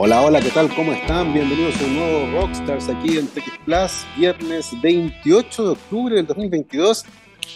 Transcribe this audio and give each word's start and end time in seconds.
Hola, 0.00 0.22
hola, 0.22 0.40
¿qué 0.40 0.50
tal? 0.50 0.72
¿Cómo 0.76 0.92
están? 0.92 1.34
Bienvenidos 1.34 1.74
a 1.80 1.84
un 1.84 1.96
nuevo 1.96 2.40
Rockstars 2.40 2.88
aquí 2.88 3.18
en 3.18 3.26
TX 3.26 3.58
Plus, 3.64 4.06
viernes 4.16 4.70
28 4.80 5.64
de 5.64 5.70
octubre 5.70 6.14
del 6.14 6.24
2022. 6.24 7.04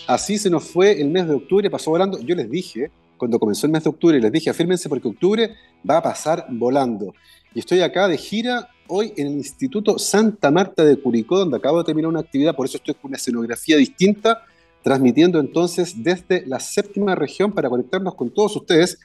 Así 0.08 0.37
se 0.38 0.50
nos 0.50 0.64
fue 0.64 1.00
el 1.00 1.08
mes 1.08 1.28
de 1.28 1.34
octubre, 1.34 1.70
pasó 1.70 1.92
volando. 1.92 2.18
Yo 2.18 2.34
les 2.34 2.50
dije, 2.50 2.90
cuando 3.16 3.38
comenzó 3.38 3.66
el 3.66 3.72
mes 3.72 3.84
de 3.84 3.90
octubre, 3.90 4.18
les 4.18 4.32
dije, 4.32 4.50
afírmense 4.50 4.88
porque 4.88 5.06
octubre 5.06 5.54
va 5.88 5.98
a 5.98 6.02
pasar 6.02 6.46
volando. 6.50 7.14
Y 7.54 7.60
estoy 7.60 7.80
acá 7.80 8.08
de 8.08 8.19
gira 8.19 8.71
hoy 8.88 9.13
en 9.17 9.29
el 9.29 9.35
Instituto 9.35 9.97
Santa 10.01 10.51
Marta 10.51 10.85
de 10.85 10.97
Curicó, 10.97 11.38
donde 11.38 11.59
acabo 11.59 11.79
de 11.79 11.85
terminar 11.85 12.09
una 12.09 12.21
actividad, 12.21 12.56
por 12.56 12.67
eso 12.67 12.77
estoy 12.77 12.95
con 12.95 13.11
una 13.11 13.19
escenografía 13.19 13.77
distinta, 13.77 14.43
transmitiendo 14.83 15.38
entonces 15.38 16.02
desde 16.02 16.45
la 16.48 16.59
séptima 16.59 17.15
región 17.15 17.52
para 17.52 17.70
conectarnos 17.70 18.16
con 18.16 18.30
todos 18.30 18.56
ustedes 18.56 18.98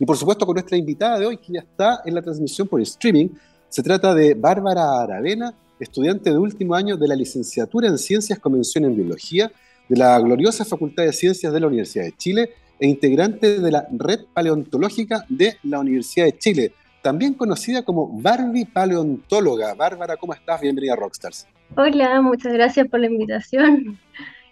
y 0.00 0.06
por 0.06 0.16
supuesto 0.16 0.46
con 0.46 0.54
nuestra 0.54 0.78
invitada 0.78 1.18
de 1.18 1.26
hoy, 1.26 1.36
que 1.36 1.52
ya 1.52 1.60
está 1.60 2.00
en 2.06 2.14
la 2.14 2.22
transmisión 2.22 2.66
por 2.66 2.80
streaming. 2.80 3.28
Se 3.68 3.82
trata 3.82 4.14
de 4.14 4.32
Bárbara 4.32 5.02
Aravena, 5.02 5.52
estudiante 5.78 6.30
de 6.30 6.38
último 6.38 6.74
año 6.74 6.96
de 6.96 7.06
la 7.06 7.14
licenciatura 7.14 7.86
en 7.86 7.98
Ciencias 7.98 8.38
Convención 8.38 8.86
en 8.86 8.96
Biología 8.96 9.52
de 9.90 9.96
la 9.96 10.18
gloriosa 10.18 10.64
Facultad 10.64 11.04
de 11.04 11.12
Ciencias 11.12 11.52
de 11.52 11.60
la 11.60 11.66
Universidad 11.66 12.04
de 12.04 12.16
Chile 12.16 12.50
e 12.78 12.88
integrante 12.88 13.60
de 13.60 13.70
la 13.70 13.86
Red 13.92 14.20
Paleontológica 14.32 15.26
de 15.28 15.58
la 15.64 15.80
Universidad 15.80 16.24
de 16.24 16.38
Chile, 16.38 16.72
también 17.02 17.34
conocida 17.34 17.82
como 17.82 18.08
Barbie 18.22 18.64
Paleontóloga. 18.64 19.74
Bárbara, 19.74 20.16
¿cómo 20.16 20.32
estás? 20.32 20.62
Bienvenida 20.62 20.94
a 20.94 20.96
Rockstars. 20.96 21.46
Hola, 21.76 22.22
muchas 22.22 22.54
gracias 22.54 22.88
por 22.88 23.00
la 23.00 23.06
invitación 23.06 23.98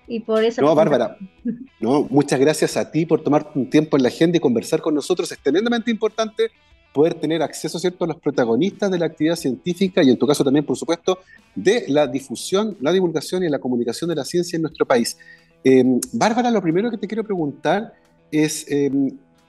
y 0.09 0.21
por 0.21 0.43
eso. 0.43 0.63
No, 0.63 0.75
Bárbara, 0.75 1.17
no, 1.81 2.07
muchas 2.11 2.41
gracias 2.41 2.77
a 2.77 2.91
ti 2.91 3.05
por 3.05 3.23
tomar 3.23 3.51
un 3.55 3.69
tiempo 3.69 3.97
en 3.97 4.03
la 4.03 4.09
agenda 4.09 4.39
y 4.39 4.41
conversar 4.41 4.81
con 4.81 4.95
nosotros. 4.95 5.31
Es 5.31 5.39
tremendamente 5.39 5.91
importante 5.91 6.51
poder 6.93 7.15
tener 7.15 7.43
acceso 7.43 7.79
¿cierto? 7.79 8.05
a 8.05 8.09
los 8.09 8.17
protagonistas 8.17 8.91
de 8.91 8.99
la 8.99 9.07
actividad 9.07 9.37
científica 9.37 10.03
y 10.03 10.09
en 10.09 10.17
tu 10.17 10.27
caso 10.27 10.43
también, 10.43 10.65
por 10.65 10.77
supuesto, 10.77 11.19
de 11.55 11.85
la 11.89 12.07
difusión, 12.07 12.77
la 12.81 12.91
divulgación 12.91 13.45
y 13.45 13.49
la 13.51 13.59
comunicación 13.59 14.09
de 14.09 14.17
la 14.17 14.25
ciencia 14.25 14.57
en 14.57 14.63
nuestro 14.63 14.87
país. 14.87 15.19
Eh, 15.63 15.85
Bárbara, 16.13 16.51
lo 16.51 16.63
primero 16.63 16.91
que 16.91 16.97
te 16.97 17.07
quiero 17.07 17.23
preguntar 17.23 17.93
es, 18.33 18.67
eh, 18.71 18.91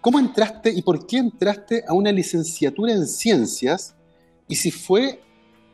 ¿cómo 0.02 0.20
entraste 0.20 0.72
y 0.72 0.82
por 0.82 1.08
qué 1.08 1.18
entraste 1.18 1.84
a 1.88 1.94
una 1.94 2.12
licenciatura 2.12 2.92
en 2.92 3.08
ciencias? 3.08 3.96
Y 4.48 4.56
si 4.56 4.72
fue 4.72 5.22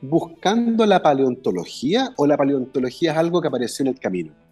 buscando 0.02 0.86
la 0.86 1.02
paleontología 1.02 2.14
o 2.18 2.28
la 2.28 2.38
paleontología 2.38 3.14
es 3.14 3.18
algo 3.18 3.42
que 3.42 3.48
apareció 3.48 3.84
en 3.84 3.88
el 3.88 4.00
camino 4.00 4.45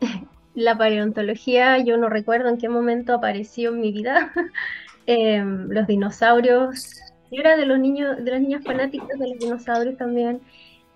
la 0.54 0.76
paleontología, 0.76 1.78
yo 1.78 1.96
no 1.96 2.08
recuerdo 2.08 2.48
en 2.48 2.58
qué 2.58 2.68
momento 2.68 3.14
apareció 3.14 3.70
en 3.70 3.80
mi 3.80 3.92
vida. 3.92 4.32
Em, 5.06 5.68
los 5.70 5.88
dinosaurios, 5.88 7.00
yo 7.32 7.40
era 7.40 7.56
de 7.56 7.66
los 7.66 7.80
niños, 7.80 8.22
de 8.22 8.30
las 8.30 8.40
niñas 8.40 8.62
fanáticas 8.62 9.18
de 9.18 9.28
los 9.28 9.38
dinosaurios 9.38 9.96
también. 9.96 10.40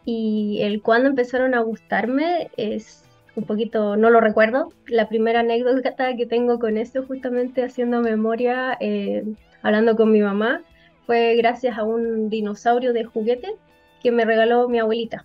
Y 0.05 0.59
el 0.63 0.83
cuando 0.83 1.09
empezaron 1.09 1.55
a 1.55 1.61
gustarme 1.61 2.51
es 2.57 3.03
un 3.35 3.45
poquito, 3.45 3.97
no 3.97 4.11
lo 4.11 4.21
recuerdo. 4.21 4.73
La 4.87 5.09
primera 5.09 5.41
anécdota 5.41 6.15
que 6.17 6.27
tengo 6.27 6.61
con 6.61 6.77
esto, 6.77 7.05
justamente 7.05 7.65
haciendo 7.65 8.03
memoria, 8.03 8.77
eh, 8.79 9.25
hablando 9.63 9.97
con 9.97 10.13
mi 10.13 10.21
mamá, 10.21 10.63
fue 11.07 11.35
gracias 11.37 11.77
a 11.77 11.83
un 11.83 12.29
dinosaurio 12.29 12.93
de 12.93 13.05
juguete 13.05 13.57
que 14.01 14.13
me 14.13 14.25
regaló 14.25 14.69
mi 14.69 14.79
abuelita 14.79 15.25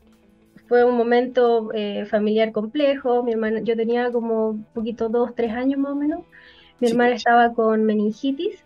fue 0.69 0.83
un 0.83 0.95
momento 0.95 1.71
eh, 1.73 2.05
familiar 2.05 2.51
complejo. 2.51 3.23
Mi 3.23 3.31
hermana, 3.31 3.59
yo 3.61 3.75
tenía 3.75 4.11
como 4.11 4.51
un 4.51 4.63
poquito, 4.65 5.09
dos, 5.09 5.33
tres 5.35 5.51
años 5.51 5.79
más 5.79 5.93
o 5.93 5.95
menos. 5.95 6.19
Mi 6.79 6.87
hermana 6.89 7.15
estaba 7.15 7.53
con 7.53 7.83
meningitis, 7.83 8.63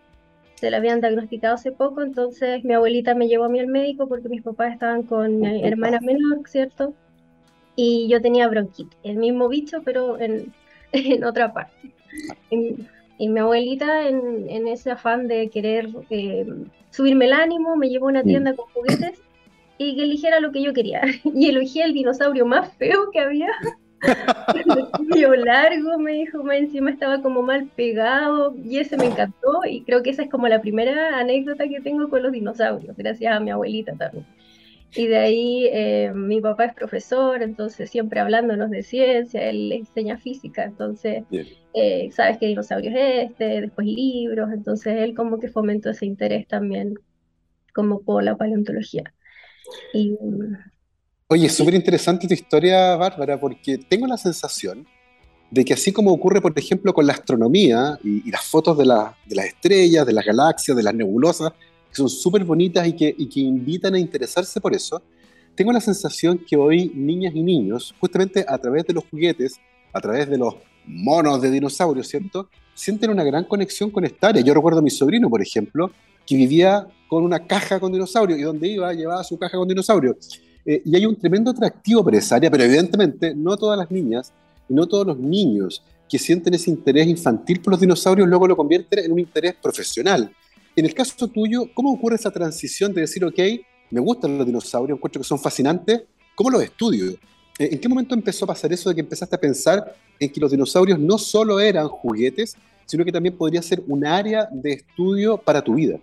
se 0.56 0.70
la 0.70 0.78
habían 0.78 1.02
diagnosticado 1.02 1.56
hace 1.56 1.72
poco, 1.72 2.04
entonces 2.04 2.64
mi 2.64 2.74
abuelita 2.74 3.16
me 3.16 3.28
llevó 3.28 3.46
a 3.46 3.50
mí 3.50 3.60
al 3.60 3.68
médico 3.68 4.08
porque 4.08 4.30
mis 4.30 4.44
papás 4.44 4.74
estaban 4.74 5.04
con 5.04 5.40
mi 5.40 5.64
hermana 5.64 6.00
menor, 6.00 6.48
¿cierto? 6.48 6.94
Y 7.76 8.08
yo 8.10 8.22
tenía 8.22 8.48
bronquitis, 8.50 8.96
el 9.02 9.16
mismo 9.16 9.48
bicho, 9.48 9.82
pero 9.84 10.20
en, 10.20 10.54
en 10.92 11.24
otra 11.24 11.54
parte. 11.54 11.74
Y, 12.52 13.30
mi 13.30 13.40
abuelita, 13.40 14.08
en, 14.08 14.48
en, 14.50 14.68
ese 14.68 14.92
afán 14.92 15.28
de 15.28 15.50
querer 15.50 15.90
eh, 16.10 16.46
subirme 16.90 17.26
el 17.26 17.34
ánimo, 17.34 17.76
me 17.78 17.90
llevó 17.90 18.08
a 18.08 18.10
una 18.10 18.24
tienda 18.24 18.54
con 18.54 18.66
juguetes 18.74 19.22
y 19.78 19.96
que 19.96 20.04
eligiera 20.04 20.40
lo 20.40 20.52
que 20.52 20.62
yo 20.62 20.74
quería. 20.74 21.02
Y 21.34 21.50
elegí 21.50 21.82
el 21.82 21.94
dinosaurio 21.94 22.46
más 22.46 22.74
feo 22.78 23.10
que 23.12 23.20
había. 23.20 23.50
Medio 25.08 25.36
largo, 25.36 25.98
me 25.98 26.14
dijo, 26.14 26.52
encima 26.52 26.92
estaba 26.92 27.22
como 27.22 27.42
mal 27.42 27.70
pegado 27.76 28.54
y 28.64 28.78
ese 28.80 28.98
me 28.98 29.06
encantó 29.06 29.62
y 29.66 29.84
creo 29.84 30.04
que 30.04 30.10
esa 30.10 30.24
es 30.24 30.30
como 30.30 30.48
la 30.50 30.62
primera 30.62 31.18
anécdota 31.18 31.70
que 31.70 31.80
tengo 31.80 32.10
con 32.10 32.22
los 32.22 32.34
dinosaurios, 32.34 32.98
gracias 32.98 33.34
a 33.34 33.40
mi 33.40 33.52
abuelita 33.52 33.94
también. 33.94 34.26
Y 34.96 35.08
de 35.08 35.18
ahí 35.18 35.70
eh, 35.72 36.12
mi 36.14 36.40
papá 36.40 36.66
es 36.66 36.74
profesor, 36.76 37.42
entonces 37.42 37.90
siempre 37.90 38.20
hablándonos 38.20 38.70
de 38.70 38.84
ciencia, 38.84 39.50
él 39.50 39.72
enseña 39.72 40.18
física, 40.18 40.66
entonces 40.66 41.24
eh, 41.74 42.10
sabes 42.12 42.38
qué 42.38 42.48
dinosaurio 42.48 42.92
es 42.92 43.32
este, 43.32 43.62
después 43.62 43.88
libros, 43.88 44.52
entonces 44.52 44.98
él 45.02 45.16
como 45.16 45.40
que 45.40 45.48
fomentó 45.48 45.90
ese 45.90 46.06
interés 46.06 46.48
también 46.48 46.96
como 47.74 48.02
por 48.02 48.24
la 48.24 48.36
paleontología. 48.36 49.14
Y, 49.94 50.18
Oye, 51.28 51.48
es 51.48 51.56
súper 51.56 51.74
interesante 51.74 52.28
tu 52.28 52.34
historia, 52.34 52.96
Bárbara, 52.96 53.40
porque 53.40 53.78
tengo 53.78 54.06
la 54.06 54.18
sensación 54.18 54.86
de 55.50 55.66
que 55.66 55.74
así 55.74 55.92
como 55.92 56.12
ocurre, 56.12 56.42
por 56.42 56.58
ejemplo, 56.58 56.94
con 56.94 57.08
la 57.08 57.14
astronomía 57.14 57.98
y, 58.04 58.30
las 58.30 58.44
fotos 58.44 58.78
de, 58.78 58.84
de, 58.84 59.36
las 59.36 59.46
estrellas, 59.46 60.06
de 60.06 60.14
las 60.14 60.26
galaxias, 60.26 60.76
de 60.76 60.84
las 60.84 60.94
nebulosas, 60.94 61.52
que 61.90 61.96
son 61.96 62.10
súper 62.10 62.44
bonitas 62.44 62.88
y 62.88 62.94
que, 62.94 63.16
y 63.18 63.28
que 63.30 63.40
invitan 63.40 63.96
a 63.96 64.00
interesarse 64.00 64.60
por 64.60 64.74
eso, 64.74 65.02
tengo 65.56 65.72
la 65.72 65.82
sensación 65.82 66.40
que 66.40 66.56
hoy 66.56 66.92
niñas 66.96 67.34
y 67.36 67.44
niños, 67.44 67.94
justamente 68.00 68.46
a 68.48 68.58
través 68.58 68.86
de 68.86 68.94
los 68.94 69.04
juguetes, 69.10 69.60
a 69.94 70.02
través 70.02 70.28
de 70.30 70.38
los 70.38 70.56
monos 70.86 71.42
de 71.42 71.52
dinosaurios, 71.52 72.08
¿cierto? 72.08 72.50
Sienten 72.74 73.12
una 73.12 73.24
gran 73.24 73.46
conexión 73.46 73.92
con 73.92 74.04
esta 74.06 74.30
área. 74.30 74.42
Yo 74.42 74.54
recuerdo 74.54 74.80
a 74.80 74.84
mi 74.84 74.90
sobrino, 74.90 75.30
por 75.30 75.42
ejemplo, 75.42 75.92
que 76.26 76.36
vivía 76.36 76.88
con 77.08 77.24
una 77.24 77.46
caja 77.46 77.80
con 77.80 77.92
dinosaurios 77.92 78.40
y 78.40 78.44
donde 78.44 78.68
iba 78.68 78.94
llevaba 78.94 79.24
su 79.24 79.38
caja 79.38 79.58
con 79.58 79.68
dinosaurios. 79.68 80.42
Eh, 80.66 80.82
y 80.86 80.96
hay 80.96 81.06
un 81.06 81.16
tremendo 81.16 81.52
atractivo 81.52 82.04
para 82.04 82.18
esa 82.18 82.38
área, 82.38 82.50
pero 82.50 82.64
evidentemente 82.64 83.36
no 83.36 83.58
todas 83.58 83.78
las 83.78 83.92
niñas 83.92 84.32
y 84.70 84.74
no 84.74 84.88
todos 84.88 85.06
los 85.06 85.20
niños 85.20 85.84
que 86.10 86.18
sienten 86.18 86.54
ese 86.54 86.70
interés 86.70 87.08
infantil 87.08 87.60
por 87.60 87.72
los 87.72 87.80
dinosaurios 87.80 88.28
luego 88.28 88.48
lo 88.48 88.56
convierten 88.56 89.06
en 89.06 89.12
un 89.12 89.20
interés 89.20 89.56
profesional. 89.56 90.32
En 90.76 90.86
el 90.86 90.94
caso 90.94 91.28
tuyo, 91.28 91.70
¿cómo 91.74 91.92
ocurre 91.92 92.16
esa 92.16 92.32
transición 92.32 92.94
de 92.94 93.02
decir, 93.02 93.24
ok, 93.26 93.40
me 93.92 94.00
gustan 94.00 94.38
los 94.38 94.46
dinosaurios, 94.46 94.98
encuentro 94.98 95.22
que 95.22 95.28
son 95.28 95.40
fascinantes, 95.40 96.04
¿cómo 96.36 96.50
los 96.50 96.64
estudio? 96.64 97.12
Eh, 97.60 97.70
¿En 97.72 97.80
qué 97.80 97.88
momento 97.88 98.16
empezó 98.16 98.46
a 98.46 98.48
pasar 98.48 98.74
eso 98.74 98.90
de 98.90 98.96
que 98.96 99.02
empezaste 99.02 99.36
a 99.36 99.40
pensar 99.40 99.96
en 100.20 100.32
que 100.32 100.40
los 100.40 100.52
dinosaurios 100.52 100.98
no 100.98 101.18
solo 101.18 101.60
eran 101.60 101.88
juguetes, 101.88 102.56
sino 102.86 103.06
que 103.06 103.12
también 103.12 103.38
podría 103.38 103.62
ser 103.62 103.84
un 103.88 104.06
área 104.06 104.48
de 104.52 104.74
estudio 104.74 105.38
para 105.38 105.62
tu 105.62 105.76
vida? 105.76 106.00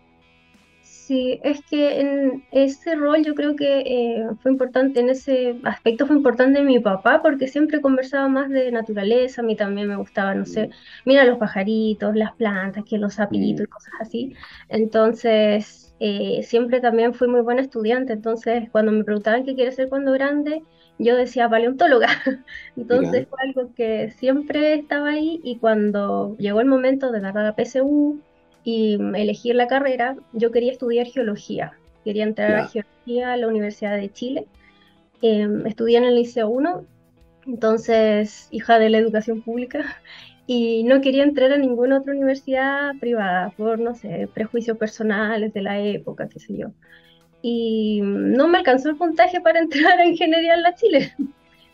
Sí, 1.10 1.41
es 1.43 1.60
que 1.65 2.00
en 2.00 2.44
ese 2.53 2.94
rol 2.94 3.25
yo 3.25 3.34
creo 3.34 3.56
que 3.56 3.81
eh, 3.81 4.28
fue 4.44 4.53
importante, 4.53 5.00
en 5.00 5.10
ese 5.10 5.59
aspecto 5.65 6.06
fue 6.06 6.15
importante 6.15 6.62
mi 6.62 6.78
papá, 6.78 7.21
porque 7.21 7.48
siempre 7.48 7.81
conversaba 7.81 8.28
más 8.28 8.48
de 8.48 8.71
naturaleza, 8.71 9.43
a 9.43 9.44
mí 9.44 9.56
también 9.56 9.88
me 9.88 9.97
gustaba, 9.97 10.37
no 10.37 10.47
sé, 10.47 10.71
mira 11.04 11.25
los 11.25 11.38
pajaritos, 11.38 12.15
las 12.15 12.37
plantas, 12.37 12.84
que 12.84 12.97
los 12.97 13.15
sapitos 13.15 13.66
y 13.66 13.69
cosas 13.69 13.93
así. 13.98 14.34
Entonces, 14.69 15.97
eh, 15.98 16.44
siempre 16.44 16.81
también 16.81 17.12
fui 17.12 17.27
muy 17.27 17.41
buena 17.41 17.62
estudiante, 17.62 18.12
entonces 18.12 18.71
cuando 18.71 18.92
me 18.92 19.03
preguntaban 19.03 19.44
qué 19.44 19.56
quiere 19.56 19.72
ser 19.72 19.88
cuando 19.88 20.12
grande, 20.12 20.62
yo 20.98 21.16
decía 21.16 21.48
paleontóloga. 21.48 22.06
Entonces 22.77 23.27
fue 23.28 23.38
algo 23.42 23.75
que 23.75 24.10
siempre 24.12 24.75
estaba 24.75 25.09
ahí 25.09 25.41
y 25.42 25.59
cuando 25.59 26.37
llegó 26.38 26.60
el 26.60 26.69
momento 26.69 27.10
de 27.10 27.21
dar 27.21 27.34
la 27.34 27.56
PSU, 27.56 28.22
y 28.65 28.94
elegir 29.15 29.54
la 29.54 29.66
carrera, 29.66 30.16
yo 30.32 30.50
quería 30.50 30.72
estudiar 30.72 31.06
geología. 31.06 31.72
Quería 32.04 32.25
entrar 32.25 32.54
a 32.54 32.68
geología 32.68 33.33
a 33.33 33.36
la 33.36 33.48
Universidad 33.48 33.97
de 33.97 34.10
Chile. 34.12 34.47
Em, 35.22 35.66
estudié 35.66 35.98
en 35.98 36.04
el 36.04 36.16
Liceo 36.16 36.48
1, 36.48 36.84
entonces 37.47 38.48
hija 38.51 38.78
de 38.78 38.91
la 38.91 38.98
educación 38.98 39.42
pública, 39.42 39.84
y 40.47 40.84
no 40.84 41.01
quería 41.01 41.24
entrar 41.24 41.53
a 41.53 41.59
ninguna 41.59 41.98
otra 41.98 42.12
universidad 42.12 42.92
privada 43.01 43.51
por, 43.57 43.78
no 43.78 43.95
sé, 43.95 44.28
prejuicios 44.33 44.78
personales 44.78 45.53
de 45.53 45.63
la 45.63 45.80
época, 45.80 46.28
qué 46.28 46.41
sé 46.41 46.56
yo. 46.56 46.68
Y 47.42 48.01
no 48.03 48.48
me 48.48 48.59
alcanzó 48.59 48.91
el 48.91 48.97
puntaje 48.97 49.41
para 49.41 49.60
entrar 49.60 49.98
a 49.98 50.06
ingeniería 50.06 50.54
en 50.54 50.63
la 50.63 50.74
Chile 50.74 51.15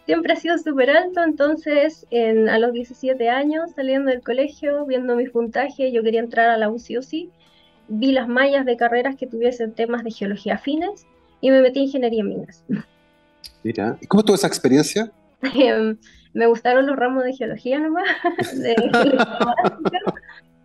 siempre 0.07 0.33
ha 0.33 0.37
sido 0.37 0.57
súper 0.59 0.91
alto, 0.91 1.23
entonces 1.23 2.07
en, 2.11 2.49
a 2.49 2.59
los 2.59 2.73
17 2.73 3.29
años, 3.29 3.73
saliendo 3.75 4.11
del 4.11 4.23
colegio, 4.23 4.87
viendo 4.87 5.17
mi 5.17 5.29
puntaje, 5.29 5.93
yo 5.93 6.03
quería 6.03 6.21
entrar 6.21 6.49
a 6.49 6.57
la 6.57 6.71
UCI 6.71 6.97
o 6.97 7.03
sí, 7.03 7.31
vi 7.89 8.13
las 8.13 8.29
mallas 8.29 8.65
de 8.65 8.77
carreras 8.77 9.17
que 9.17 9.27
tuviesen 9.27 9.73
temas 9.73 10.05
de 10.05 10.11
geología 10.11 10.55
afines 10.55 11.07
y 11.41 11.51
me 11.51 11.61
metí 11.61 11.81
en 11.81 11.85
ingeniería 11.87 12.21
en 12.21 12.29
minas. 12.29 12.65
Mira, 13.63 13.99
¿y 14.01 14.07
cómo 14.07 14.25
tuvo 14.25 14.37
esa 14.37 14.47
experiencia? 14.47 15.11
Em, 15.43 15.99
me 16.33 16.47
gustaron 16.47 16.87
los 16.87 16.97
ramos 16.97 17.25
de 17.25 17.35
geología 17.35 17.79
nomás, 17.79 18.07
de 18.55 18.75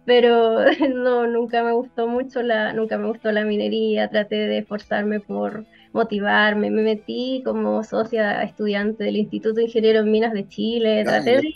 pero 0.05 0.65
no, 0.93 1.27
nunca 1.27 1.63
me 1.63 1.71
gustó 1.71 2.07
mucho 2.07 2.41
la, 2.41 2.73
nunca 2.73 2.97
me 2.97 3.07
gustó 3.07 3.31
la 3.31 3.43
minería, 3.43 4.09
traté 4.09 4.35
de 4.35 4.59
esforzarme 4.59 5.19
por 5.19 5.65
motivarme, 5.93 6.71
me 6.71 6.81
metí 6.81 7.41
como 7.43 7.83
socia 7.83 8.43
estudiante 8.43 9.03
del 9.03 9.17
Instituto 9.17 9.55
de 9.55 9.63
Ingeniero 9.63 9.99
en 9.99 10.11
Minas 10.11 10.33
de 10.33 10.47
Chile, 10.47 11.03
traté 11.03 11.37
de, 11.37 11.55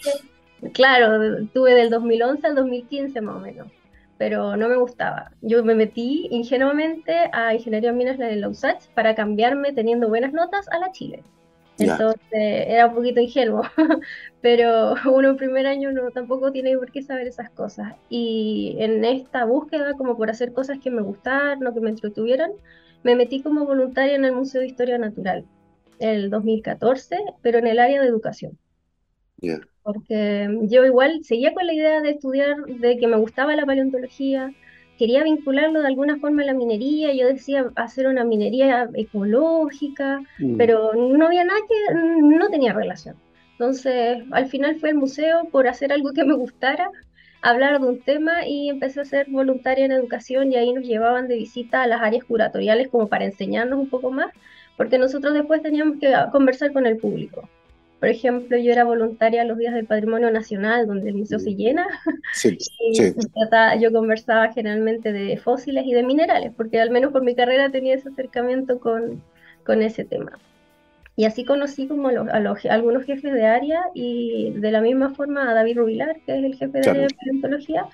claro, 0.74 1.46
tuve 1.54 1.74
del 1.74 1.90
2011 1.90 2.48
al 2.48 2.56
2015 2.56 3.22
más 3.22 3.36
o 3.36 3.40
menos, 3.40 3.68
pero 4.18 4.58
no 4.58 4.68
me 4.68 4.78
gustaba. 4.78 5.32
Yo 5.42 5.64
me 5.64 5.76
metí 5.76 6.28
ingenuamente 6.32 7.14
a 7.32 7.54
Ingeniería 7.54 7.92
en 7.92 7.98
Minas 7.98 8.18
de 8.18 8.36
la 8.36 8.50
USACH 8.50 8.88
para 8.94 9.16
cambiarme 9.16 9.74
teniendo 9.74 10.10
buenas 10.10 10.34
notas 10.34 10.68
a 10.70 10.80
la 10.80 10.92
Chile. 10.92 11.24
Entonces 11.78 12.20
era 12.32 12.88
un 12.88 12.96
poquito 12.96 13.20
ingenuo, 13.20 13.64
pero 14.42 14.96
uno 15.12 15.30
en 15.30 15.38
primer 15.38 15.68
año 15.68 15.92
no 15.92 16.10
tampoco 16.12 16.52
tiene 16.52 16.78
por 16.78 16.92
qué 16.92 17.02
saber 17.02 17.28
esas 17.28 17.50
cosas. 17.50 17.96
Y 18.10 18.78
en 18.80 19.04
esta 19.04 19.46
búsqueda, 19.46 19.94
como 19.94 20.16
por 20.18 20.30
hacer 20.30 20.54
cosas 20.54 20.80
que 20.80 20.90
me 20.90 21.02
gustaran 21.02 21.66
o 21.66 21.74
que 21.74 21.82
me 21.82 21.90
entretuvieran, 21.90 22.52
me 23.06 23.16
metí 23.16 23.42
como 23.42 23.66
voluntaria 23.66 24.16
en 24.16 24.26
el 24.26 24.34
Museo 24.34 24.62
de 24.62 24.68
Historia 24.68 24.98
Natural 24.98 25.46
el 26.00 26.32
2014, 26.32 27.18
pero 27.44 27.60
en 27.60 27.68
el 27.68 27.78
área 27.78 28.02
de 28.02 28.08
educación. 28.08 28.58
Porque 29.84 30.50
yo 30.64 30.84
igual 30.84 31.24
seguía 31.24 31.54
con 31.54 31.68
la 31.68 31.74
idea 31.74 32.02
de 32.02 32.10
estudiar, 32.10 32.58
de 32.66 32.98
que 32.98 33.08
me 33.08 33.18
gustaba 33.18 33.56
la 33.56 33.66
paleontología, 33.66 34.52
quería 34.98 35.24
vincularlo 35.24 35.82
de 35.82 35.88
alguna 35.88 36.18
forma 36.18 36.42
a 36.42 36.46
la 36.46 36.56
minería, 36.56 37.14
yo 37.14 37.28
decía 37.28 37.72
hacer 37.76 38.08
una 38.08 38.24
minería 38.24 38.90
ecológica, 38.96 40.22
mm. 40.40 40.58
pero 40.58 40.94
no 40.96 41.28
había 41.28 41.44
nada 41.44 41.60
que, 41.70 41.94
no 41.94 42.50
tenía 42.50 42.74
relación. 42.74 43.16
Entonces, 43.52 44.24
al 44.32 44.48
final 44.48 44.78
fue 44.80 44.90
el 44.90 44.96
museo 44.96 45.48
por 45.52 45.68
hacer 45.68 45.94
algo 45.94 46.12
que 46.12 46.26
me 46.26 46.34
gustara, 46.34 46.90
hablar 47.42 47.80
de 47.80 47.88
un 47.88 48.00
tema 48.00 48.48
y 48.48 48.70
empecé 48.70 49.02
a 49.02 49.06
ser 49.06 49.28
voluntaria 49.30 49.86
en 49.86 49.92
educación 49.92 50.52
y 50.52 50.56
ahí 50.56 50.74
nos 50.74 50.86
llevaban 50.86 51.28
de 51.28 51.36
visita 51.36 51.84
a 51.84 51.88
las 51.88 52.02
áreas 52.02 52.24
curatoriales 52.24 52.88
como 52.88 53.08
para 53.08 53.26
enseñarnos 53.26 53.80
un 53.80 53.90
poco 53.90 54.12
más, 54.12 54.32
porque 54.78 54.98
nosotros 54.98 55.34
después 55.34 55.62
teníamos 55.62 56.00
que 56.00 56.14
conversar 56.32 56.74
con 56.74 56.86
el 56.86 56.98
público. 56.98 57.48
Por 58.00 58.10
ejemplo, 58.10 58.58
yo 58.58 58.72
era 58.72 58.84
voluntaria 58.84 59.44
los 59.46 59.58
días 59.58 59.74
del 59.74 59.86
Patrimonio 59.86 60.30
Nacional, 60.30 60.86
donde 60.86 61.10
el 61.10 61.16
museo 61.16 61.40
se 61.40 61.52
mm. 61.52 61.56
llena. 61.56 61.88
Sí, 62.34 62.58
yo 63.80 63.92
conversaba 63.92 64.52
generalmente 64.52 65.12
de 65.14 65.38
fósiles 65.38 65.86
y 65.86 65.94
de 65.94 66.04
minerales, 66.04 66.52
porque 66.56 66.82
al 66.82 66.92
menos 66.92 67.12
por 67.12 67.24
mi 67.24 67.36
carrera 67.36 67.70
tenía 67.70 67.96
ese 67.96 68.10
acercamiento 68.10 68.80
con, 68.80 69.24
con 69.64 69.82
ese 69.82 70.04
tema. 70.04 70.38
Y 71.18 71.26
así 71.26 71.46
conocí 71.46 71.88
como 71.88 72.10
a, 72.10 72.56
algunos 72.70 73.06
jefes 73.06 73.34
de 73.34 73.46
área 73.46 73.82
y 73.94 74.52
de 74.52 74.72
la 74.72 74.82
misma 74.82 75.12
forma 75.12 75.50
a 75.50 75.54
David 75.54 75.78
Rubilar, 75.78 76.18
que 76.26 76.38
es 76.38 76.44
el 76.44 76.56
jefe 76.56 76.82
de 76.82 76.94
de 76.94 77.08
paleontología, 77.16 77.86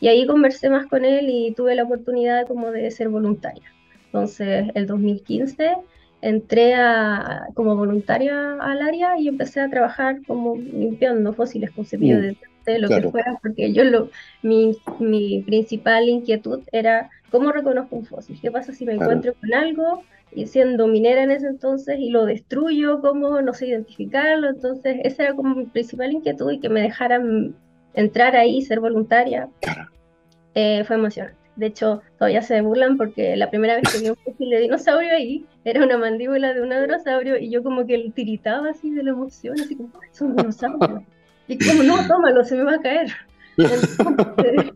y 0.00 0.08
ahí 0.08 0.26
conversé 0.26 0.70
más 0.70 0.86
con 0.86 1.04
él 1.04 1.28
y 1.28 1.52
tuve 1.52 1.74
la 1.74 1.84
oportunidad 1.84 2.46
como 2.46 2.72
de 2.72 2.90
ser 2.90 3.08
voluntaria. 3.08 3.72
Entonces, 4.06 4.66
el 4.74 4.86
2015 4.86 5.76
entré 6.20 6.74
a, 6.74 7.48
como 7.54 7.76
voluntaria 7.76 8.54
al 8.60 8.80
área 8.80 9.18
y 9.18 9.28
empecé 9.28 9.60
a 9.60 9.68
trabajar 9.68 10.20
como 10.26 10.56
limpiando 10.56 11.32
fósiles 11.32 11.70
con 11.70 11.84
cepillo 11.84 12.18
mm, 12.18 12.34
de 12.64 12.78
lo 12.78 12.88
que 12.88 13.02
fuera, 13.10 13.38
porque 13.42 13.72
yo 13.72 13.84
lo, 13.84 14.08
mi, 14.42 14.76
mi, 14.98 15.42
principal 15.42 16.08
inquietud 16.08 16.62
era 16.72 17.10
cómo 17.30 17.52
reconozco 17.52 17.96
un 17.96 18.06
fósil, 18.06 18.38
qué 18.40 18.50
pasa 18.50 18.72
si 18.72 18.86
me 18.86 18.94
encuentro 18.94 19.34
con 19.34 19.52
algo 19.52 20.02
y 20.34 20.46
siendo 20.46 20.86
minera 20.86 21.22
en 21.22 21.30
ese 21.30 21.46
entonces 21.46 21.98
y 21.98 22.10
lo 22.10 22.26
destruyo, 22.26 23.00
cómo 23.00 23.40
no 23.40 23.54
sé 23.54 23.68
identificarlo, 23.68 24.48
entonces 24.48 24.98
esa 25.04 25.24
era 25.24 25.34
como 25.34 25.54
mi 25.54 25.66
principal 25.66 26.12
inquietud 26.12 26.50
y 26.52 26.60
que 26.60 26.68
me 26.68 26.82
dejaran 26.82 27.54
entrar 27.94 28.34
ahí, 28.36 28.62
ser 28.62 28.80
voluntaria, 28.80 29.48
eh, 30.54 30.84
fue 30.84 30.96
emocionante. 30.96 31.38
De 31.56 31.66
hecho, 31.66 32.02
todavía 32.18 32.42
se 32.42 32.60
burlan 32.62 32.96
porque 32.96 33.36
la 33.36 33.48
primera 33.48 33.76
vez 33.76 33.84
que 33.92 34.00
vi 34.00 34.10
un 34.10 34.16
fósil 34.16 34.50
de 34.50 34.58
dinosaurio 34.58 35.14
ahí 35.14 35.46
era 35.64 35.84
una 35.84 35.96
mandíbula 35.96 36.52
de 36.52 36.60
un 36.60 36.70
dinosaurio 36.70 37.38
y 37.38 37.48
yo 37.48 37.62
como 37.62 37.86
que 37.86 38.10
tiritaba 38.12 38.70
así 38.70 38.90
de 38.90 39.04
la 39.04 39.10
emoción, 39.10 39.54
así 39.60 39.76
como, 39.76 39.90
es 40.12 40.20
un 40.20 40.34
dinosaurio. 40.34 41.04
Y 41.46 41.58
como, 41.58 41.82
no, 41.84 42.08
tómalo, 42.08 42.42
se 42.42 42.56
me 42.56 42.64
va 42.64 42.74
a 42.74 42.80
caer. 42.80 43.12
Entonces, 43.56 44.72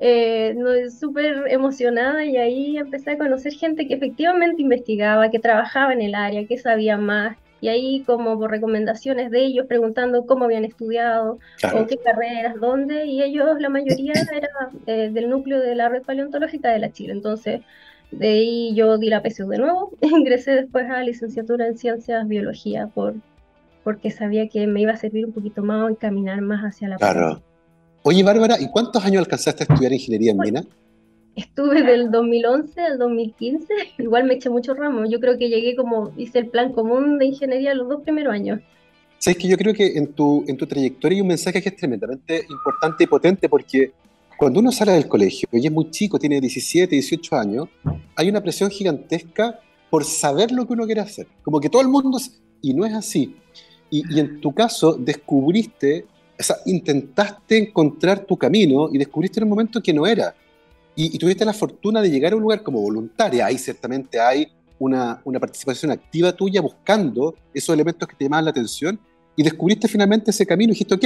eh, 0.00 0.56
súper 0.98 1.44
emocionada 1.48 2.24
y 2.24 2.38
ahí 2.38 2.78
empecé 2.78 3.12
a 3.12 3.18
conocer 3.18 3.52
gente 3.52 3.86
que 3.86 3.94
efectivamente 3.94 4.62
investigaba, 4.62 5.30
que 5.30 5.38
trabajaba 5.38 5.92
en 5.92 6.00
el 6.00 6.14
área, 6.14 6.46
que 6.46 6.56
sabía 6.56 6.96
más, 6.96 7.36
y 7.60 7.68
ahí 7.68 8.02
como 8.06 8.38
por 8.38 8.50
recomendaciones 8.50 9.30
de 9.30 9.44
ellos 9.44 9.66
preguntando 9.66 10.24
cómo 10.24 10.46
habían 10.46 10.64
estudiado 10.64 11.38
o 11.74 11.86
qué 11.86 11.98
carreras, 11.98 12.54
dónde, 12.58 13.04
y 13.04 13.22
ellos 13.22 13.60
la 13.60 13.68
mayoría 13.68 14.14
era 14.34 14.48
eh, 14.86 15.10
del 15.12 15.28
núcleo 15.28 15.60
de 15.60 15.74
la 15.74 15.90
red 15.90 16.02
paleontológica 16.02 16.70
de 16.70 16.78
la 16.78 16.92
Chile, 16.92 17.12
entonces 17.12 17.60
de 18.10 18.28
ahí 18.28 18.74
yo 18.74 18.96
di 18.96 19.10
la 19.10 19.22
PSU 19.22 19.48
de 19.48 19.58
nuevo, 19.58 19.92
ingresé 20.00 20.52
después 20.52 20.90
a 20.90 21.02
licenciatura 21.02 21.66
en 21.66 21.76
ciencias 21.76 22.26
biología 22.26 22.86
por 22.86 23.14
porque 23.84 24.10
sabía 24.10 24.48
que 24.48 24.66
me 24.66 24.82
iba 24.82 24.92
a 24.92 24.96
servir 24.96 25.26
un 25.26 25.32
poquito 25.32 25.62
más 25.62 25.84
o 25.84 25.88
encaminar 25.88 26.40
más 26.42 26.62
hacia 26.62 26.88
la 26.88 26.96
Claro. 26.96 27.42
Oye, 28.02 28.22
Bárbara, 28.22 28.56
¿y 28.58 28.68
cuántos 28.68 29.04
años 29.04 29.20
alcanzaste 29.20 29.64
a 29.64 29.66
estudiar 29.66 29.92
ingeniería 29.92 30.30
en 30.32 30.38
mina? 30.38 30.64
Estuve 31.36 31.82
del 31.82 32.10
2011 32.10 32.80
al 32.80 32.98
2015, 32.98 33.74
igual 33.98 34.24
me 34.24 34.34
eché 34.34 34.48
mucho 34.48 34.74
ramo. 34.74 35.04
Yo 35.06 35.20
creo 35.20 35.36
que 35.36 35.48
llegué 35.48 35.76
como, 35.76 36.12
hice 36.16 36.38
el 36.38 36.48
plan 36.48 36.72
común 36.72 37.18
de 37.18 37.26
ingeniería 37.26 37.74
los 37.74 37.88
dos 37.88 38.02
primeros 38.02 38.32
años. 38.32 38.60
Sabes 39.18 39.36
que 39.36 39.48
yo 39.48 39.58
creo 39.58 39.74
que 39.74 39.98
en 39.98 40.14
tu, 40.14 40.44
en 40.48 40.56
tu 40.56 40.66
trayectoria 40.66 41.16
hay 41.16 41.20
un 41.20 41.28
mensaje 41.28 41.60
que 41.60 41.68
es 41.68 41.76
tremendamente 41.76 42.46
importante 42.48 43.04
y 43.04 43.06
potente 43.06 43.50
porque 43.50 43.92
cuando 44.38 44.60
uno 44.60 44.72
sale 44.72 44.92
del 44.92 45.06
colegio 45.06 45.46
y 45.52 45.66
es 45.66 45.72
muy 45.72 45.90
chico, 45.90 46.18
tiene 46.18 46.40
17, 46.40 46.94
18 46.94 47.36
años, 47.36 47.68
hay 48.16 48.30
una 48.30 48.42
presión 48.42 48.70
gigantesca 48.70 49.60
por 49.90 50.04
saber 50.04 50.52
lo 50.52 50.66
que 50.66 50.72
uno 50.72 50.86
quiere 50.86 51.02
hacer. 51.02 51.26
Como 51.42 51.60
que 51.60 51.68
todo 51.68 51.82
el 51.82 51.88
mundo, 51.88 52.18
y 52.62 52.72
no 52.72 52.86
es 52.86 52.94
así. 52.94 53.36
Y, 53.90 54.02
y 54.14 54.20
en 54.20 54.40
tu 54.40 54.54
caso 54.54 54.94
descubriste, 54.94 56.06
o 56.40 56.42
sea, 56.42 56.56
intentaste 56.64 57.58
encontrar 57.58 58.24
tu 58.24 58.36
camino 58.36 58.88
y 58.92 58.98
descubriste 58.98 59.40
en 59.40 59.44
un 59.44 59.50
momento 59.50 59.82
que 59.82 59.92
no 59.92 60.06
era. 60.06 60.34
Y, 60.96 61.16
tuviste 61.18 61.44
la 61.44 61.52
fortuna 61.52 62.02
de 62.02 62.10
llegar 62.10 62.32
a 62.32 62.36
un 62.36 62.42
lugar 62.42 62.62
como 62.62 62.80
voluntaria. 62.80 63.46
Ahí 63.46 63.58
ciertamente 63.58 64.20
hay 64.20 64.48
una, 64.78 65.20
una, 65.24 65.38
participación 65.38 65.92
activa 65.92 66.32
tuya 66.32 66.60
buscando 66.60 67.34
esos 67.54 67.72
elementos 67.72 68.08
que 68.08 68.16
te 68.16 68.24
llaman 68.24 68.44
la 68.44 68.50
atención 68.50 68.98
y 69.36 69.42
descubriste 69.42 69.88
finalmente 69.88 70.30
ese 70.30 70.46
camino 70.46 70.70
y 70.70 70.74
dijiste, 70.74 70.94
ok, 70.94 71.04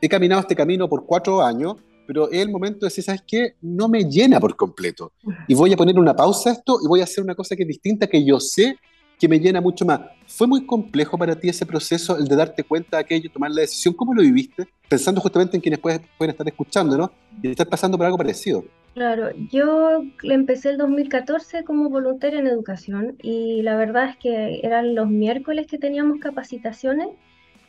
he 0.00 0.08
caminado 0.08 0.40
este 0.40 0.56
camino 0.56 0.88
por 0.88 1.04
cuatro 1.06 1.42
años, 1.42 1.76
pero 2.06 2.30
es 2.30 2.40
el 2.40 2.50
momento 2.50 2.80
de 2.80 2.86
decir, 2.86 3.04
¿sabes 3.04 3.22
qué? 3.26 3.54
No 3.60 3.88
me 3.88 4.04
llena 4.04 4.40
por 4.40 4.56
completo. 4.56 5.12
Y 5.46 5.54
voy 5.54 5.72
a 5.72 5.76
poner 5.76 5.98
una 5.98 6.14
pausa 6.16 6.50
a 6.50 6.52
esto 6.54 6.78
y 6.82 6.88
voy 6.88 7.00
a 7.00 7.04
hacer 7.04 7.22
una 7.22 7.34
cosa 7.34 7.54
que 7.54 7.62
es 7.62 7.68
distinta, 7.68 8.06
que 8.06 8.24
yo 8.24 8.40
sé 8.40 8.76
que 9.20 9.28
me 9.28 9.38
llena 9.38 9.60
mucho 9.60 9.84
más. 9.84 10.00
¿Fue 10.26 10.46
muy 10.46 10.64
complejo 10.64 11.18
para 11.18 11.36
ti 11.36 11.50
ese 11.50 11.66
proceso, 11.66 12.16
el 12.16 12.26
de 12.26 12.34
darte 12.34 12.64
cuenta 12.64 12.96
de 12.96 13.02
aquello, 13.02 13.30
tomar 13.30 13.50
la 13.50 13.60
decisión? 13.60 13.92
¿Cómo 13.94 14.14
lo 14.14 14.22
viviste? 14.22 14.66
Pensando 14.88 15.20
justamente 15.20 15.56
en 15.56 15.60
quienes 15.60 15.78
pueden, 15.78 16.00
pueden 16.16 16.30
estar 16.30 16.48
escuchando, 16.48 16.96
¿no? 16.96 17.12
Y 17.42 17.50
estar 17.50 17.68
pasando 17.68 17.98
por 17.98 18.06
algo 18.06 18.16
parecido. 18.16 18.64
Claro, 18.94 19.30
yo 19.52 20.02
empecé 20.22 20.70
el 20.70 20.78
2014 20.78 21.64
como 21.64 21.90
voluntaria 21.90 22.40
en 22.40 22.46
educación 22.46 23.16
y 23.22 23.62
la 23.62 23.76
verdad 23.76 24.08
es 24.08 24.16
que 24.16 24.60
eran 24.62 24.94
los 24.94 25.08
miércoles 25.08 25.66
que 25.66 25.78
teníamos 25.78 26.18
capacitaciones. 26.18 27.08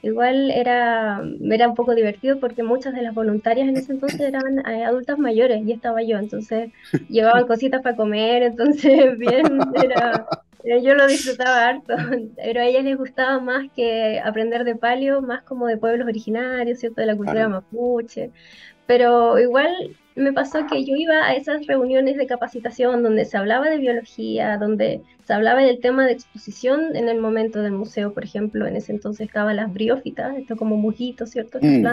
Igual 0.03 0.49
era, 0.49 1.21
era 1.43 1.67
un 1.67 1.75
poco 1.75 1.93
divertido 1.93 2.39
porque 2.39 2.63
muchas 2.63 2.95
de 2.95 3.03
las 3.03 3.13
voluntarias 3.13 3.67
en 3.67 3.77
ese 3.77 3.91
entonces 3.91 4.21
eran 4.21 4.59
eh, 4.59 4.83
adultas 4.83 5.19
mayores 5.19 5.61
y 5.63 5.73
estaba 5.73 6.01
yo, 6.01 6.17
entonces 6.17 6.71
llevaban 7.07 7.45
cositas 7.45 7.83
para 7.83 7.95
comer, 7.95 8.41
entonces 8.41 9.15
bien, 9.19 9.59
era, 9.83 10.27
yo 10.63 10.95
lo 10.95 11.07
disfrutaba 11.07 11.67
harto, 11.67 11.95
pero 12.35 12.61
a 12.61 12.65
ellas 12.65 12.83
les 12.83 12.97
gustaba 12.97 13.39
más 13.39 13.69
que 13.75 14.19
aprender 14.23 14.63
de 14.63 14.75
palio, 14.75 15.21
más 15.21 15.43
como 15.43 15.67
de 15.67 15.77
pueblos 15.77 16.07
originarios, 16.07 16.79
¿cierto? 16.79 17.01
De 17.01 17.07
la 17.07 17.15
cultura 17.15 17.47
mapuche. 17.47 18.31
Pero 18.85 19.39
igual 19.39 19.95
me 20.15 20.33
pasó 20.33 20.67
que 20.67 20.83
yo 20.83 20.95
iba 20.95 21.25
a 21.25 21.35
esas 21.35 21.65
reuniones 21.67 22.17
de 22.17 22.27
capacitación 22.27 23.03
donde 23.03 23.25
se 23.25 23.37
hablaba 23.37 23.69
de 23.69 23.77
biología, 23.77 24.57
donde 24.57 25.01
se 25.23 25.33
hablaba 25.33 25.61
del 25.61 25.79
tema 25.79 26.05
de 26.05 26.13
exposición 26.13 26.95
en 26.95 27.07
el 27.07 27.19
momento 27.19 27.61
del 27.61 27.71
museo, 27.71 28.13
por 28.13 28.23
ejemplo, 28.23 28.67
en 28.67 28.75
ese 28.75 28.91
entonces 28.91 29.27
estaban 29.27 29.55
las 29.55 29.71
briófitas, 29.71 30.37
esto 30.37 30.57
como 30.57 30.75
mujitos, 30.77 31.29
¿cierto? 31.29 31.59
Mm. 31.61 31.85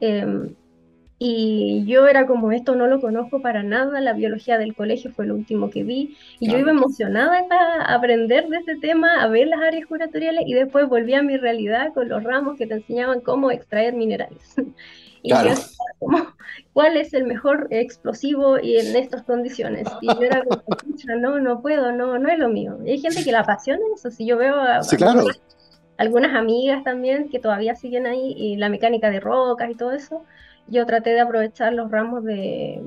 Em, 0.00 0.54
y 1.24 1.84
yo 1.84 2.08
era 2.08 2.26
como, 2.26 2.50
esto 2.50 2.74
no 2.74 2.88
lo 2.88 3.00
conozco 3.00 3.40
para 3.40 3.62
nada, 3.62 4.00
la 4.00 4.12
biología 4.12 4.58
del 4.58 4.74
colegio 4.74 5.12
fue 5.12 5.24
lo 5.24 5.36
último 5.36 5.70
que 5.70 5.84
vi, 5.84 6.16
y 6.40 6.50
yo 6.50 6.58
iba 6.58 6.72
emocionada 6.72 7.46
a 7.50 7.94
aprender 7.94 8.48
de 8.48 8.56
este 8.56 8.76
tema, 8.78 9.22
a 9.22 9.28
ver 9.28 9.46
las 9.46 9.60
áreas 9.62 9.86
curatoriales, 9.86 10.42
y 10.48 10.54
después 10.54 10.88
volví 10.88 11.14
a 11.14 11.22
mi 11.22 11.36
realidad 11.36 11.94
con 11.94 12.08
los 12.08 12.24
ramos 12.24 12.58
que 12.58 12.66
te 12.66 12.74
enseñaban 12.74 13.20
cómo 13.20 13.52
extraer 13.52 13.94
minerales. 13.94 14.54
Y 15.24 15.30
yo 15.30 15.54
como, 16.00 16.34
¿cuál 16.72 16.96
es 16.96 17.14
el 17.14 17.22
mejor 17.22 17.68
explosivo 17.70 18.58
y 18.58 18.76
en 18.78 18.96
estas 18.96 19.22
condiciones? 19.22 19.86
Y 20.00 20.08
yo 20.08 20.20
era 20.20 20.42
como, 20.42 20.64
no, 21.20 21.38
no 21.38 21.62
puedo, 21.62 21.92
no, 21.92 22.18
no 22.18 22.28
es 22.28 22.40
lo 22.40 22.48
mío. 22.48 22.76
Y 22.84 22.90
hay 22.90 22.98
gente 22.98 23.22
que 23.22 23.30
la 23.30 23.42
apasiona 23.42 23.80
eso, 23.94 24.10
si 24.10 24.26
yo 24.26 24.36
veo 24.36 24.56
a, 24.56 24.82
algunas, 25.96 26.34
amigas 26.34 26.82
también 26.84 27.28
que 27.28 27.38
todavía 27.38 27.74
siguen 27.74 28.06
ahí, 28.06 28.34
y 28.36 28.56
la 28.56 28.68
mecánica 28.68 29.10
de 29.10 29.20
rocas 29.20 29.70
y 29.70 29.74
todo 29.74 29.92
eso, 29.92 30.24
yo 30.68 30.86
traté 30.86 31.10
de 31.10 31.20
aprovechar 31.20 31.72
los 31.72 31.90
ramos 31.90 32.24
de, 32.24 32.80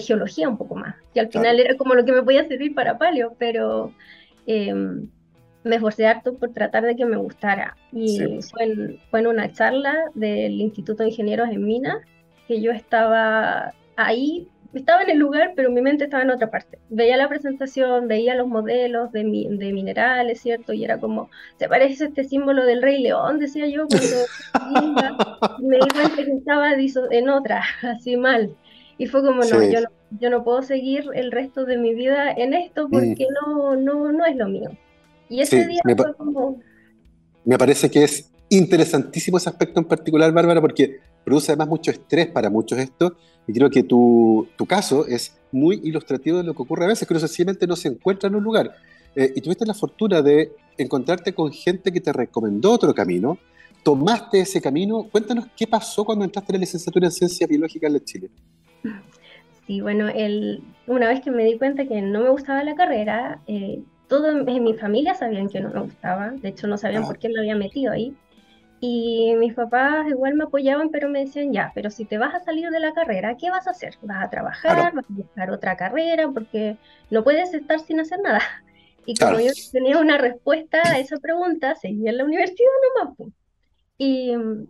geología 0.00 0.48
un 0.48 0.56
poco 0.56 0.74
más, 0.74 0.96
que 1.12 1.20
al 1.20 1.28
final 1.28 1.60
era 1.60 1.76
como 1.76 1.94
lo 1.94 2.04
que 2.04 2.12
me 2.12 2.22
podía 2.22 2.46
servir 2.46 2.74
para 2.74 2.98
palio, 2.98 3.34
pero 3.38 3.92
em, 4.46 5.08
me 5.64 5.76
esforcé 5.76 6.06
harto 6.06 6.34
por 6.34 6.52
tratar 6.52 6.84
de 6.84 6.94
que 6.94 7.04
me 7.04 7.16
gustara. 7.16 7.76
Y 7.92 8.40
fue, 8.52 8.64
en, 8.64 9.00
fue 9.10 9.20
en 9.20 9.26
una 9.26 9.52
charla 9.52 9.94
del 10.14 10.60
Instituto 10.60 11.02
de 11.02 11.10
Ingenieros 11.10 11.48
en 11.48 11.64
Minas 11.64 11.98
que 12.46 12.60
yo 12.60 12.70
estaba 12.70 13.74
ahí 13.96 14.48
estaba 14.80 15.02
en 15.02 15.10
el 15.10 15.18
lugar, 15.18 15.52
pero 15.54 15.70
mi 15.70 15.80
mente 15.80 16.04
estaba 16.04 16.22
en 16.22 16.30
otra 16.30 16.50
parte. 16.50 16.78
Veía 16.88 17.16
la 17.16 17.28
presentación, 17.28 18.08
veía 18.08 18.34
los 18.34 18.48
modelos 18.48 19.12
de, 19.12 19.20
de 19.22 19.72
minerales, 19.72 20.40
¿cierto? 20.40 20.72
Y 20.72 20.84
era 20.84 20.98
como, 20.98 21.30
se 21.58 21.68
parece 21.68 22.06
este 22.06 22.24
símbolo 22.24 22.64
del 22.64 22.82
Rey 22.82 23.02
León, 23.02 23.38
decía 23.38 23.66
yo, 23.66 23.86
cuando 23.88 25.58
me 25.60 25.76
di 25.76 25.88
cuenta 25.88 26.24
que 26.24 26.32
estaba 26.32 26.72
en 26.72 27.28
otra, 27.28 27.62
así 27.82 28.16
mal. 28.16 28.54
Y 28.98 29.06
fue 29.06 29.22
como, 29.22 29.42
no, 29.42 29.62
yo 29.70 29.80
no, 29.82 29.88
yo 30.18 30.30
no 30.30 30.42
puedo 30.44 30.62
seguir 30.62 31.04
el 31.14 31.30
resto 31.30 31.64
de 31.64 31.76
mi 31.76 31.94
vida 31.94 32.32
en 32.32 32.54
esto 32.54 32.88
porque 32.88 33.26
no, 33.42 33.76
no, 33.76 34.12
no 34.12 34.24
es 34.24 34.36
lo 34.36 34.48
mío. 34.48 34.70
Y 35.28 35.40
ese 35.40 35.66
día 35.66 35.80
fue 35.84 36.14
como... 36.14 36.60
Me 37.44 37.58
parece 37.58 37.90
que 37.90 38.04
es 38.04 38.30
interesantísimo 38.48 39.36
ese 39.36 39.48
aspecto 39.48 39.80
en 39.80 39.86
particular, 39.86 40.32
Bárbara, 40.32 40.60
porque 40.60 41.00
produce 41.24 41.52
además 41.52 41.68
mucho 41.68 41.90
estrés 41.90 42.28
para 42.28 42.48
muchos 42.50 42.78
esto, 42.78 43.16
y 43.46 43.52
creo 43.52 43.70
que 43.70 43.82
tu, 43.82 44.48
tu 44.56 44.66
caso 44.66 45.06
es 45.06 45.36
muy 45.52 45.80
ilustrativo 45.84 46.38
de 46.38 46.44
lo 46.44 46.54
que 46.54 46.62
ocurre 46.62 46.84
a 46.84 46.88
veces, 46.88 47.06
que 47.06 47.14
uno 47.14 47.20
sencillamente 47.20 47.66
no 47.66 47.76
se 47.76 47.88
encuentra 47.88 48.28
en 48.28 48.34
un 48.34 48.44
lugar. 48.44 48.74
Eh, 49.14 49.32
y 49.34 49.40
tuviste 49.40 49.64
la 49.64 49.74
fortuna 49.74 50.20
de 50.20 50.52
encontrarte 50.76 51.32
con 51.32 51.52
gente 51.52 51.92
que 51.92 52.00
te 52.00 52.12
recomendó 52.12 52.72
otro 52.72 52.92
camino, 52.94 53.38
tomaste 53.82 54.40
ese 54.40 54.60
camino. 54.60 55.04
Cuéntanos 55.10 55.46
qué 55.56 55.66
pasó 55.66 56.04
cuando 56.04 56.24
entraste 56.24 56.52
en 56.52 56.58
la 56.58 56.60
licenciatura 56.60 57.06
en 57.06 57.12
Ciencias 57.12 57.48
Biológicas 57.48 57.94
en 57.94 58.04
Chile. 58.04 58.30
Sí, 59.66 59.80
bueno, 59.80 60.08
el, 60.08 60.62
una 60.86 61.08
vez 61.08 61.20
que 61.20 61.30
me 61.30 61.44
di 61.44 61.56
cuenta 61.56 61.86
que 61.86 62.02
no 62.02 62.20
me 62.20 62.30
gustaba 62.30 62.62
la 62.62 62.74
carrera, 62.74 63.40
eh, 63.46 63.80
todos 64.08 64.34
en 64.46 64.64
mi 64.64 64.74
familia 64.74 65.14
sabían 65.14 65.48
que 65.48 65.60
no 65.60 65.70
me 65.70 65.80
gustaba, 65.80 66.30
de 66.30 66.48
hecho 66.48 66.66
no 66.66 66.76
sabían 66.76 67.04
ah. 67.04 67.06
por 67.06 67.18
qué 67.18 67.28
me 67.28 67.40
había 67.40 67.56
metido 67.56 67.92
ahí. 67.92 68.14
Y 68.80 69.34
mis 69.38 69.54
papás 69.54 70.06
igual 70.08 70.34
me 70.34 70.44
apoyaban, 70.44 70.90
pero 70.90 71.08
me 71.08 71.20
decían, 71.20 71.52
ya, 71.52 71.72
pero 71.74 71.90
si 71.90 72.04
te 72.04 72.18
vas 72.18 72.34
a 72.34 72.40
salir 72.40 72.70
de 72.70 72.80
la 72.80 72.92
carrera, 72.92 73.36
¿qué 73.36 73.50
vas 73.50 73.66
a 73.66 73.70
hacer? 73.70 73.96
¿Vas 74.02 74.24
a 74.24 74.30
trabajar? 74.30 74.94
¿Vas 74.94 75.04
a 75.04 75.14
buscar 75.14 75.50
otra 75.50 75.76
carrera? 75.76 76.28
Porque 76.28 76.76
no 77.10 77.24
puedes 77.24 77.54
estar 77.54 77.80
sin 77.80 78.00
hacer 78.00 78.20
nada. 78.20 78.42
Y 79.06 79.14
como 79.14 79.38
yo 79.38 79.52
tenía 79.72 79.98
una 79.98 80.18
respuesta 80.18 80.82
a 80.84 80.98
esa 80.98 81.16
pregunta, 81.18 81.76
seguí 81.76 82.08
en 82.08 82.18
la 82.18 82.24
universidad 82.24 82.68
nomás. 83.04 83.32
Y 83.98 84.36
mm, 84.36 84.66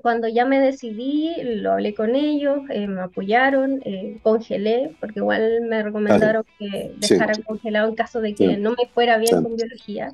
cuando 0.00 0.28
ya 0.28 0.44
me 0.44 0.60
decidí, 0.60 1.34
lo 1.42 1.72
hablé 1.72 1.94
con 1.94 2.16
ellos, 2.16 2.60
eh, 2.70 2.86
me 2.86 3.02
apoyaron, 3.02 3.80
eh, 3.84 4.18
congelé, 4.22 4.96
porque 5.00 5.20
igual 5.20 5.62
me 5.68 5.82
recomendaron 5.82 6.44
que 6.58 6.94
dejara 6.96 7.34
congelado 7.46 7.88
en 7.88 7.94
caso 7.94 8.20
de 8.20 8.34
que 8.34 8.56
no 8.56 8.70
me 8.70 8.88
fuera 8.92 9.18
bien 9.18 9.42
con 9.42 9.56
biología. 9.56 10.10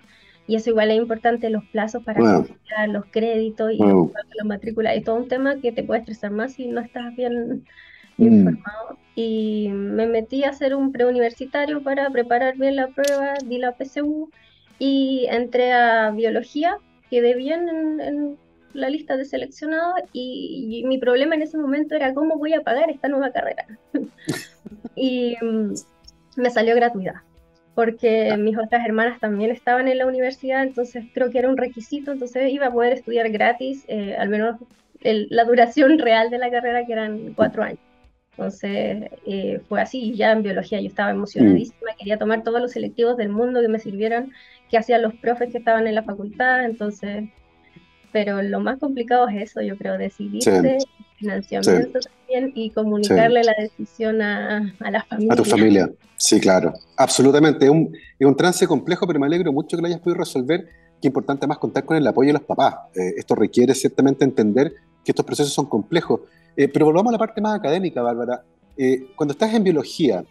Y 0.47 0.57
eso 0.57 0.71
igual 0.71 0.91
es 0.91 0.97
importante, 0.97 1.51
los 1.51 1.65
plazos 1.67 2.03
para 2.03 2.21
wow. 2.21 2.47
los 2.89 3.05
créditos 3.07 3.73
y 3.73 3.79
la 3.79 4.45
matrícula. 4.45 4.95
Es 4.95 5.05
todo 5.05 5.17
un 5.17 5.29
tema 5.29 5.61
que 5.61 5.73
te 5.73 5.85
puede 5.85 6.01
estresar 6.01 6.33
más 6.33 6.55
si 6.55 6.67
no 6.67 6.81
estás 6.81 7.15
bien 7.15 7.65
mm. 8.17 8.25
informado. 8.25 8.99
Y 9.15 9.69
me 9.73 10.07
metí 10.07 10.43
a 10.45 10.51
hacer 10.51 10.75
un 10.75 10.91
preuniversitario 10.91 11.83
para 11.83 12.11
preparar 12.11 12.57
bien 12.57 12.77
la 12.77 12.89
prueba, 12.89 13.35
di 13.45 13.59
la 13.59 13.77
PSU 13.77 14.31
y 14.79 15.27
entré 15.31 15.73
a 15.73 16.11
biología, 16.11 16.79
quedé 17.11 17.35
bien 17.35 17.69
en, 18.01 18.39
la 18.73 18.89
lista 18.89 19.19
de 19.19 19.27
seleccionados 19.27 20.01
y, 20.15 20.83
mi 20.87 20.97
problema 20.97 21.35
en 21.35 21.43
ese 21.43 21.59
momento 21.59 21.95
era 21.95 22.15
cómo 22.15 22.39
voy 22.39 22.55
a 22.55 22.63
pagar 22.63 22.91
esta 22.91 23.09
nueva 23.09 23.31
carrera. 23.31 23.67
y 24.97 25.37
mm, 25.43 25.75
me 26.37 26.51
salió 26.51 26.75
gratuidad 26.75 27.17
porque 27.75 28.31
ah. 28.31 28.37
mis 28.37 28.57
otras 28.59 28.85
hermanas 28.85 29.21
también 29.21 29.51
estaban 29.51 29.89
en 29.89 29.99
la 29.99 30.07
universidad, 30.07 30.63
entonces 30.63 31.05
creo 31.15 31.31
que 31.31 31.39
era 31.39 31.49
un 31.49 31.57
requisito, 31.57 32.13
entonces 32.13 32.53
iba 32.53 32.67
a 32.67 32.73
poder 32.73 32.93
estudiar 32.93 33.31
gratis, 33.31 33.85
eh, 33.89 34.17
al 34.19 34.29
menos 34.29 34.57
la 35.03 35.45
duración 35.45 35.99
real 35.99 36.31
de 36.31 36.39
la 36.39 36.51
carrera, 36.51 36.87
que 36.87 36.93
eran 36.93 37.33
cuatro 37.35 37.63
años. 37.63 37.81
Entonces 38.33 39.11
eh, 39.27 39.61
fue 39.69 39.81
así, 39.81 40.15
ya 40.15 40.33
en 40.33 40.43
biología 40.43 40.81
yo 40.81 40.89
estaba 40.89 41.11
emocionadísima, 41.11 41.93
mm. 41.93 41.99
quería 41.99 42.19
tomar 42.19 42.43
todos 42.43 42.61
los 42.61 42.73
selectivos 42.73 43.17
del 43.17 43.29
mundo 43.29 43.61
que 43.61 43.69
me 43.69 43.79
sirvieran, 43.79 44.33
que 44.71 44.79
hacían 44.79 45.03
los 45.03 45.15
profes 45.15 45.53
que 45.53 45.59
estaban 45.59 45.87
en 45.87 45.95
la 45.95 46.03
facultad, 46.03 46.65
entonces, 46.65 47.25
pero 48.11 48.41
lo 48.43 48.61
más 48.61 48.79
complicado 48.79 49.29
es 49.29 49.51
eso, 49.51 49.61
yo 49.61 49.77
creo, 49.77 49.99
decidirse, 49.99 50.79
financiamiento 51.23 52.01
también 52.01 52.53
y 52.55 52.71
comunicarle 52.71 53.43
la 53.43 53.55
decisión 53.59 54.21
a, 54.21 54.75
a 54.81 54.91
la 54.91 55.03
familia. 55.05 55.33
A 55.33 55.37
tu 55.37 55.45
familia. 55.45 55.91
Sí, 56.17 56.41
claro, 56.41 56.75
absolutamente. 56.97 57.65
Es 57.65 57.71
un, 57.71 57.97
es 58.19 58.27
un 58.27 58.37
trance 58.37 58.67
complejo, 58.67 59.07
pero 59.07 59.19
me 59.19 59.27
alegro 59.27 59.53
mucho 59.53 59.77
que 59.77 59.81
lo 59.81 59.87
hayas 59.89 60.01
podido 60.01 60.19
resolver. 60.19 60.69
Qué 61.01 61.09
importante 61.09 61.47
más 61.47 61.59
contar 61.59 61.85
con 61.85 61.97
el 61.97 62.07
apoyo 62.07 62.29
de 62.29 62.35
los 62.35 62.43
papás. 62.43 62.75
Eh, 62.95 63.15
esto 63.17 63.35
requiere 63.35 63.75
ciertamente 63.75 64.25
entender 64.25 64.75
que 65.05 65.13
estos 65.13 65.25
procesos 65.25 65.53
son 65.53 65.67
complejos. 65.67 66.21
Eh, 66.57 66.69
pero 66.69 66.87
volvamos 66.87 67.11
a 67.11 67.13
la 67.13 67.19
parte 67.19 67.41
más 67.41 67.59
académica, 67.59 68.03
Bárbara. 68.03 68.43
Eh, 68.77 69.13
cuando 69.17 69.33
estás 69.33 69.53
en 69.55 69.65
biología, 69.65 70.25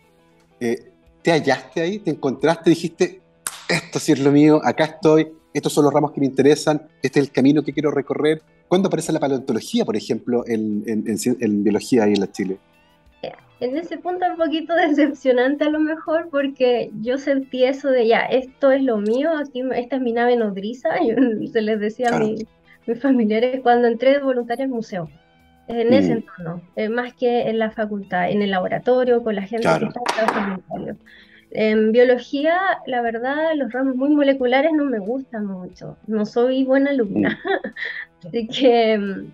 ¿te 0.59 1.31
hallaste 1.31 1.81
ahí? 1.81 1.99
¿Te 1.99 2.11
encontraste? 2.11 2.69
Dijiste, 2.69 3.21
esto 3.67 3.99
sí 3.99 4.11
es 4.11 4.19
lo 4.19 4.31
mío, 4.31 4.61
acá 4.63 4.85
estoy, 4.85 5.27
estos 5.53 5.73
son 5.73 5.85
los 5.85 5.93
ramos 5.93 6.11
que 6.11 6.19
me 6.19 6.25
interesan, 6.25 6.81
este 7.01 7.19
es 7.19 7.25
el 7.25 7.31
camino 7.31 7.63
que 7.63 7.73
quiero 7.73 7.91
recorrer. 7.91 8.41
¿Cuándo 8.71 8.87
aparece 8.87 9.11
la 9.11 9.19
paleontología, 9.19 9.83
por 9.83 9.97
ejemplo, 9.97 10.45
en, 10.47 10.85
en, 10.87 11.03
en, 11.05 11.17
en 11.41 11.61
biología 11.61 12.05
ahí 12.05 12.13
en 12.13 12.21
la 12.21 12.31
Chile? 12.31 12.57
en 13.59 13.77
ese 13.77 13.97
punto 13.97 14.25
un 14.31 14.37
poquito 14.37 14.73
decepcionante 14.87 15.65
a 15.65 15.69
lo 15.69 15.81
mejor 15.81 16.29
porque 16.31 16.89
yo 17.01 17.17
sentí 17.17 17.65
eso 17.65 17.89
de 17.89 18.07
ya, 18.07 18.21
esto 18.21 18.71
es 18.71 18.81
lo 18.81 18.95
mío, 18.95 19.29
aquí 19.37 19.61
esta 19.75 19.97
es 19.97 20.01
mi 20.01 20.13
nave 20.13 20.37
nodriza, 20.37 20.87
y 21.41 21.49
se 21.49 21.61
les 21.61 21.81
decía 21.81 22.15
a 22.15 22.19
mis 22.19 23.01
familiares 23.01 23.59
cuando 23.61 23.89
entré 23.89 24.11
de 24.11 24.19
voluntaria 24.19 24.63
al 24.63 24.71
museo, 24.71 25.09
en 25.67 25.91
ese 25.91 26.13
mm. 26.13 26.17
entorno, 26.19 26.61
eh, 26.77 26.87
más 26.87 27.13
que 27.13 27.49
en 27.49 27.59
la 27.59 27.71
facultad, 27.71 28.31
en 28.31 28.41
el 28.41 28.51
laboratorio, 28.51 29.21
con 29.21 29.35
la 29.35 29.41
gente 29.41 29.67
que 29.67 29.85
está 29.85 30.01
trabajando. 30.05 30.95
En 31.53 31.91
biología, 31.91 32.57
la 32.85 33.01
verdad, 33.01 33.51
los 33.55 33.73
ramos 33.73 33.97
muy 33.97 34.11
moleculares 34.11 34.71
no 34.71 34.85
me 34.85 34.99
gustan 34.99 35.45
mucho, 35.45 35.97
no 36.07 36.25
soy 36.25 36.63
buena 36.63 36.91
alumna, 36.91 37.37
mm. 37.43 37.67
así 38.25 38.47
que 38.47 38.97
mm, 38.97 39.31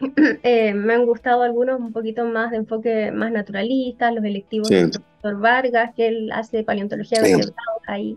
Eh, 0.42 0.74
me 0.74 0.94
han 0.94 1.06
gustado 1.06 1.42
algunos 1.42 1.80
un 1.80 1.92
poquito 1.92 2.24
más 2.24 2.50
de 2.50 2.58
enfoque 2.58 3.10
más 3.12 3.32
naturalista, 3.32 4.10
los 4.10 4.24
electivos 4.24 4.68
del 4.68 4.90
profesor 4.90 5.40
Vargas, 5.40 5.94
que 5.94 6.08
él 6.08 6.32
hace 6.32 6.62
paleontología 6.64 7.20
de 7.22 7.52
ahí, 7.86 8.16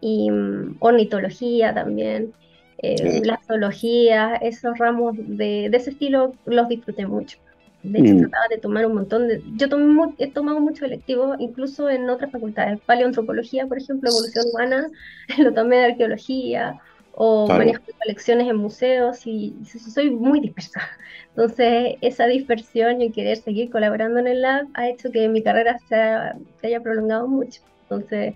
y 0.00 0.30
mm, 0.30 0.76
ornitología 0.80 1.74
también, 1.74 2.32
eh, 2.78 3.22
la 3.24 3.40
zoología, 3.46 4.36
esos 4.36 4.78
ramos 4.78 5.16
de, 5.16 5.66
ese 5.66 5.90
estilo 5.90 6.34
los 6.46 6.68
disfruté 6.68 7.06
mucho. 7.06 7.38
De 7.82 8.00
hecho, 8.00 8.14
mm. 8.14 8.18
trataba 8.20 8.44
de 8.50 8.58
tomar 8.58 8.86
un 8.86 8.94
montón 8.94 9.28
de... 9.28 9.42
Yo 9.56 9.68
tomé, 9.68 10.12
he 10.18 10.30
tomado 10.30 10.60
mucho 10.60 10.84
electivo, 10.84 11.36
incluso 11.38 11.88
en 11.88 12.10
otras 12.10 12.30
facultades. 12.30 12.80
Paleoantropología, 12.84 13.66
por 13.66 13.78
ejemplo, 13.78 14.10
evolución 14.10 14.46
humana, 14.52 14.88
lo 15.38 15.52
tomé 15.54 15.76
de 15.76 15.84
arqueología, 15.86 16.80
o 17.20 17.48
manejo 17.48 17.82
colecciones 18.00 18.48
en 18.48 18.56
museos 18.56 19.26
y, 19.26 19.52
soy 19.92 20.08
muy 20.08 20.38
dispersa. 20.38 20.80
Entonces, 21.30 21.96
esa 22.00 22.26
dispersión 22.26 23.02
y 23.02 23.10
querer 23.10 23.38
seguir 23.38 23.70
colaborando 23.70 24.20
en 24.20 24.28
el 24.28 24.42
lab 24.42 24.68
ha 24.74 24.88
hecho 24.88 25.10
que 25.10 25.28
mi 25.28 25.42
carrera 25.42 25.80
se, 25.88 25.96
haya 26.64 26.80
prolongado 26.80 27.26
mucho. 27.26 27.60
Entonces, 27.82 28.34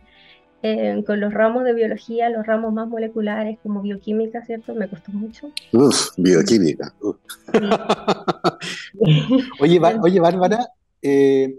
eh, 0.64 1.00
con 1.06 1.20
los 1.20 1.32
ramos 1.32 1.62
de 1.62 1.74
biología, 1.74 2.28
los 2.28 2.44
ramos 2.44 2.72
más 2.72 2.88
moleculares 2.88 3.56
como 3.62 3.82
bioquímica, 3.82 4.44
¿cierto? 4.44 4.74
Me 4.74 4.88
costó 4.88 5.12
mucho. 5.12 5.52
Uf, 5.72 6.08
bioquímica. 6.16 6.92
oye, 9.60 9.80
oye, 10.02 10.20
Bárbara, 10.20 10.66
eh, 11.00 11.54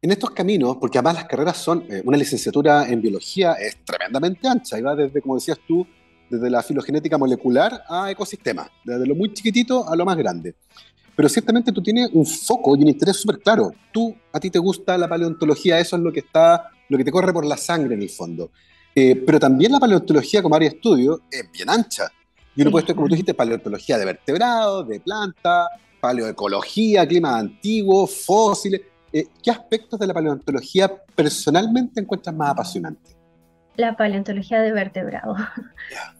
en 0.00 0.10
estos 0.10 0.30
caminos, 0.30 0.78
porque 0.78 0.96
además 0.96 1.16
las 1.16 1.24
carreras 1.26 1.58
son, 1.58 1.84
eh, 1.90 2.00
una 2.06 2.16
licenciatura 2.16 2.88
en 2.88 3.02
biología 3.02 3.52
es 3.52 3.84
tremendamente 3.84 4.48
ancha, 4.48 4.78
y 4.78 4.82
va 4.82 4.96
desde, 4.96 5.20
como 5.20 5.34
decías 5.34 5.58
tú, 5.68 5.86
desde 6.28 6.50
la 6.50 6.62
filogenética 6.62 7.18
molecular 7.18 7.82
a 7.88 8.10
ecosistemas, 8.10 8.68
desde 8.84 9.06
lo 9.06 9.14
muy 9.14 9.32
chiquitito 9.32 9.88
a 9.88 9.96
lo 9.96 10.04
más 10.04 10.16
grande. 10.16 10.54
Pero 11.14 11.28
ciertamente 11.28 11.72
tú 11.72 11.82
tienes 11.82 12.10
un 12.12 12.26
foco 12.26 12.76
y 12.76 12.82
un 12.82 12.88
interés 12.88 13.16
súper 13.16 13.38
claro. 13.38 13.72
Tú, 13.90 14.14
a 14.32 14.38
ti 14.38 14.50
te 14.50 14.58
gusta 14.58 14.98
la 14.98 15.08
paleontología, 15.08 15.80
eso 15.80 15.96
es 15.96 16.02
lo 16.02 16.12
que 16.12 16.20
está, 16.20 16.70
lo 16.88 16.98
que 16.98 17.04
te 17.04 17.10
corre 17.10 17.32
por 17.32 17.46
la 17.46 17.56
sangre 17.56 17.94
en 17.94 18.02
el 18.02 18.10
fondo. 18.10 18.50
Eh, 18.94 19.16
pero 19.26 19.40
también 19.40 19.72
la 19.72 19.78
paleontología 19.78 20.42
como 20.42 20.54
área 20.54 20.68
de 20.68 20.76
estudio 20.76 21.22
es 21.30 21.50
bien 21.50 21.70
ancha. 21.70 22.10
Y 22.54 22.62
uno 22.62 22.70
puede 22.70 22.82
estudiar, 22.82 22.96
como 22.96 23.08
tú 23.08 23.14
dijiste, 23.14 23.34
paleontología 23.34 23.98
de 23.98 24.04
vertebrados, 24.04 24.88
de 24.88 25.00
plantas, 25.00 25.68
paleoecología, 26.00 27.06
clima 27.06 27.38
antiguo, 27.38 28.06
fósiles. 28.06 28.82
Eh, 29.12 29.26
¿Qué 29.42 29.50
aspectos 29.50 29.98
de 29.98 30.06
la 30.06 30.14
paleontología 30.14 30.90
personalmente 31.14 32.00
encuentras 32.00 32.34
más 32.36 32.50
apasionantes? 32.50 33.15
La 33.76 33.96
paleontología 33.96 34.60
de 34.60 34.72
vertebrados. 34.72 35.38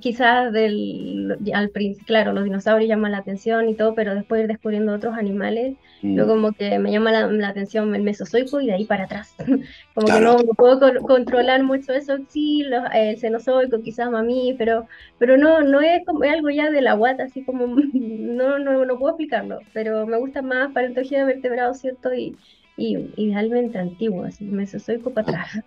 quizás 0.00 0.52
del, 0.52 1.38
al 1.54 1.70
principio, 1.70 2.06
claro, 2.06 2.32
los 2.32 2.44
dinosaurios 2.44 2.88
llaman 2.88 3.12
la 3.12 3.18
atención 3.18 3.68
y 3.68 3.74
todo, 3.74 3.94
pero 3.94 4.14
después 4.14 4.42
ir 4.42 4.48
descubriendo 4.48 4.92
otros 4.92 5.16
animales, 5.16 5.76
yo 6.02 6.24
mm. 6.24 6.28
como 6.28 6.52
que 6.52 6.78
me 6.78 6.92
llama 6.92 7.10
la, 7.10 7.48
atención 7.48 7.94
el 7.94 8.02
mesozoico 8.02 8.60
y 8.60 8.66
de 8.66 8.74
ahí 8.74 8.84
para 8.84 9.04
atrás. 9.04 9.34
como 9.94 10.06
que 10.06 10.20
no, 10.20 10.36
puedo 10.56 11.00
controlar 11.02 11.62
mucho 11.62 11.92
eso, 11.92 12.18
sí, 12.28 12.64
el 12.92 13.18
cenozoico, 13.18 13.80
quizás 13.82 14.10
mamífero, 14.10 14.86
pero 15.18 15.36
no, 15.36 15.62
no 15.62 15.80
es 15.80 16.04
como 16.04 16.24
algo 16.24 16.50
ya 16.50 16.70
de 16.70 16.82
la 16.82 16.94
guata, 16.94 17.24
así 17.24 17.44
como, 17.44 17.66
no, 17.94 18.58
no, 18.58 18.84
no 18.84 18.98
puedo 18.98 19.12
explicarlo, 19.12 19.60
pero 19.72 20.06
me 20.06 20.18
gusta 20.18 20.42
más 20.42 20.72
paleontología 20.72 21.20
de 21.20 21.32
vertebrados, 21.32 21.78
¿cierto? 21.78 22.12
Y, 22.12 22.36
y 22.78 23.12
idealmente 23.16 23.78
antiguo, 23.78 24.24
así 24.24 24.44
mesozoico 24.44 25.10
para 25.14 25.28
atrás. 25.32 25.64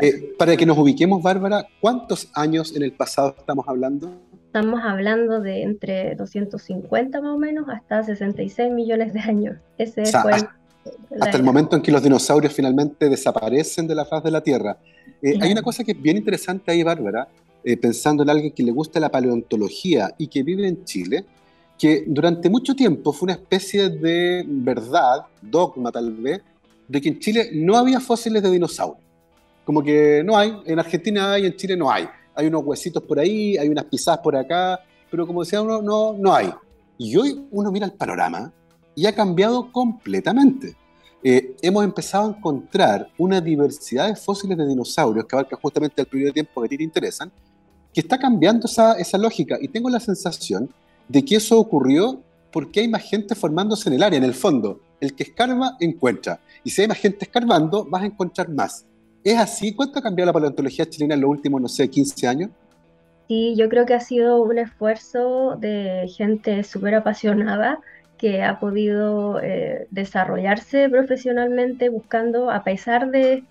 Eh, 0.00 0.34
para 0.38 0.56
que 0.56 0.64
nos 0.64 0.78
ubiquemos, 0.78 1.22
Bárbara, 1.22 1.66
¿cuántos 1.80 2.30
años 2.34 2.74
en 2.74 2.82
el 2.82 2.92
pasado 2.92 3.34
estamos 3.38 3.68
hablando? 3.68 4.10
Estamos 4.46 4.80
hablando 4.82 5.40
de 5.40 5.62
entre 5.62 6.14
250 6.14 7.20
más 7.20 7.30
o 7.30 7.38
menos 7.38 7.68
hasta 7.68 8.02
66 8.02 8.72
millones 8.72 9.12
de 9.12 9.20
años. 9.20 9.56
Ese 9.76 10.06
fue 10.06 10.32
hasta 11.20 11.36
el 11.36 11.42
momento 11.42 11.76
en 11.76 11.82
que 11.82 11.92
los 11.92 12.02
dinosaurios 12.02 12.52
finalmente 12.54 13.10
desaparecen 13.10 13.86
de 13.86 13.94
la 13.94 14.06
faz 14.06 14.24
de 14.24 14.30
la 14.30 14.40
Tierra. 14.40 14.78
Eh, 15.20 15.38
hay 15.40 15.52
una 15.52 15.62
cosa 15.62 15.84
que 15.84 15.92
es 15.92 16.00
bien 16.00 16.16
interesante 16.16 16.72
ahí, 16.72 16.82
Bárbara, 16.82 17.28
eh, 17.62 17.76
pensando 17.76 18.22
en 18.22 18.30
alguien 18.30 18.52
que 18.52 18.62
le 18.62 18.72
gusta 18.72 18.98
la 19.00 19.10
paleontología 19.10 20.14
y 20.16 20.28
que 20.28 20.42
vive 20.42 20.66
en 20.66 20.84
Chile, 20.84 21.24
que 21.78 22.04
durante 22.06 22.50
mucho 22.50 22.74
tiempo 22.74 23.12
fue 23.12 23.26
una 23.26 23.34
especie 23.34 23.88
de 23.88 24.44
verdad, 24.46 25.26
dogma 25.40 25.92
tal 25.92 26.12
vez, 26.12 26.42
de 26.88 27.00
que 27.00 27.08
en 27.08 27.20
Chile 27.20 27.50
no 27.54 27.76
había 27.76 28.00
fósiles 28.00 28.42
de 28.42 28.50
dinosaurios. 28.50 29.04
Como 29.64 29.82
que 29.82 30.22
no 30.24 30.36
hay, 30.36 30.52
en 30.66 30.78
Argentina 30.78 31.34
hay, 31.34 31.46
en 31.46 31.54
Chile 31.54 31.76
no 31.76 31.90
hay. 31.90 32.08
Hay 32.34 32.46
unos 32.46 32.64
huesitos 32.64 33.02
por 33.02 33.18
ahí, 33.20 33.56
hay 33.56 33.68
unas 33.68 33.84
pisadas 33.84 34.20
por 34.20 34.34
acá, 34.34 34.80
pero 35.10 35.26
como 35.26 35.44
decía 35.44 35.62
uno, 35.62 35.80
no, 35.80 36.14
no 36.14 36.34
hay. 36.34 36.52
Y 36.96 37.16
hoy 37.16 37.46
uno 37.50 37.70
mira 37.70 37.86
el 37.86 37.92
panorama 37.92 38.52
y 38.94 39.06
ha 39.06 39.14
cambiado 39.14 39.70
completamente. 39.70 40.74
Eh, 41.22 41.54
hemos 41.62 41.84
empezado 41.84 42.26
a 42.26 42.36
encontrar 42.36 43.08
una 43.18 43.40
diversidad 43.40 44.08
de 44.08 44.16
fósiles 44.16 44.56
de 44.56 44.66
dinosaurios 44.66 45.26
que 45.26 45.36
abarca 45.36 45.56
justamente 45.60 46.00
el 46.00 46.08
periodo 46.08 46.28
de 46.28 46.34
tiempo 46.34 46.60
que 46.60 46.66
a 46.66 46.68
ti 46.70 46.78
te 46.78 46.84
interesan, 46.84 47.30
que 47.92 48.00
está 48.00 48.18
cambiando 48.18 48.66
esa, 48.66 48.94
esa 48.94 49.18
lógica. 49.18 49.58
Y 49.60 49.68
tengo 49.68 49.90
la 49.90 50.00
sensación 50.00 50.70
de 51.08 51.24
que 51.24 51.36
eso 51.36 51.58
ocurrió 51.58 52.22
porque 52.52 52.80
hay 52.80 52.88
más 52.88 53.02
gente 53.02 53.34
formándose 53.34 53.88
en 53.88 53.96
el 53.96 54.02
área, 54.02 54.18
en 54.18 54.24
el 54.24 54.34
fondo. 54.34 54.80
El 55.00 55.14
que 55.14 55.22
escarba, 55.24 55.76
encuentra. 55.80 56.40
Y 56.64 56.70
si 56.70 56.82
hay 56.82 56.88
más 56.88 56.98
gente 56.98 57.24
escarbando, 57.24 57.84
vas 57.84 58.02
a 58.02 58.06
encontrar 58.06 58.48
más. 58.48 58.86
¿Es 59.22 59.38
así? 59.38 59.74
¿Cuánto 59.74 59.98
ha 59.98 60.02
cambiado 60.02 60.26
la 60.26 60.32
paleontología 60.32 60.88
chilena 60.88 61.14
en 61.14 61.20
los 61.20 61.30
últimos, 61.30 61.60
no 61.60 61.68
sé, 61.68 61.88
15 61.88 62.26
años? 62.26 62.50
Sí, 63.28 63.54
yo 63.56 63.68
creo 63.68 63.84
que 63.84 63.94
ha 63.94 64.00
sido 64.00 64.42
un 64.42 64.58
esfuerzo 64.58 65.56
de 65.56 66.10
gente 66.16 66.64
súper 66.64 66.94
apasionada 66.94 67.78
que 68.16 68.42
ha 68.42 68.58
podido 68.58 69.40
eh, 69.40 69.86
desarrollarse 69.90 70.88
profesionalmente 70.88 71.88
buscando, 71.88 72.50
a 72.50 72.64
pesar 72.64 73.10
de 73.10 73.44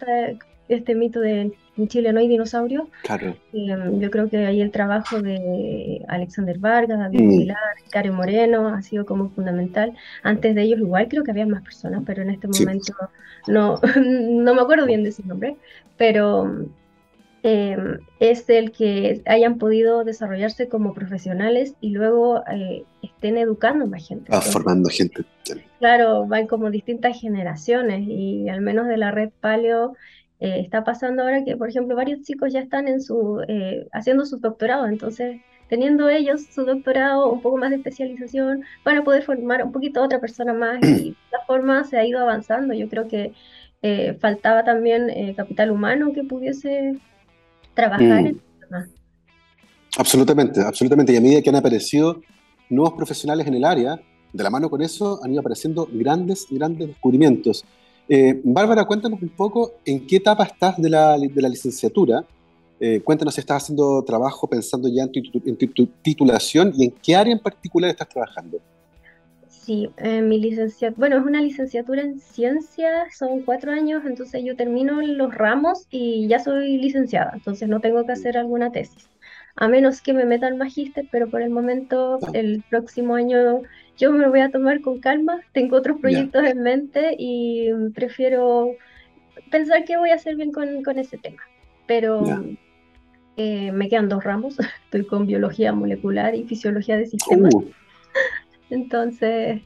este 0.67 0.95
mito 0.95 1.21
de 1.21 1.53
en 1.77 1.87
Chile 1.87 2.13
no 2.13 2.19
hay 2.19 2.27
dinosaurios. 2.27 2.87
Claro. 3.03 3.35
Em, 3.53 3.99
yo 3.99 4.09
creo 4.11 4.29
que 4.29 4.37
ahí 4.45 4.61
el 4.61 4.71
trabajo 4.71 5.21
de 5.21 6.03
Alexander 6.07 6.57
Vargas, 6.57 6.99
David 6.99 7.21
mm. 7.21 7.37
Pilar, 7.37 8.11
Moreno 8.11 8.67
ha 8.69 8.81
sido 8.81 9.05
como 9.05 9.29
fundamental. 9.29 9.93
Antes 10.23 10.55
de 10.55 10.63
ellos 10.63 10.79
igual 10.79 11.07
creo 11.07 11.23
que 11.23 11.31
había 11.31 11.45
más 11.45 11.63
personas, 11.63 12.03
pero 12.05 12.21
en 12.21 12.31
este 12.31 12.47
momento 12.47 12.93
no, 13.47 13.79
no 14.01 14.53
me 14.53 14.61
acuerdo 14.61 14.85
bien 14.85 15.03
de 15.03 15.11
su 15.11 15.25
nombre, 15.25 15.55
pero 15.97 16.65
em, 17.43 17.99
es 18.19 18.49
el 18.49 18.71
que 18.71 19.21
hayan 19.25 19.57
podido 19.57 20.03
desarrollarse 20.03 20.67
como 20.67 20.93
profesionales 20.93 21.75
y 21.81 21.91
luego 21.91 22.43
eh, 22.51 22.83
estén 23.01 23.37
educando 23.37 23.87
más 23.87 24.07
gente. 24.07 24.27
Ah, 24.31 24.41
formando 24.41 24.89
gente. 24.89 25.23
Claro, 25.79 26.25
van 26.25 26.47
como 26.47 26.71
distintas 26.71 27.19
generaciones 27.19 28.03
y 28.07 28.49
al 28.49 28.61
menos 28.61 28.87
de 28.87 28.97
la 28.97 29.11
red 29.11 29.29
Paleo 29.39 29.95
eh, 30.39 30.59
está 30.59 30.83
pasando 30.83 31.23
ahora 31.23 31.43
que, 31.43 31.57
por 31.57 31.69
ejemplo, 31.69 31.95
varios 31.95 32.21
chicos 32.21 32.53
ya 32.53 32.59
están 32.59 32.87
en 32.87 33.01
su, 33.01 33.43
eh, 33.47 33.87
haciendo 33.91 34.25
su 34.25 34.37
doctorado, 34.37 34.87
entonces 34.87 35.41
teniendo 35.67 36.07
ellos 36.09 36.45
su 36.53 36.63
doctorado, 36.63 37.31
un 37.31 37.41
poco 37.41 37.57
más 37.57 37.71
de 37.71 37.77
especialización, 37.77 38.63
para 38.83 39.03
poder 39.03 39.23
formar 39.23 39.63
un 39.63 39.71
poquito 39.71 39.99
a 39.99 40.05
otra 40.05 40.19
persona 40.19 40.53
más 40.53 40.81
y 40.83 40.87
de 41.03 41.09
esta 41.09 41.39
forma 41.45 41.83
se 41.83 41.97
ha 41.97 42.05
ido 42.05 42.19
avanzando. 42.19 42.73
Yo 42.73 42.87
creo 42.87 43.07
que 43.07 43.33
eh, 43.81 44.17
faltaba 44.19 44.63
también 44.63 45.33
capital 45.35 45.71
humano 45.71 46.13
que 46.13 46.23
pudiese 46.23 46.97
trabajar 47.73 48.23
mm. 48.23 48.27
en 48.27 48.41
tema. 48.59 48.87
Absolutamente, 49.97 50.61
absolutamente. 50.61 51.13
Y 51.13 51.17
a 51.17 51.21
medida 51.21 51.41
que 51.41 51.49
han 51.49 51.55
aparecido 51.55 52.21
nuevos 52.69 52.93
profesionales 52.93 53.47
en 53.47 53.55
el 53.55 53.65
área, 53.65 53.99
de 54.33 54.43
la 54.43 54.49
mano 54.49 54.69
con 54.69 54.81
eso 54.81 55.19
han 55.23 55.31
ido 55.31 55.39
apareciendo 55.39 55.87
grandes, 55.91 56.47
grandes 56.49 56.89
descubrimientos. 56.89 57.65
Eh, 58.09 58.39
Bárbara, 58.43 58.85
cuéntanos 58.85 59.21
un 59.21 59.29
poco 59.29 59.73
en 59.85 60.05
qué 60.07 60.17
etapa 60.17 60.43
estás 60.45 60.77
de 60.77 60.89
la, 60.89 61.17
de 61.17 61.41
la 61.41 61.49
licenciatura. 61.49 62.23
Eh, 62.79 63.01
cuéntanos 63.03 63.33
si 63.33 63.41
estás 63.41 63.63
haciendo 63.63 64.03
trabajo 64.03 64.47
pensando 64.47 64.87
ya 64.87 65.03
en 65.03 65.11
tu, 65.11 65.87
titulación 66.01 66.73
y 66.77 66.85
en 66.85 66.91
qué 66.91 67.15
área 67.15 67.33
en 67.33 67.39
particular 67.39 67.89
estás 67.89 68.09
trabajando. 68.09 68.59
Sí, 69.49 69.89
eh, 69.97 70.21
mi 70.21 70.39
licenciatura, 70.39 70.97
bueno, 70.97 71.17
es 71.17 71.25
una 71.25 71.41
licenciatura 71.41 72.01
en 72.01 72.19
ciencias, 72.19 73.17
son 73.17 73.41
cuatro 73.41 73.71
años, 73.71 74.03
entonces 74.05 74.41
yo 74.45 74.55
termino 74.55 75.01
los 75.01 75.33
ramos 75.33 75.87
y 75.89 76.27
ya 76.27 76.39
soy 76.39 76.77
licenciada, 76.77 77.31
entonces 77.33 77.67
no 77.67 77.81
tengo 77.81 78.05
que 78.05 78.13
hacer 78.13 78.37
alguna 78.37 78.71
tesis 78.71 79.09
a 79.57 79.67
menos 79.67 80.01
que 80.01 80.13
me 80.13 80.25
meta 80.25 80.47
al 80.47 80.55
magíster, 80.55 81.07
pero 81.11 81.29
por 81.29 81.41
el 81.41 81.49
momento, 81.49 82.19
el 82.33 82.63
próximo 82.69 83.15
año 83.15 83.63
yo 83.97 84.11
me 84.11 84.19
lo 84.19 84.29
voy 84.29 84.41
a 84.41 84.51
tomar 84.51 84.81
con 84.81 84.99
calma, 84.99 85.41
tengo 85.53 85.75
otros 85.75 85.99
proyectos 85.99 86.45
en 86.45 86.61
mente 86.61 87.15
y 87.17 87.69
prefiero 87.93 88.75
pensar 89.49 89.85
que 89.85 89.97
voy 89.97 90.11
a 90.11 90.15
hacer 90.15 90.35
bien 90.35 90.51
con, 90.51 90.99
ese 90.99 91.17
tema. 91.17 91.41
Pero 91.87 92.23
eh, 93.37 93.71
me 93.71 93.89
quedan 93.89 94.09
dos 94.09 94.23
ramos, 94.23 94.57
estoy 94.85 95.05
con 95.05 95.25
biología 95.25 95.73
molecular 95.73 96.35
y 96.35 96.43
fisiología 96.43 96.97
de 96.97 97.07
sistemas. 97.07 97.53
Uh. 97.53 97.65
Entonces, 98.69 99.61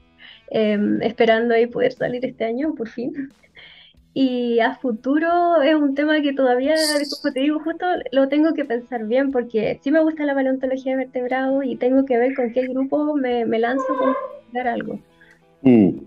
em, 0.49 1.01
esperando 1.01 1.53
ahí 1.53 1.67
poder 1.67 1.91
salir 1.91 2.25
este 2.25 2.45
año, 2.45 2.73
por 2.75 2.87
fin. 2.87 3.31
Y 4.13 4.59
a 4.59 4.75
futuro 4.75 5.61
es 5.61 5.73
un 5.75 5.95
tema 5.95 6.21
que 6.21 6.33
todavía, 6.33 6.75
como 7.21 7.33
te 7.33 7.39
digo, 7.39 7.59
justo 7.63 7.85
lo 8.11 8.27
tengo 8.27 8.53
que 8.53 8.65
pensar 8.65 9.05
bien 9.05 9.31
porque 9.31 9.79
sí 9.83 9.91
me 9.91 10.01
gusta 10.01 10.25
la 10.25 10.33
paleontología 10.33 10.93
de 10.93 11.05
vertebrados 11.05 11.63
y 11.63 11.77
tengo 11.77 12.05
que 12.05 12.17
ver 12.17 12.35
con 12.35 12.51
qué 12.51 12.67
grupo 12.67 13.15
me, 13.15 13.45
me 13.45 13.57
lanzo 13.57 13.85
para 13.97 14.15
dar 14.51 14.67
algo. 14.67 14.99
Mm. 15.61 15.99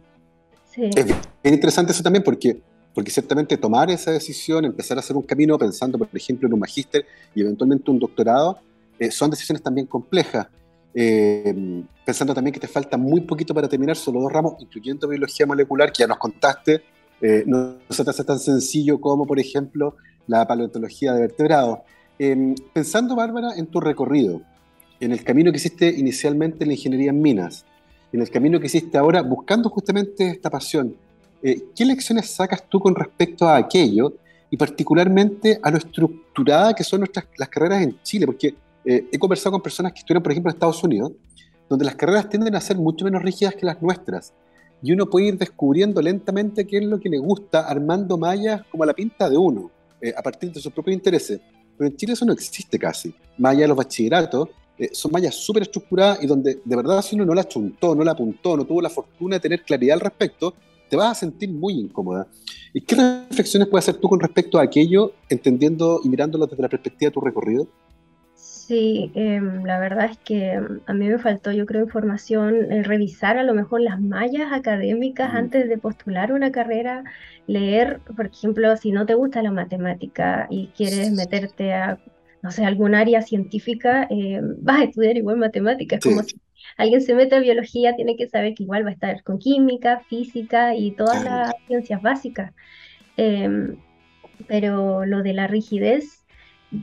Sí. 0.70 0.90
Es 0.94 1.06
bien 1.06 1.54
interesante 1.54 1.92
eso 1.92 2.02
también 2.02 2.22
porque, 2.22 2.60
porque 2.92 3.10
ciertamente 3.10 3.56
tomar 3.56 3.90
esa 3.90 4.10
decisión, 4.10 4.66
empezar 4.66 4.98
a 4.98 5.00
hacer 5.00 5.16
un 5.16 5.22
camino 5.22 5.58
pensando, 5.58 5.96
por 5.96 6.08
ejemplo, 6.12 6.46
en 6.46 6.52
un 6.52 6.60
magíster 6.60 7.06
y 7.34 7.40
eventualmente 7.40 7.90
un 7.90 7.98
doctorado, 7.98 8.58
eh, 8.98 9.10
son 9.10 9.30
decisiones 9.30 9.62
también 9.62 9.86
complejas. 9.86 10.46
Eh, 10.96 11.82
pensando 12.04 12.34
también 12.34 12.52
que 12.52 12.60
te 12.60 12.68
falta 12.68 12.96
muy 12.96 13.22
poquito 13.22 13.54
para 13.54 13.66
terminar, 13.66 13.96
solo 13.96 14.20
dos 14.20 14.32
ramos, 14.32 14.54
incluyendo 14.60 15.08
biología 15.08 15.46
molecular, 15.46 15.90
que 15.90 16.02
ya 16.02 16.06
nos 16.06 16.18
contaste, 16.18 16.82
eh, 17.20 17.44
no 17.46 17.76
se 17.90 18.02
hace 18.02 18.24
tan 18.24 18.38
sencillo 18.38 19.00
como, 19.00 19.26
por 19.26 19.38
ejemplo, 19.38 19.96
la 20.26 20.46
paleontología 20.46 21.12
de 21.12 21.20
vertebrados. 21.20 21.78
Em, 22.18 22.54
pensando, 22.72 23.16
Bárbara, 23.16 23.54
en 23.56 23.66
tu 23.66 23.80
recorrido, 23.80 24.40
en 25.00 25.12
el 25.12 25.24
camino 25.24 25.50
que 25.50 25.56
hiciste 25.56 25.88
inicialmente 25.88 26.64
en 26.64 26.68
la 26.68 26.74
ingeniería 26.74 27.10
en 27.10 27.20
minas, 27.20 27.64
en 28.12 28.20
el 28.20 28.30
camino 28.30 28.60
que 28.60 28.66
hiciste 28.66 28.96
ahora 28.96 29.22
buscando 29.22 29.68
justamente 29.68 30.28
esta 30.28 30.50
pasión, 30.50 30.94
eh, 31.42 31.64
¿qué 31.74 31.84
lecciones 31.84 32.30
sacas 32.30 32.62
tú 32.68 32.80
con 32.80 32.94
respecto 32.94 33.46
a 33.46 33.56
aquello 33.56 34.14
y 34.50 34.56
particularmente 34.56 35.58
a 35.62 35.70
lo 35.70 35.78
estructurada 35.78 36.74
que 36.74 36.84
son 36.84 37.00
nuestras 37.00 37.26
las 37.36 37.48
carreras 37.48 37.82
en 37.82 38.00
Chile? 38.02 38.26
Porque 38.26 38.54
eh, 38.84 39.08
he 39.10 39.18
conversado 39.18 39.52
con 39.52 39.62
personas 39.62 39.92
que 39.92 39.98
estuvieron, 39.98 40.22
por 40.22 40.32
ejemplo, 40.32 40.50
en 40.50 40.56
Estados 40.56 40.82
Unidos, 40.84 41.12
donde 41.68 41.84
las 41.84 41.96
carreras 41.96 42.28
tienden 42.28 42.54
a 42.54 42.60
ser 42.60 42.76
mucho 42.76 43.04
menos 43.04 43.22
rígidas 43.22 43.54
que 43.54 43.66
las 43.66 43.82
nuestras 43.82 44.32
y 44.84 44.92
uno 44.92 45.06
puede 45.06 45.28
ir 45.28 45.38
descubriendo 45.38 46.02
lentamente 46.02 46.66
qué 46.66 46.76
es 46.76 46.84
lo 46.84 47.00
que 47.00 47.08
le 47.08 47.16
gusta, 47.16 47.60
armando 47.60 48.18
mallas 48.18 48.66
como 48.70 48.84
a 48.84 48.86
la 48.86 48.92
pinta 48.92 49.30
de 49.30 49.38
uno, 49.38 49.70
eh, 49.98 50.12
a 50.14 50.22
partir 50.22 50.52
de 50.52 50.60
sus 50.60 50.70
propios 50.70 50.94
intereses. 50.94 51.40
Pero 51.78 51.88
en 51.88 51.96
Chile 51.96 52.12
eso 52.12 52.26
no 52.26 52.34
existe 52.34 52.78
casi. 52.78 53.14
Más 53.38 53.52
allá 53.52 53.62
de 53.62 53.68
los 53.68 53.78
bachilleratos, 53.78 54.50
eh, 54.76 54.90
son 54.92 55.10
mallas 55.10 55.36
súper 55.36 55.62
estructuradas 55.62 56.22
y 56.22 56.26
donde 56.26 56.60
de 56.62 56.76
verdad 56.76 57.00
si 57.00 57.14
uno 57.14 57.24
no 57.24 57.32
la 57.32 57.48
chuntó, 57.48 57.94
no 57.94 58.04
la 58.04 58.12
apuntó, 58.12 58.58
no 58.58 58.66
tuvo 58.66 58.82
la 58.82 58.90
fortuna 58.90 59.36
de 59.36 59.40
tener 59.40 59.62
claridad 59.62 59.94
al 59.94 60.00
respecto, 60.00 60.52
te 60.90 60.96
vas 60.96 61.12
a 61.12 61.14
sentir 61.14 61.50
muy 61.50 61.72
incómoda. 61.80 62.28
¿Y 62.74 62.82
qué 62.82 62.94
reflexiones 63.30 63.68
puedes 63.68 63.88
hacer 63.88 63.98
tú 63.98 64.10
con 64.10 64.20
respecto 64.20 64.58
a 64.58 64.64
aquello, 64.64 65.14
entendiendo 65.30 66.02
y 66.04 66.10
mirándolo 66.10 66.46
desde 66.46 66.62
la 66.62 66.68
perspectiva 66.68 67.08
de 67.08 67.14
tu 67.14 67.20
recorrido? 67.22 67.68
Sí, 68.66 69.12
em, 69.14 69.62
la 69.64 69.78
verdad 69.78 70.10
es 70.10 70.18
que 70.24 70.52
em, 70.52 70.80
a 70.86 70.94
mí 70.94 71.06
me 71.08 71.18
faltó, 71.18 71.52
yo 71.52 71.66
creo, 71.66 71.82
información, 71.84 72.72
eh, 72.72 72.82
revisar 72.82 73.36
a 73.36 73.42
lo 73.42 73.52
mejor 73.54 73.82
las 73.82 74.00
mallas 74.00 74.52
académicas 74.52 75.34
antes 75.34 75.68
de 75.68 75.76
postular 75.76 76.32
una 76.32 76.50
carrera, 76.50 77.04
leer, 77.46 78.00
por 78.16 78.26
ejemplo, 78.26 78.74
si 78.78 78.90
no 78.90 79.04
te 79.04 79.14
gusta 79.14 79.42
la 79.42 79.50
matemática 79.50 80.46
y 80.50 80.72
quieres 80.74 81.12
meterte 81.12 81.74
a, 81.74 82.00
no 82.42 82.50
sé, 82.52 82.64
algún 82.64 82.94
área 82.94 83.20
científica, 83.20 84.06
eh, 84.10 84.40
vas 84.60 84.80
a 84.80 84.84
estudiar 84.84 85.16
igual 85.18 85.36
matemáticas, 85.36 86.00
como 86.00 86.22
si 86.22 86.36
alguien 86.78 87.02
se 87.02 87.14
mete 87.14 87.34
a 87.36 87.40
biología, 87.40 87.94
tiene 87.96 88.16
que 88.16 88.28
saber 88.28 88.54
que 88.54 88.62
igual 88.62 88.84
va 88.86 88.90
a 88.90 88.92
estar 88.94 89.22
con 89.24 89.38
química, 89.38 90.00
física 90.08 90.74
y 90.74 90.92
todas 90.96 91.22
las 91.22 91.52
ciencias 91.66 92.00
básicas. 92.00 92.52
Em, 93.18 93.76
pero 94.48 95.04
lo 95.06 95.22
de 95.22 95.34
la 95.34 95.46
rigidez, 95.48 96.23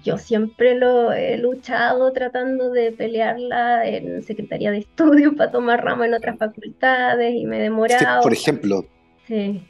yo 0.03 0.17
siempre 0.17 0.75
lo 0.75 1.11
he 1.11 1.37
luchado 1.37 2.11
tratando 2.13 2.71
de 2.71 2.91
pelearla 2.91 3.87
en 3.87 4.23
Secretaría 4.23 4.71
de 4.71 4.79
Estudios 4.79 5.33
para 5.37 5.51
tomar 5.51 5.83
ramo 5.83 6.03
en 6.03 6.13
otras 6.13 6.37
facultades 6.37 7.33
y 7.35 7.45
me 7.45 7.59
he 7.59 7.61
demorado. 7.61 8.21
por 8.21 8.33
ejemplo. 8.33 8.85
Sí, 9.27 9.61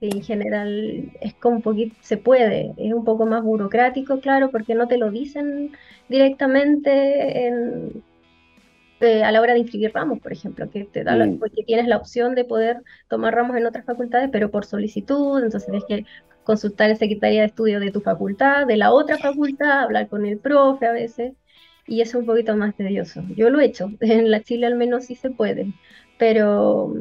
en 0.00 0.22
general 0.22 1.12
es 1.20 1.34
como 1.34 1.56
un 1.56 1.62
poquito, 1.62 1.96
se 2.00 2.16
puede, 2.16 2.74
es 2.76 2.92
un 2.92 3.04
poco 3.04 3.26
más 3.26 3.42
burocrático, 3.42 4.20
claro, 4.20 4.50
porque 4.50 4.74
no 4.74 4.88
te 4.88 4.98
lo 4.98 5.10
dicen 5.10 5.72
directamente 6.08 7.48
eh, 7.48 9.22
a 9.22 9.30
la 9.32 9.40
hora 9.40 9.52
de 9.52 9.60
inscribir 9.60 9.92
ramos, 9.92 10.20
por 10.20 10.32
ejemplo, 10.32 10.70
que 10.70 10.84
te 10.84 11.04
da 11.04 11.14
mm. 11.14 11.38
porque 11.38 11.62
tienes 11.64 11.86
la 11.86 11.96
opción 11.96 12.34
de 12.34 12.44
poder 12.44 12.78
tomar 13.08 13.34
ramos 13.34 13.56
en 13.56 13.66
otras 13.66 13.84
facultades, 13.84 14.30
pero 14.32 14.50
por 14.50 14.64
solicitud, 14.64 15.42
entonces 15.42 15.66
tienes 15.66 15.84
que 15.84 16.06
consultar 16.44 16.90
el 16.90 16.96
secretaría 16.96 17.40
de 17.40 17.46
estudio 17.48 17.80
de 17.80 17.90
tu 17.90 18.00
facultad, 18.00 18.66
de 18.66 18.76
la 18.76 18.92
otra 18.92 19.18
facultad, 19.18 19.82
hablar 19.82 20.08
con 20.08 20.24
el 20.26 20.38
profe 20.38 20.86
a 20.86 20.92
veces, 20.92 21.32
y 21.86 22.00
eso 22.00 22.18
es 22.18 22.22
un 22.22 22.26
poquito 22.26 22.56
más 22.56 22.76
tedioso. 22.76 23.22
Yo 23.36 23.50
lo 23.50 23.60
he 23.60 23.66
hecho, 23.66 23.90
en 24.00 24.30
la 24.30 24.42
Chile 24.42 24.66
al 24.66 24.76
menos 24.76 25.06
sí 25.06 25.14
se 25.14 25.30
puede, 25.30 25.72
pero 26.18 26.94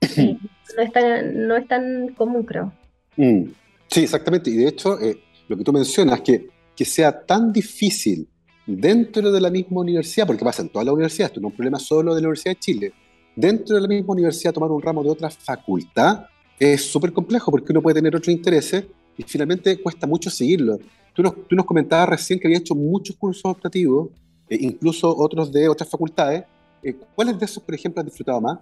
no, 0.16 0.82
es 0.82 0.92
tan, 0.92 1.46
no 1.46 1.56
es 1.56 1.68
tan 1.68 2.08
común, 2.14 2.44
creo. 2.44 2.72
Mm. 3.16 3.44
Sí, 3.88 4.04
exactamente. 4.04 4.50
Y 4.50 4.56
de 4.56 4.68
hecho, 4.68 5.00
eh, 5.00 5.20
lo 5.48 5.56
que 5.56 5.64
tú 5.64 5.72
mencionas, 5.72 6.20
que, 6.20 6.48
que 6.76 6.84
sea 6.84 7.24
tan 7.26 7.52
difícil 7.52 8.28
dentro 8.66 9.32
de 9.32 9.40
la 9.40 9.50
misma 9.50 9.80
universidad, 9.80 10.26
porque 10.26 10.44
pasa 10.44 10.62
en 10.62 10.68
todas 10.68 10.86
las 10.86 10.94
universidades, 10.94 11.30
esto 11.30 11.40
no 11.40 11.48
es 11.48 11.52
un 11.52 11.56
problema 11.56 11.78
solo 11.78 12.14
de 12.14 12.20
la 12.20 12.28
Universidad 12.28 12.54
de 12.54 12.60
Chile, 12.60 12.92
dentro 13.34 13.74
de 13.74 13.82
la 13.82 13.88
misma 13.88 14.12
universidad 14.12 14.52
tomar 14.52 14.70
un 14.70 14.80
ramo 14.80 15.02
de 15.02 15.10
otra 15.10 15.28
facultad 15.28 16.26
es 16.60 16.84
súper 16.84 17.10
complejo 17.12 17.50
porque 17.50 17.72
uno 17.72 17.80
puede 17.80 17.94
tener 17.94 18.14
otros 18.14 18.28
intereses 18.28 18.84
y 19.16 19.22
finalmente 19.22 19.80
cuesta 19.80 20.06
mucho 20.06 20.28
seguirlo. 20.28 20.78
Tú 21.14 21.22
nos, 21.22 21.48
tú 21.48 21.56
nos 21.56 21.64
comentabas 21.64 22.10
recién 22.10 22.38
que 22.38 22.46
había 22.46 22.58
hecho 22.58 22.74
muchos 22.74 23.16
cursos 23.16 23.46
optativos, 23.46 24.10
eh, 24.48 24.58
incluso 24.60 25.16
otros 25.16 25.50
de 25.50 25.68
otras 25.70 25.88
facultades. 25.88 26.44
Eh, 26.82 26.94
¿Cuáles 27.14 27.38
de 27.38 27.46
esos, 27.46 27.62
por 27.62 27.74
ejemplo, 27.74 28.00
has 28.00 28.06
disfrutado 28.06 28.42
más? 28.42 28.58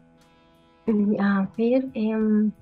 Mm, 0.86 1.20
a 1.20 1.50
ver, 1.58 1.86
em, 1.94 2.52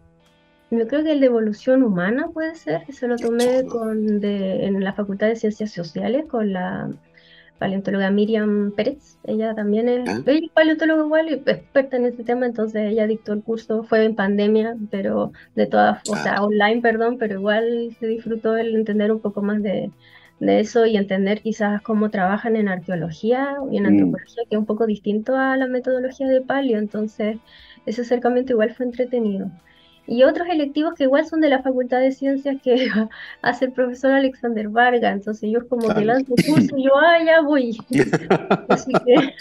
yo 0.71 0.89
creo 0.89 1.05
que 1.05 1.13
el 1.13 1.21
de 1.21 1.27
evolución 1.27 1.83
humana 1.83 2.29
puede 2.33 2.55
ser, 2.55 2.85
eso 2.89 3.07
lo 3.07 3.17
tomé 3.17 3.65
con 3.67 4.21
de, 4.21 4.65
en 4.65 4.83
la 4.83 4.95
Facultad 4.95 5.29
de 5.29 5.37
Ciencias 5.37 5.71
Sociales 5.71 6.25
con 6.29 6.53
la 6.53 6.91
paleontóloga 7.59 8.11
Miriam 8.11 8.73
Pérez. 8.73 9.19
Ella 9.25 9.55
también 9.55 9.89
es, 9.89 10.09
¿Ah? 10.09 10.23
paleontóloga 10.55 11.05
igual 11.05 11.29
y 11.29 11.35
experta 11.35 11.97
en 11.97 12.07
este 12.07 12.25
tema, 12.25 12.47
entonces 12.47 12.91
ella 12.91 13.07
dictó 13.07 13.33
el 13.33 13.43
curso, 13.43 13.83
fue 13.85 14.05
en 14.05 14.15
pandemia, 14.15 14.77
pero 14.91 15.33
de 15.55 15.67
todas, 15.67 16.03
o 16.09 16.17
sea, 16.17 16.37
ah. 16.37 16.45
online, 16.45 16.81
perdón, 16.81 17.19
pero 17.19 17.35
igual 17.35 17.97
se 17.99 18.07
disfrutó 18.07 18.57
el 18.57 18.75
entender 18.75 19.13
un 19.13 19.21
poco 19.21 19.43
más 19.43 19.63
de, 19.63 19.91
de 20.41 20.61
eso 20.61 20.87
y 20.87 20.97
entender 20.97 21.41
quizás 21.43 21.83
cómo 21.83 22.11
trabajan 22.11 22.57
en 22.57 22.69
arqueología 22.69 23.57
y 23.71 23.79
en 23.79 23.85
mm. 23.85 23.87
antropología, 23.87 24.43
que 24.49 24.57
es 24.57 24.59
un 24.59 24.67
poco 24.67 24.87
distinto 24.87 25.37
a 25.37 25.57
la 25.57 25.67
metodología 25.67 26.29
de 26.29 26.43
palio, 26.43 26.79
entonces 26.79 27.39
ese 27.87 28.03
acercamiento 28.03 28.53
igual 28.53 28.75
fue 28.75 28.87
entretenido. 28.87 29.51
Y 30.07 30.23
otros 30.23 30.49
electivos 30.49 30.95
que 30.95 31.05
igual 31.05 31.27
son 31.27 31.41
de 31.41 31.49
la 31.49 31.63
Facultad 31.63 32.01
de 32.01 32.13
Ciencias 32.13 32.57
que 32.63 32.89
hace 33.43 33.67
el 33.67 33.73
profesor 33.73 34.13
Alexander 34.13 34.69
Varga, 34.69 35.11
entonces 35.11 35.51
yo 35.51 35.67
como 35.69 35.93
que 35.95 36.05
lanzo 36.05 36.35
curso 36.47 36.77
y 36.77 36.85
yo, 36.85 36.97
ah, 36.97 37.23
ya 37.25 37.41
voy. 37.41 37.77
Así 38.69 38.93
que, 39.05 39.35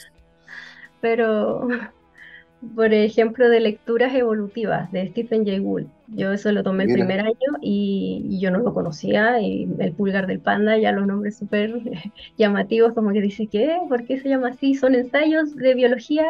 pero, 1.01 1.67
por 2.73 2.93
ejemplo, 2.93 3.47
de 3.47 3.59
lecturas 3.59 4.15
evolutivas 4.15 4.91
de 4.91 5.07
Stephen 5.09 5.45
Jay 5.45 5.59
Gould. 5.59 5.87
Yo 6.07 6.31
eso 6.31 6.51
lo 6.51 6.63
tomé 6.63 6.85
el 6.85 6.93
primer 6.93 7.19
año 7.19 7.57
y, 7.61 8.39
yo 8.39 8.49
no 8.49 8.59
lo 8.59 8.73
conocía, 8.73 9.39
y 9.39 9.67
el 9.79 9.91
pulgar 9.93 10.25
del 10.25 10.39
panda, 10.39 10.77
ya 10.77 10.91
los 10.91 11.05
nombres 11.05 11.37
súper 11.37 11.79
llamativos, 12.37 12.93
como 12.93 13.11
que 13.11 13.21
dice, 13.21 13.47
¿qué? 13.47 13.77
¿Por 13.87 14.05
qué 14.05 14.19
se 14.19 14.29
llama 14.29 14.49
así? 14.49 14.73
Son 14.73 14.95
ensayos 14.95 15.55
de 15.55 15.75
biología 15.75 16.25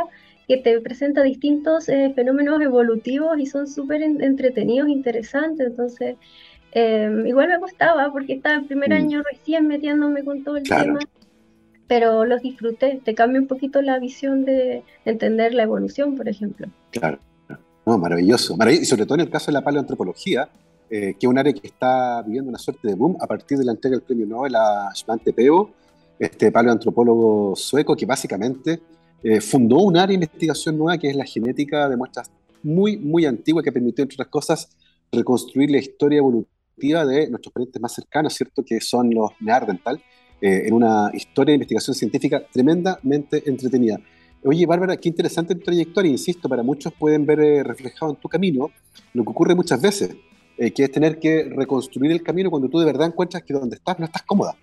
que 0.47 0.57
te 0.57 0.79
presenta 0.79 1.23
distintos 1.23 1.89
eh, 1.89 2.11
fenómenos 2.15 2.61
evolutivos 2.61 3.39
y 3.39 3.45
son 3.45 3.67
súper 3.67 4.03
entretenidos, 4.03 4.89
interesantes. 4.89 5.67
Entonces, 5.67 6.17
em, 6.71 7.25
igual 7.25 7.49
me 7.49 7.57
gustaba 7.57 8.11
porque 8.11 8.33
estaba 8.33 8.57
el 8.57 8.65
primer 8.65 8.89
mm. 8.89 8.93
año 8.93 9.23
recién 9.23 9.67
metiéndome 9.67 10.23
con 10.23 10.43
todo 10.43 10.57
el 10.57 10.63
tema, 10.63 10.99
pero 11.87 12.25
los 12.25 12.41
disfruté. 12.41 13.01
Te 13.03 13.15
cambia 13.15 13.41
un 13.41 13.47
poquito 13.47 13.81
la 13.81 13.97
visión 13.99 14.45
de 14.45 14.83
entender 15.05 15.53
la 15.53 15.63
evolución, 15.63 16.15
por 16.15 16.29
ejemplo. 16.29 16.67
Claro, 16.91 17.19
no, 17.85 17.97
maravilloso. 17.97 18.55
Y 18.69 18.85
sobre 18.85 19.05
todo 19.05 19.15
en 19.15 19.21
el 19.21 19.29
caso 19.29 19.47
de 19.47 19.53
la 19.53 19.63
paleoantropología, 19.63 20.49
eh, 20.89 21.15
que 21.19 21.25
es 21.25 21.29
un 21.29 21.37
área 21.39 21.51
que 21.51 21.67
está 21.67 22.21
viviendo 22.21 22.49
una 22.49 22.59
suerte 22.59 22.87
de 22.87 22.93
boom 22.93 23.17
a 23.19 23.25
partir 23.25 23.57
de 23.57 23.65
la 23.65 23.71
entrega 23.71 23.95
del 23.95 24.05
premio 24.05 24.27
Nobel 24.27 24.55
a 24.55 24.91
Svante 24.93 25.33
Peo, 25.33 25.71
este 26.19 26.51
paleoantropólogo 26.51 27.55
sueco 27.55 27.95
que 27.95 28.05
básicamente 28.05 28.79
eh, 29.23 29.41
fundó 29.41 29.77
un 29.77 29.97
área 29.97 30.07
de 30.07 30.25
investigación 30.25 30.77
nueva 30.77 30.97
que 30.97 31.09
es 31.09 31.15
la 31.15 31.25
genética 31.25 31.89
de 31.89 31.97
muestras 31.97 32.29
muy, 32.61 32.97
muy 32.97 33.25
antigua 33.25 33.63
que 33.63 33.71
permitió, 33.71 34.03
entre 34.03 34.15
otras 34.15 34.27
cosas, 34.27 34.69
reconstruir 35.11 35.71
la 35.71 35.77
historia 35.77 36.17
evolutiva 36.17 37.05
de 37.05 37.29
nuestros 37.29 37.53
parientes 37.53 37.81
más 37.81 37.93
cercanos, 37.93 38.33
¿cierto? 38.33 38.63
Que 38.63 38.81
son 38.81 39.09
los 39.13 39.31
neandertal, 39.39 40.01
eh, 40.41 40.63
en 40.65 40.73
una 40.73 41.09
historia 41.13 41.51
de 41.51 41.55
investigación 41.55 41.95
científica 41.95 42.43
tremendamente 42.51 43.43
entretenida. 43.47 43.99
Oye, 44.43 44.65
Bárbara, 44.65 44.97
qué 44.97 45.09
interesante 45.09 45.55
tu 45.55 45.61
trayectoria, 45.61 46.11
insisto, 46.11 46.49
para 46.49 46.61
muchos 46.61 46.93
pueden 46.93 47.25
ver 47.25 47.39
eh, 47.39 47.63
reflejado 47.63 48.11
en 48.11 48.17
tu 48.17 48.27
camino 48.27 48.69
lo 49.13 49.23
que 49.23 49.29
ocurre 49.29 49.55
muchas 49.55 49.81
veces, 49.81 50.15
que 50.57 50.83
es 50.83 50.91
tener 50.91 51.19
que 51.19 51.43
reconstruir 51.43 52.11
el 52.13 52.23
camino 52.23 52.49
cuando 52.49 52.69
tú 52.69 52.79
de 52.79 52.85
verdad 52.85 53.07
encuentras 53.07 53.43
que 53.43 53.53
donde 53.53 53.75
estás 53.75 53.99
no 53.99 54.05
estás 54.05 54.21
cómoda. 54.21 54.55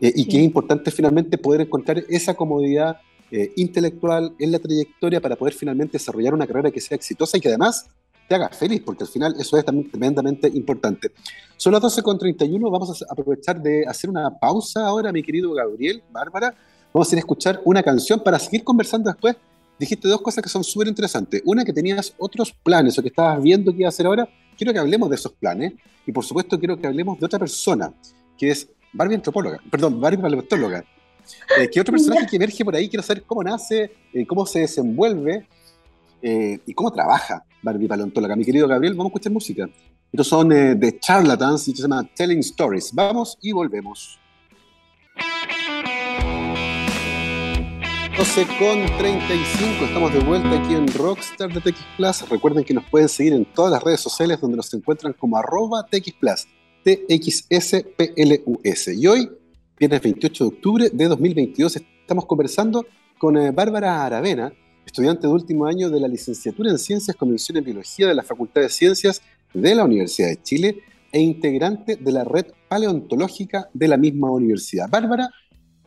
y 0.00 0.24
que 0.26 0.38
es 0.38 0.44
importante 0.44 0.90
finalmente 0.90 1.38
poder 1.38 1.62
encontrar 1.62 2.04
esa 2.08 2.34
comodidad 2.34 2.98
eh, 3.34 3.50
intelectual 3.56 4.34
en 4.38 4.52
la 4.52 4.58
trayectoria 4.58 5.18
para 5.18 5.36
poder 5.36 5.54
finalmente 5.54 5.92
desarrollar 5.94 6.34
una 6.34 6.46
carrera 6.46 6.70
que 6.70 6.82
sea 6.82 6.96
exitosa 6.96 7.38
y 7.38 7.40
que 7.40 7.48
además 7.48 7.88
te 8.28 8.34
haga 8.34 8.50
feliz, 8.50 8.82
porque 8.84 9.04
al 9.04 9.08
final 9.08 9.34
eso 9.38 9.56
es 9.56 9.64
también 9.64 9.90
tremendamente 9.90 10.48
importante. 10.48 11.12
Son 11.56 11.72
las 11.72 11.80
12.31, 11.80 12.70
vamos 12.70 13.02
a 13.02 13.06
aprovechar 13.10 13.62
de 13.62 13.86
hacer 13.86 14.10
una 14.10 14.38
pausa 14.38 14.86
ahora, 14.86 15.10
mi 15.12 15.22
querido 15.22 15.52
Gabriel, 15.54 16.02
Bárbara. 16.12 16.54
Vamos 16.92 17.10
a 17.10 17.14
ir 17.14 17.18
a 17.18 17.20
escuchar 17.20 17.60
una 17.64 17.82
canción 17.82 18.20
para 18.20 18.38
seguir 18.38 18.64
conversando 18.64 19.10
después. 19.10 19.34
Dijiste 19.78 20.08
dos 20.08 20.20
cosas 20.20 20.44
que 20.44 20.50
son 20.50 20.62
súper 20.62 20.88
interesantes. 20.88 21.40
Una, 21.46 21.64
que 21.64 21.72
tenías 21.72 22.14
otros 22.18 22.52
planes 22.52 22.98
o 22.98 23.02
que 23.02 23.08
estabas 23.08 23.42
viendo 23.42 23.72
que 23.72 23.78
iba 23.78 23.86
a 23.86 23.88
hacer 23.88 24.04
ahora. 24.04 24.28
Quiero 24.58 24.74
que 24.74 24.78
hablemos 24.78 25.08
de 25.08 25.16
esos 25.16 25.32
planes. 25.32 25.72
Y 26.06 26.12
por 26.12 26.22
supuesto, 26.22 26.58
quiero 26.58 26.78
que 26.78 26.86
hablemos 26.86 27.18
de 27.18 27.24
otra 27.24 27.38
persona, 27.38 27.94
que 28.36 28.50
es 28.50 28.68
Barbie 28.92 29.14
antropóloga, 29.14 29.58
perdón, 29.70 30.00
Barbie 30.00 30.20
paleontóloga. 30.20 30.84
Eh, 31.58 31.68
¿Qué 31.70 31.80
otro 31.80 31.92
personaje 31.92 32.26
que 32.30 32.36
emerge 32.36 32.64
por 32.64 32.74
ahí? 32.74 32.88
Quiero 32.88 33.02
saber 33.02 33.22
cómo 33.24 33.42
nace, 33.42 33.92
eh, 34.12 34.26
cómo 34.26 34.46
se 34.46 34.60
desenvuelve 34.60 35.46
eh, 36.20 36.58
y 36.66 36.74
cómo 36.74 36.92
trabaja 36.92 37.44
Barbie 37.62 37.88
Paleontóloga. 37.88 38.36
Mi 38.36 38.44
querido 38.44 38.68
Gabriel, 38.68 38.94
vamos 38.94 39.06
a 39.06 39.12
escuchar 39.12 39.32
música. 39.32 39.68
Estos 40.12 40.28
son 40.28 40.48
de 40.50 40.98
Charlatans 41.00 41.68
y 41.68 41.74
se 41.74 41.82
llama 41.82 42.06
Telling 42.14 42.40
Stories. 42.40 42.92
Vamos 42.92 43.38
y 43.40 43.52
volvemos. 43.52 44.18
12 48.16 48.46
con 48.58 48.86
35, 48.98 49.84
estamos 49.86 50.12
de 50.12 50.20
vuelta 50.20 50.50
aquí 50.60 50.74
en 50.74 50.86
Rockstar 50.86 51.50
de 51.52 51.60
TX 51.60 51.80
Plus. 51.96 52.28
Recuerden 52.28 52.62
que 52.62 52.74
nos 52.74 52.84
pueden 52.84 53.08
seguir 53.08 53.32
en 53.32 53.46
todas 53.46 53.72
las 53.72 53.82
redes 53.82 54.00
sociales 54.00 54.38
donde 54.40 54.58
nos 54.58 54.72
encuentran 54.74 55.14
como 55.14 55.38
arroba 55.38 55.86
TX 55.86 56.12
Plus, 56.20 56.46
TXSPLUS. 56.84 57.28
Y 58.88 59.06
hoy 59.06 59.30
viernes 59.82 60.00
28 60.00 60.44
de 60.44 60.48
octubre 60.48 60.90
de 60.92 61.08
2022. 61.08 61.74
Estamos 61.74 62.24
conversando 62.26 62.86
con 63.18 63.36
eh, 63.36 63.50
Bárbara 63.50 64.04
Aravena, 64.04 64.52
estudiante 64.86 65.26
de 65.26 65.32
último 65.32 65.66
año 65.66 65.90
de 65.90 65.98
la 65.98 66.06
licenciatura 66.06 66.70
en 66.70 66.78
Ciencias 66.78 67.16
con 67.16 67.30
mención 67.30 67.58
en 67.58 67.64
Biología 67.64 68.06
de 68.06 68.14
la 68.14 68.22
Facultad 68.22 68.60
de 68.60 68.68
Ciencias 68.68 69.20
de 69.52 69.74
la 69.74 69.84
Universidad 69.84 70.28
de 70.28 70.40
Chile 70.40 70.82
e 71.10 71.18
integrante 71.20 71.96
de 71.96 72.12
la 72.12 72.22
red 72.22 72.46
paleontológica 72.68 73.70
de 73.74 73.88
la 73.88 73.96
misma 73.96 74.30
universidad. 74.30 74.88
Bárbara, 74.88 75.30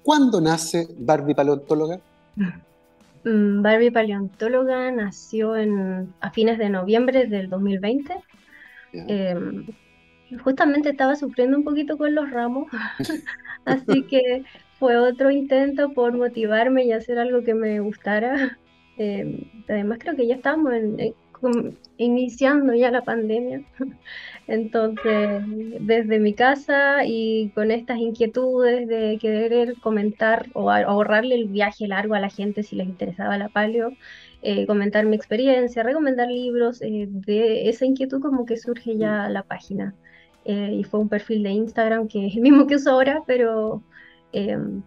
¿cuándo 0.04 0.42
nace 0.42 0.90
Barbie 0.98 1.34
Paleontóloga? 1.34 2.02
Mm, 3.24 3.62
Barbie 3.62 3.92
Paleontóloga 3.92 4.92
nació 4.92 5.56
en, 5.56 6.14
a 6.20 6.32
fines 6.32 6.58
de 6.58 6.70
noviembre 6.70 7.28
del 7.28 7.50
2020. 7.50 8.14
Em, 8.92 9.66
justamente 10.44 10.90
estaba 10.90 11.16
sufriendo 11.16 11.58
un 11.58 11.64
poquito 11.64 11.98
con 11.98 12.16
los 12.16 12.30
ramos, 12.32 12.68
Así 13.66 14.04
que 14.10 14.44
fue 14.80 14.98
otro 14.98 15.32
intento 15.32 15.94
por 15.94 16.14
motivarme 16.14 16.86
y 16.86 16.92
hacer 16.92 17.20
algo 17.20 17.44
que 17.44 17.54
me 17.54 17.80
gustara. 17.80 18.58
Em, 18.98 19.50
además 19.68 20.00
creo 20.00 20.16
que 20.16 20.28
ya 20.28 20.36
estábamos 20.36 20.74
en, 20.74 21.16
iniciando 21.98 22.74
ya 22.74 22.92
la 22.92 23.04
pandemia. 23.04 23.64
Entonces, 24.48 25.44
desde 25.82 26.20
mi 26.20 26.34
casa 26.34 27.04
y 27.06 27.50
con 27.56 27.72
estas 27.72 27.98
inquietudes 27.98 28.88
de 28.88 29.18
querer 29.20 29.76
comentar 29.82 30.48
o 30.54 30.70
ahorrarle 30.70 31.36
el 31.36 31.48
viaje 31.48 31.88
largo 31.88 32.14
a 32.16 32.20
la 32.20 32.30
gente 32.30 32.64
si 32.64 32.76
les 32.76 32.88
interesaba 32.88 33.38
la 33.38 33.50
paleo, 33.50 33.92
eh, 34.44 34.68
comentar 34.68 35.06
mi 35.06 35.16
experiencia, 35.16 35.84
recomendar 35.84 36.28
libros, 36.30 36.82
eh, 36.82 37.08
de 37.10 37.70
esa 37.70 37.86
inquietud 37.86 38.22
como 38.22 38.46
que 38.46 38.58
surge 38.58 38.98
ya 38.98 39.28
la 39.30 39.44
página. 39.44 39.96
Eh, 40.46 40.78
y 40.80 40.84
fue 40.84 41.00
un 41.00 41.10
perfil 41.10 41.44
de 41.44 41.52
Instagram 41.52 42.08
que 42.08 42.28
es 42.28 42.36
el 42.36 42.42
mismo 42.42 42.68
que 42.68 42.76
uso 42.76 42.92
ahora, 42.92 43.24
pero 43.26 43.82
em, 44.32 44.84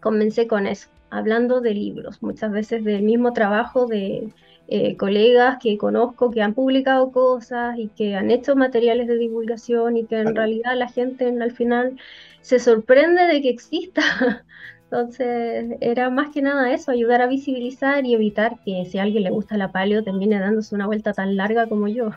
comencé 0.00 0.46
con 0.46 0.66
eso, 0.66 0.88
hablando 1.10 1.60
de 1.60 1.74
libros, 1.74 2.22
muchas 2.22 2.52
veces 2.52 2.84
del 2.84 3.02
mismo 3.02 3.32
trabajo 3.32 3.86
de 3.86 4.28
eh, 4.68 4.96
colegas 4.98 5.56
que 5.62 5.78
conozco 5.78 6.30
que 6.30 6.42
han 6.42 6.52
publicado 6.52 7.10
cosas 7.10 7.78
y 7.78 7.88
que 7.88 8.16
han 8.16 8.30
hecho 8.30 8.54
materiales 8.54 9.08
de 9.08 9.16
divulgación 9.16 9.96
y 9.96 10.04
que 10.04 10.18
en 10.18 10.36
realidad 10.36 10.76
la 10.76 10.88
gente 10.88 11.26
al 11.26 11.52
final 11.52 11.96
se 12.42 12.58
sorprende 12.58 13.22
de 13.26 13.40
que 13.40 13.48
exista. 13.48 14.02
Entonces 14.84 15.76
era 15.80 16.10
más 16.10 16.30
que 16.30 16.42
nada 16.42 16.72
eso, 16.72 16.90
ayudar 16.90 17.22
a 17.22 17.26
visibilizar 17.26 18.04
y 18.06 18.14
evitar 18.14 18.58
que 18.64 18.84
si 18.86 18.98
a 18.98 19.02
alguien 19.02 19.24
le 19.24 19.30
gusta 19.30 19.56
la 19.56 19.72
paleo 19.72 20.02
termine 20.02 20.38
dándose 20.38 20.74
una 20.74 20.86
vuelta 20.86 21.12
tan 21.14 21.36
larga 21.36 21.66
como 21.66 21.88
yo. 21.88 22.10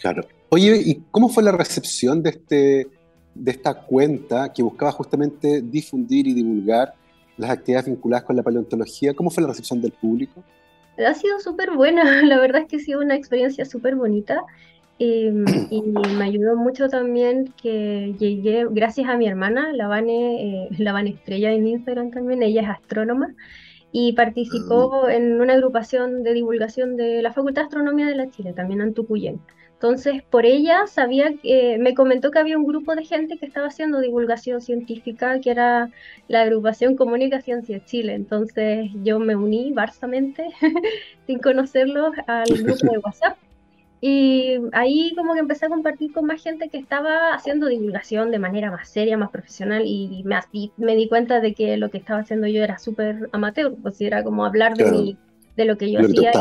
Claro. 0.00 0.22
Oye, 0.50 0.80
¿y 0.84 1.02
cómo 1.10 1.28
fue 1.28 1.42
la 1.42 1.52
recepción 1.52 2.22
de, 2.22 2.30
este, 2.30 2.88
de 3.34 3.50
esta 3.50 3.74
cuenta 3.74 4.52
que 4.52 4.62
buscaba 4.62 4.92
justamente 4.92 5.60
difundir 5.60 6.26
y 6.26 6.34
divulgar 6.34 6.94
las 7.36 7.50
actividades 7.50 7.86
vinculadas 7.86 8.24
con 8.24 8.36
la 8.36 8.42
paleontología? 8.42 9.14
¿Cómo 9.14 9.30
fue 9.30 9.42
la 9.42 9.48
recepción 9.48 9.80
del 9.80 9.92
público? 9.92 10.42
ha 11.06 11.14
sido 11.14 11.38
súper 11.38 11.72
buena, 11.72 12.02
la 12.24 12.38
verdad 12.38 12.62
es 12.62 12.68
que 12.68 12.76
ha 12.76 12.80
sido 12.80 13.00
una 13.00 13.14
experiencia 13.14 13.64
súper 13.64 13.94
bonita 13.94 14.42
em, 14.98 15.44
y 15.70 15.82
me 15.82 16.24
ayudó 16.24 16.56
mucho 16.56 16.88
también 16.88 17.52
que 17.60 18.14
llegué, 18.18 18.66
gracias 18.70 19.08
a 19.08 19.16
mi 19.16 19.28
hermana, 19.28 19.72
la 19.72 19.86
Vane, 19.86 20.64
eh, 20.64 20.68
la 20.78 20.92
Vane 20.92 21.10
Estrella 21.10 21.52
en 21.52 21.66
Instagram 21.66 22.10
también, 22.10 22.42
ella 22.42 22.62
es 22.62 22.68
astrónoma 22.68 23.34
y 23.92 24.12
participó 24.12 25.04
ah. 25.06 25.14
en 25.14 25.40
una 25.40 25.54
agrupación 25.54 26.22
de 26.22 26.34
divulgación 26.34 26.96
de 26.96 27.22
la 27.22 27.32
Facultad 27.32 27.62
de 27.62 27.66
Astronomía 27.66 28.06
de 28.06 28.16
la 28.16 28.30
Chile, 28.30 28.52
también 28.52 28.80
en 28.80 28.94
Tucuyén. 28.94 29.40
Entonces, 29.80 30.24
por 30.24 30.44
ella 30.44 30.88
sabía 30.88 31.34
que 31.40 31.78
me 31.78 31.94
comentó 31.94 32.32
que 32.32 32.40
había 32.40 32.58
un 32.58 32.66
grupo 32.66 32.96
de 32.96 33.04
gente 33.04 33.38
que 33.38 33.46
estaba 33.46 33.68
haciendo 33.68 34.00
divulgación 34.00 34.60
científica, 34.60 35.38
que 35.38 35.52
era 35.52 35.90
la 36.26 36.42
agrupación 36.42 36.96
Comunicación 36.96 37.62
Ciencia 37.62 37.86
Chile. 37.86 38.14
Entonces, 38.14 38.90
yo 39.04 39.20
me 39.20 39.36
uní 39.36 39.72
barsamente, 39.72 40.48
sin 41.28 41.38
conocerlos, 41.38 42.12
al 42.26 42.48
grupo 42.48 42.90
de 42.92 42.98
WhatsApp. 42.98 43.38
Y 44.00 44.56
ahí 44.72 45.12
como 45.16 45.34
que 45.34 45.40
empecé 45.40 45.66
a 45.66 45.68
compartir 45.68 46.12
con 46.12 46.26
más 46.26 46.42
gente 46.42 46.70
que 46.70 46.78
estaba 46.78 47.32
haciendo 47.32 47.68
divulgación 47.68 48.32
de 48.32 48.40
manera 48.40 48.72
más 48.72 48.88
seria, 48.88 49.16
más 49.16 49.30
profesional 49.30 49.84
y 49.86 50.24
me, 50.24 50.40
me 50.76 50.96
di 50.96 51.08
cuenta 51.08 51.40
de 51.40 51.54
que 51.54 51.76
lo 51.76 51.88
que 51.90 51.98
estaba 51.98 52.20
haciendo 52.20 52.48
yo 52.48 52.64
era 52.64 52.78
súper 52.78 53.28
amateur, 53.30 53.76
pues 53.80 54.00
era 54.00 54.24
como 54.24 54.44
hablar 54.44 54.74
de, 54.74 54.90
mi, 54.90 55.16
de 55.56 55.64
lo 55.64 55.78
que 55.78 55.92
yo 55.92 56.00
hacía 56.00 56.32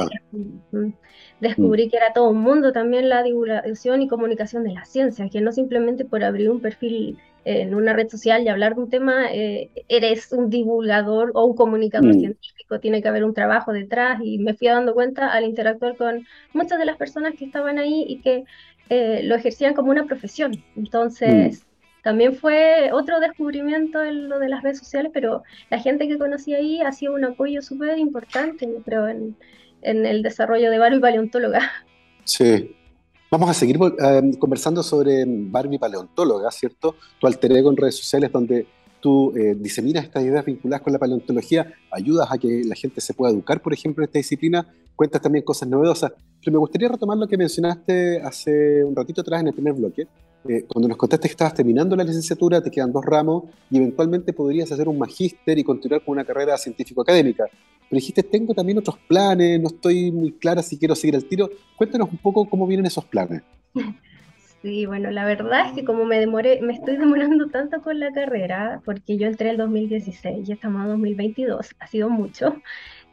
descubrí 1.39 1.87
mm. 1.87 1.89
que 1.89 1.97
era 1.97 2.13
todo 2.13 2.29
un 2.29 2.41
mundo 2.41 2.71
también 2.71 3.09
la 3.09 3.23
divulgación 3.23 4.01
y 4.01 4.07
comunicación 4.07 4.63
de 4.63 4.73
la 4.73 4.85
ciencia, 4.85 5.29
que 5.29 5.41
no 5.41 5.51
simplemente 5.51 6.05
por 6.05 6.23
abrir 6.23 6.49
un 6.49 6.59
perfil 6.59 7.17
en 7.49 7.75
una 7.75 7.93
red 7.93 8.09
social 8.09 8.43
y 8.43 8.49
hablar 8.49 8.75
de 8.75 8.81
un 8.81 8.89
tema, 8.89 9.31
eh, 9.31 9.69
eres 9.87 10.33
un 10.33 10.49
divulgador 10.49 11.31
o 11.33 11.45
un 11.45 11.55
comunicador 11.55 12.13
mm. 12.13 12.19
científico, 12.19 12.79
tiene 12.81 13.01
que 13.01 13.07
haber 13.07 13.23
un 13.23 13.33
trabajo 13.33 13.71
detrás 13.71 14.19
y 14.21 14.37
me 14.37 14.53
fui 14.53 14.67
dando 14.67 14.93
cuenta 14.93 15.31
al 15.31 15.45
interactuar 15.45 15.95
con 15.95 16.27
muchas 16.51 16.77
de 16.77 16.85
las 16.85 16.97
personas 16.97 17.35
que 17.37 17.45
estaban 17.45 17.79
ahí 17.79 18.03
y 18.05 18.19
que 18.19 18.43
eh, 18.89 19.21
lo 19.23 19.35
ejercían 19.35 19.75
como 19.75 19.91
una 19.91 20.05
profesión. 20.05 20.61
Entonces, 20.75 21.61
mm. 21.61 22.01
también 22.03 22.35
fue 22.35 22.89
otro 22.91 23.21
descubrimiento 23.21 24.03
en 24.03 24.27
lo 24.27 24.39
de 24.39 24.49
las 24.49 24.61
redes 24.61 24.79
sociales, 24.79 25.11
pero 25.13 25.43
la 25.69 25.79
gente 25.79 26.09
que 26.09 26.17
conocí 26.17 26.53
ahí 26.53 26.81
ha 26.81 26.91
sido 26.91 27.13
un 27.13 27.23
apoyo 27.23 27.61
súper 27.61 27.97
importante, 27.97 28.67
pero 28.83 29.07
en, 29.07 29.37
en 29.81 30.05
el 30.05 30.23
desarrollo 30.23 30.71
de 30.71 30.79
Barbie 30.79 30.99
Paleontóloga. 30.99 31.71
Sí. 32.23 32.75
Vamos 33.29 33.49
a 33.49 33.53
seguir 33.53 33.77
eh, 33.77 34.31
conversando 34.39 34.81
sobre 34.81 35.25
Barbie 35.27 35.79
Paleontóloga, 35.79 36.49
¿cierto? 36.51 36.95
Tu 37.19 37.27
alter 37.27 37.51
ego 37.51 37.69
en 37.69 37.77
redes 37.77 37.97
sociales 37.97 38.31
donde 38.31 38.67
tú 39.01 39.33
eh, 39.37 39.55
diseminas 39.55 40.05
estas 40.05 40.23
ideas 40.23 40.45
vinculadas 40.45 40.81
con 40.81 40.93
la 40.93 40.99
paleontología, 40.99 41.73
ayudas 41.91 42.31
a 42.31 42.37
que 42.37 42.63
la 42.63 42.75
gente 42.75 43.01
se 43.01 43.13
pueda 43.13 43.31
educar, 43.31 43.61
por 43.61 43.73
ejemplo, 43.73 44.03
en 44.03 44.07
esta 44.07 44.19
disciplina, 44.19 44.67
cuentas 44.95 45.21
también 45.21 45.43
cosas 45.43 45.67
novedosas. 45.69 46.11
Pero 46.39 46.53
me 46.53 46.57
gustaría 46.57 46.87
retomar 46.87 47.17
lo 47.17 47.27
que 47.27 47.37
mencionaste 47.37 48.21
hace 48.21 48.83
un 48.83 48.95
ratito 48.95 49.21
atrás 49.21 49.41
en 49.41 49.47
el 49.47 49.53
primer 49.53 49.73
bloque, 49.73 50.07
eh, 50.47 50.65
cuando 50.67 50.87
nos 50.87 50.97
contaste 50.97 51.27
que 51.27 51.31
estabas 51.31 51.53
terminando 51.53 51.95
la 51.95 52.03
licenciatura, 52.03 52.61
te 52.61 52.71
quedan 52.71 52.91
dos 52.91 53.05
ramos 53.05 53.43
y 53.69 53.77
eventualmente 53.77 54.33
podrías 54.33 54.71
hacer 54.71 54.87
un 54.87 54.97
magíster 54.97 55.57
y 55.57 55.63
continuar 55.63 56.03
con 56.03 56.13
una 56.13 56.25
carrera 56.25 56.57
científico-académica. 56.57 57.45
Pero 57.45 57.99
dijiste, 57.99 58.23
tengo 58.23 58.53
también 58.53 58.77
otros 58.77 58.97
planes, 59.07 59.59
no 59.59 59.67
estoy 59.67 60.11
muy 60.11 60.33
clara 60.33 60.61
si 60.61 60.77
quiero 60.77 60.95
seguir 60.95 61.15
el 61.15 61.25
tiro. 61.25 61.49
Cuéntanos 61.77 62.09
un 62.11 62.17
poco 62.17 62.49
cómo 62.49 62.67
vienen 62.67 62.85
esos 62.85 63.05
planes. 63.05 63.41
Sí, 64.63 64.87
bueno, 64.87 65.11
la 65.11 65.23
verdad 65.23 65.67
es 65.67 65.73
que 65.73 65.85
como 65.85 66.03
me 66.03 66.19
demoré, 66.19 66.59
me 66.61 66.73
estoy 66.73 66.97
demorando 66.97 67.47
tanto 67.47 67.79
con 67.81 67.99
la 67.99 68.11
carrera, 68.11 68.81
porque 68.83 69.17
yo 69.17 69.27
entré 69.27 69.49
en 69.49 69.51
el 69.51 69.57
2016 69.57 70.49
y 70.49 70.51
estamos 70.51 70.81
en 70.83 70.89
2022, 70.89 71.75
ha 71.79 71.87
sido 71.87 72.09
mucho. 72.09 72.55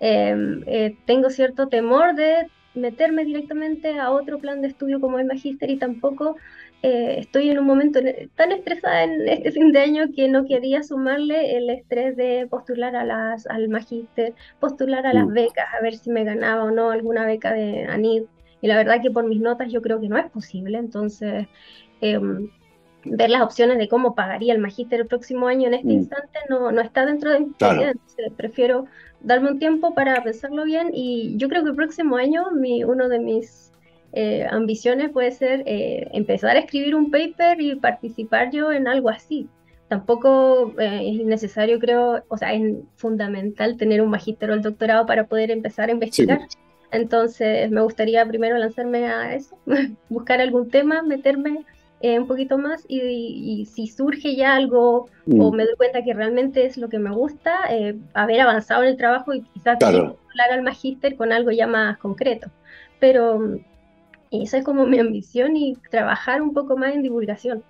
Em, 0.00 0.62
eh, 0.66 0.96
tengo 1.04 1.28
cierto 1.30 1.68
temor 1.68 2.14
de 2.14 2.48
meterme 2.74 3.24
directamente 3.24 3.98
a 3.98 4.10
otro 4.10 4.38
plan 4.38 4.62
de 4.62 4.68
estudio 4.68 5.00
como 5.00 5.18
el 5.18 5.26
magíster 5.26 5.70
y 5.70 5.76
tampoco 5.76 6.36
eh, 6.86 7.20
estoy 7.20 7.48
en 7.48 7.58
un 7.58 7.64
momento 7.64 7.98
tan 8.34 8.52
estresada 8.52 9.04
en 9.04 9.26
este 9.26 9.52
fin 9.52 9.72
de 9.72 9.80
año 9.80 10.04
que 10.14 10.28
no 10.28 10.44
quería 10.44 10.82
sumarle 10.82 11.56
el 11.56 11.70
estrés 11.70 12.14
de 12.14 12.46
postular 12.46 12.94
a 12.94 13.06
las, 13.06 13.46
al 13.46 13.70
magíster, 13.70 14.34
postular 14.60 15.06
a 15.06 15.14
las 15.14 15.24
mm. 15.24 15.32
becas, 15.32 15.64
a 15.72 15.82
ver 15.82 15.94
si 15.96 16.10
me 16.10 16.24
ganaba 16.24 16.64
o 16.64 16.70
no 16.70 16.90
alguna 16.90 17.24
beca 17.24 17.54
de 17.54 17.86
ANID. 17.86 18.24
Y 18.60 18.66
la 18.66 18.76
verdad 18.76 19.00
que 19.00 19.10
por 19.10 19.24
mis 19.24 19.40
notas 19.40 19.72
yo 19.72 19.80
creo 19.80 19.98
que 19.98 20.10
no 20.10 20.18
es 20.18 20.30
posible, 20.30 20.76
entonces 20.76 21.46
em, 22.02 22.50
ver 23.06 23.30
las 23.30 23.40
opciones 23.40 23.78
de 23.78 23.88
cómo 23.88 24.14
pagaría 24.14 24.52
el 24.52 24.60
magíster 24.60 25.00
el 25.00 25.06
próximo 25.06 25.48
año 25.48 25.68
en 25.68 25.74
este 25.74 25.88
mm. 25.88 25.90
instante 25.90 26.38
no, 26.50 26.70
no 26.70 26.82
está 26.82 27.06
dentro 27.06 27.30
de 27.30 27.40
mi 27.40 27.52
claro. 27.52 27.80
entonces 27.80 28.30
prefiero 28.36 28.84
darme 29.20 29.52
un 29.52 29.58
tiempo 29.58 29.94
para 29.94 30.22
pensarlo 30.22 30.64
bien 30.64 30.90
y 30.92 31.34
yo 31.38 31.48
creo 31.48 31.62
que 31.62 31.70
el 31.70 31.76
próximo 31.76 32.16
año 32.16 32.50
mi, 32.50 32.84
uno 32.84 33.08
de 33.08 33.20
mis 33.20 33.73
eh, 34.16 34.46
ambiciones 34.48 35.10
puede 35.10 35.32
ser 35.32 35.64
eh, 35.66 36.08
empezar 36.12 36.56
a 36.56 36.60
escribir 36.60 36.94
un 36.94 37.10
paper 37.10 37.60
y 37.60 37.74
participar 37.74 38.52
yo 38.52 38.70
en 38.70 38.86
algo 38.86 39.10
así. 39.10 39.48
Tampoco 39.88 40.72
eh, 40.78 41.18
es 41.20 41.26
necesario, 41.26 41.80
creo, 41.80 42.22
o 42.28 42.36
sea, 42.36 42.54
es 42.54 42.76
fundamental 42.94 43.76
tener 43.76 44.00
un 44.00 44.10
magíster 44.10 44.52
o 44.52 44.54
el 44.54 44.62
doctorado 44.62 45.04
para 45.04 45.26
poder 45.26 45.50
empezar 45.50 45.88
a 45.88 45.92
investigar. 45.92 46.42
Entonces, 46.92 47.68
me 47.72 47.80
gustaría 47.80 48.24
primero 48.24 48.56
lanzarme 48.56 49.08
a 49.08 49.34
eso, 49.34 49.58
buscar 50.08 50.40
algún 50.40 50.70
tema, 50.70 51.02
meterme 51.02 51.64
un 52.00 52.26
poquito 52.26 52.58
más 52.58 52.84
y, 52.86 53.66
si 53.74 53.86
surge 53.86 54.36
ya 54.36 54.56
algo 54.56 55.08
o 55.26 55.52
mm. 55.52 55.56
me 55.56 55.64
doy 55.64 55.74
cuenta 55.74 56.04
que 56.04 56.12
realmente 56.12 56.66
es 56.66 56.76
lo 56.76 56.90
que 56.90 56.98
me 56.98 57.10
gusta, 57.10 57.60
haber 58.12 58.40
avanzado 58.42 58.82
en 58.82 58.90
el 58.90 58.96
trabajo 58.98 59.32
y 59.32 59.40
quizás 59.40 59.82
hablar 59.82 60.16
al 60.50 60.62
magíster 60.62 61.16
con 61.16 61.32
algo 61.32 61.50
ya 61.50 61.66
más 61.66 61.96
concreto. 61.96 62.50
Pero 63.00 63.58
y 64.30 64.44
esa 64.44 64.58
es 64.58 64.64
como 64.64 64.86
mi 64.86 64.98
ambición 64.98 65.56
y 65.56 65.76
trabajar 65.90 66.42
un 66.42 66.52
poco 66.52 66.76
más 66.76 66.94
en 66.94 67.02
divulgación, 67.02 67.62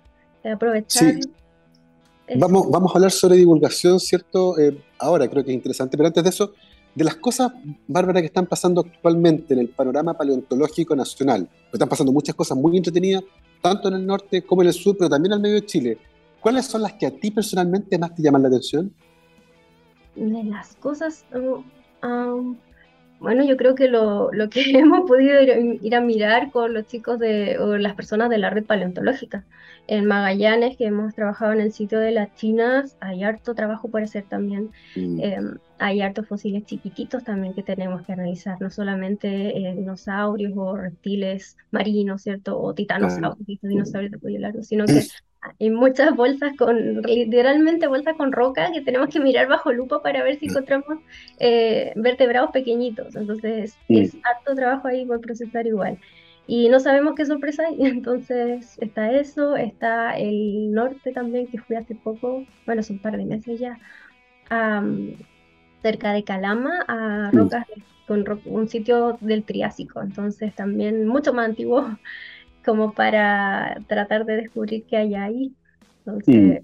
aprovechar. 0.43 1.13
Sí. 1.13 1.29
Vamos, 2.37 2.69
vamos 2.71 2.91
a 2.91 2.97
hablar 2.97 3.11
sobre 3.11 3.35
divulgación, 3.35 3.99
¿cierto? 3.99 4.57
Eh, 4.59 4.81
ahora 4.97 5.27
creo 5.27 5.43
que 5.43 5.51
es 5.51 5.55
interesante, 5.55 5.95
pero 5.95 6.07
antes 6.07 6.23
de 6.23 6.29
eso, 6.29 6.53
de 6.95 7.03
las 7.03 7.17
cosas, 7.17 7.51
Bárbara, 7.87 8.21
que 8.21 8.27
están 8.27 8.47
pasando 8.47 8.81
actualmente 8.81 9.53
en 9.53 9.59
el 9.59 9.69
panorama 9.69 10.13
paleontológico 10.15 10.95
nacional, 10.95 11.47
están 11.71 11.89
pasando 11.89 12.11
muchas 12.11 12.33
cosas 12.35 12.57
muy 12.57 12.77
entretenidas, 12.77 13.23
tanto 13.61 13.89
en 13.89 13.95
el 13.95 14.05
norte 14.05 14.43
como 14.43 14.61
en 14.61 14.69
el 14.69 14.73
sur, 14.73 14.95
pero 14.97 15.09
también 15.09 15.33
al 15.33 15.41
medio 15.41 15.55
de 15.55 15.65
Chile. 15.65 15.97
¿Cuáles 16.39 16.65
son 16.65 16.83
las 16.83 16.93
que 16.93 17.05
a 17.05 17.11
ti 17.11 17.31
personalmente 17.31 17.97
más 17.97 18.15
te 18.15 18.23
llaman 18.23 18.43
la 18.43 18.47
atención? 18.47 18.93
De 20.15 20.43
las 20.45 20.75
cosas, 20.77 21.25
um, 21.33 21.63
um, 22.07 22.57
bueno, 23.19 23.43
yo 23.45 23.57
creo 23.57 23.75
que 23.75 23.87
lo, 23.87 24.31
lo 24.31 24.49
que 24.49 24.61
hemos 24.77 25.07
podido 25.07 25.41
ir, 25.41 25.95
a 25.95 26.01
mirar 26.01 26.51
con 26.51 26.73
los 26.73 26.85
chicos 26.87 27.19
de, 27.19 27.57
o 27.59 27.77
las 27.77 27.95
personas 27.95 28.29
de 28.29 28.37
la 28.37 28.49
red 28.49 28.65
paleontológica. 28.65 29.45
En 29.87 30.05
Magallanes, 30.05 30.77
que 30.77 30.85
hemos 30.85 31.13
trabajado 31.13 31.53
en 31.53 31.61
el 31.61 31.71
sitio 31.71 31.99
de 31.99 32.11
las 32.11 32.33
chinas, 32.35 32.97
hay 32.99 33.23
harto 33.23 33.53
trabajo 33.53 33.87
por 33.87 34.01
hacer 34.01 34.23
también. 34.23 34.71
Mm. 34.95 35.19
Em, 35.21 35.57
hay 35.77 36.01
hartos 36.01 36.27
fósiles 36.27 36.65
chiquititos 36.65 37.23
también 37.23 37.53
que 37.53 37.61
tenemos 37.61 38.01
que 38.03 38.13
analizar, 38.13 38.59
no 38.61 38.69
solamente 38.69 39.27
eh, 39.57 39.75
dinosaurios 39.75 40.53
o 40.55 40.75
reptiles 40.75 41.57
marinos, 41.71 42.23
¿cierto? 42.23 42.59
O 42.59 42.73
titanosaurios, 42.73 43.59
dinosaurios 43.61 44.11
de 44.11 44.17
cuello 44.17 44.39
largo, 44.39 44.63
sino 44.63 44.85
que 44.85 45.01
y 45.59 45.69
muchas 45.69 46.15
bolsas 46.15 46.55
con, 46.57 47.01
literalmente 47.01 47.87
bolsas 47.87 48.15
con 48.15 48.31
roca 48.31 48.71
que 48.71 48.81
tenemos 48.81 49.09
que 49.09 49.19
mirar 49.19 49.47
bajo 49.47 49.71
lupa 49.71 50.01
para 50.01 50.23
ver 50.23 50.39
si 50.39 50.47
encontramos 50.47 50.99
eh, 51.39 51.93
vertebrados 51.95 52.51
pequeñitos. 52.51 53.15
Entonces 53.15 53.77
es 53.89 54.17
harto 54.23 54.55
trabajo 54.55 54.87
ahí 54.87 55.05
por 55.05 55.21
procesar 55.21 55.67
igual. 55.67 55.97
Y 56.47 56.69
no 56.69 56.79
sabemos 56.79 57.15
qué 57.15 57.25
sorpresa 57.25 57.63
hay. 57.67 57.77
Entonces 57.85 58.77
está 58.79 59.11
eso, 59.11 59.55
está 59.55 60.17
el 60.17 60.71
norte 60.71 61.11
también, 61.11 61.47
que 61.47 61.59
fui 61.59 61.75
hace 61.75 61.95
poco, 61.95 62.45
bueno, 62.65 62.83
son 62.83 62.97
un 62.97 63.01
par 63.01 63.17
de 63.17 63.25
meses 63.25 63.59
ya, 63.59 63.79
cerca 65.81 66.13
de 66.13 66.23
Calama, 66.23 66.83
a 66.87 67.31
rocas, 67.31 67.65
con 68.07 68.23
un 68.45 68.67
sitio 68.67 69.17
del 69.21 69.43
Triásico. 69.43 70.01
Entonces 70.01 70.53
también 70.55 71.07
mucho 71.07 71.33
más 71.33 71.45
antiguo 71.45 71.97
como 72.65 72.93
para 72.93 73.77
tratar 73.87 74.25
de 74.25 74.37
descubrir 74.37 74.83
qué 74.85 74.97
hay 74.97 75.15
ahí. 75.15 75.53
Mm. 76.05 76.57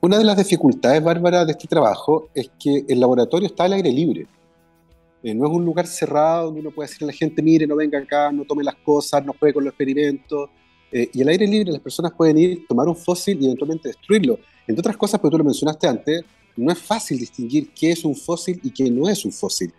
Una 0.00 0.18
de 0.18 0.24
las 0.24 0.36
dificultades, 0.36 1.02
Bárbara, 1.02 1.44
de 1.44 1.52
este 1.52 1.68
trabajo 1.68 2.28
es 2.34 2.50
que 2.58 2.84
el 2.88 2.98
laboratorio 2.98 3.46
está 3.46 3.64
al 3.64 3.74
aire 3.74 3.92
libre. 3.92 4.26
Eh, 5.22 5.34
no 5.34 5.46
es 5.46 5.52
un 5.52 5.64
lugar 5.64 5.86
cerrado 5.86 6.46
donde 6.46 6.60
uno 6.60 6.70
puede 6.72 6.88
decirle 6.88 7.06
a 7.06 7.12
la 7.12 7.16
gente, 7.16 7.40
mire, 7.42 7.66
no 7.66 7.76
venga 7.76 7.98
acá, 7.98 8.32
no 8.32 8.44
tome 8.44 8.64
las 8.64 8.74
cosas, 8.76 9.24
no 9.24 9.34
juegue 9.38 9.54
con 9.54 9.64
los 9.64 9.70
experimentos. 9.70 10.50
Eh, 10.90 11.08
y 11.12 11.22
al 11.22 11.28
aire 11.28 11.46
libre 11.46 11.72
las 11.72 11.80
personas 11.80 12.12
pueden 12.12 12.36
ir, 12.36 12.66
tomar 12.66 12.88
un 12.88 12.96
fósil 12.96 13.40
y 13.40 13.46
eventualmente 13.46 13.88
destruirlo. 13.88 14.38
Entre 14.66 14.80
otras 14.80 14.96
cosas, 14.96 15.20
porque 15.20 15.32
tú 15.32 15.38
lo 15.38 15.44
mencionaste 15.44 15.86
antes, 15.86 16.24
no 16.56 16.70
es 16.72 16.78
fácil 16.78 17.18
distinguir 17.18 17.70
qué 17.72 17.92
es 17.92 18.04
un 18.04 18.14
fósil 18.14 18.60
y 18.62 18.70
qué 18.70 18.90
no 18.90 19.08
es 19.08 19.24
un 19.24 19.32
fósil. 19.32 19.72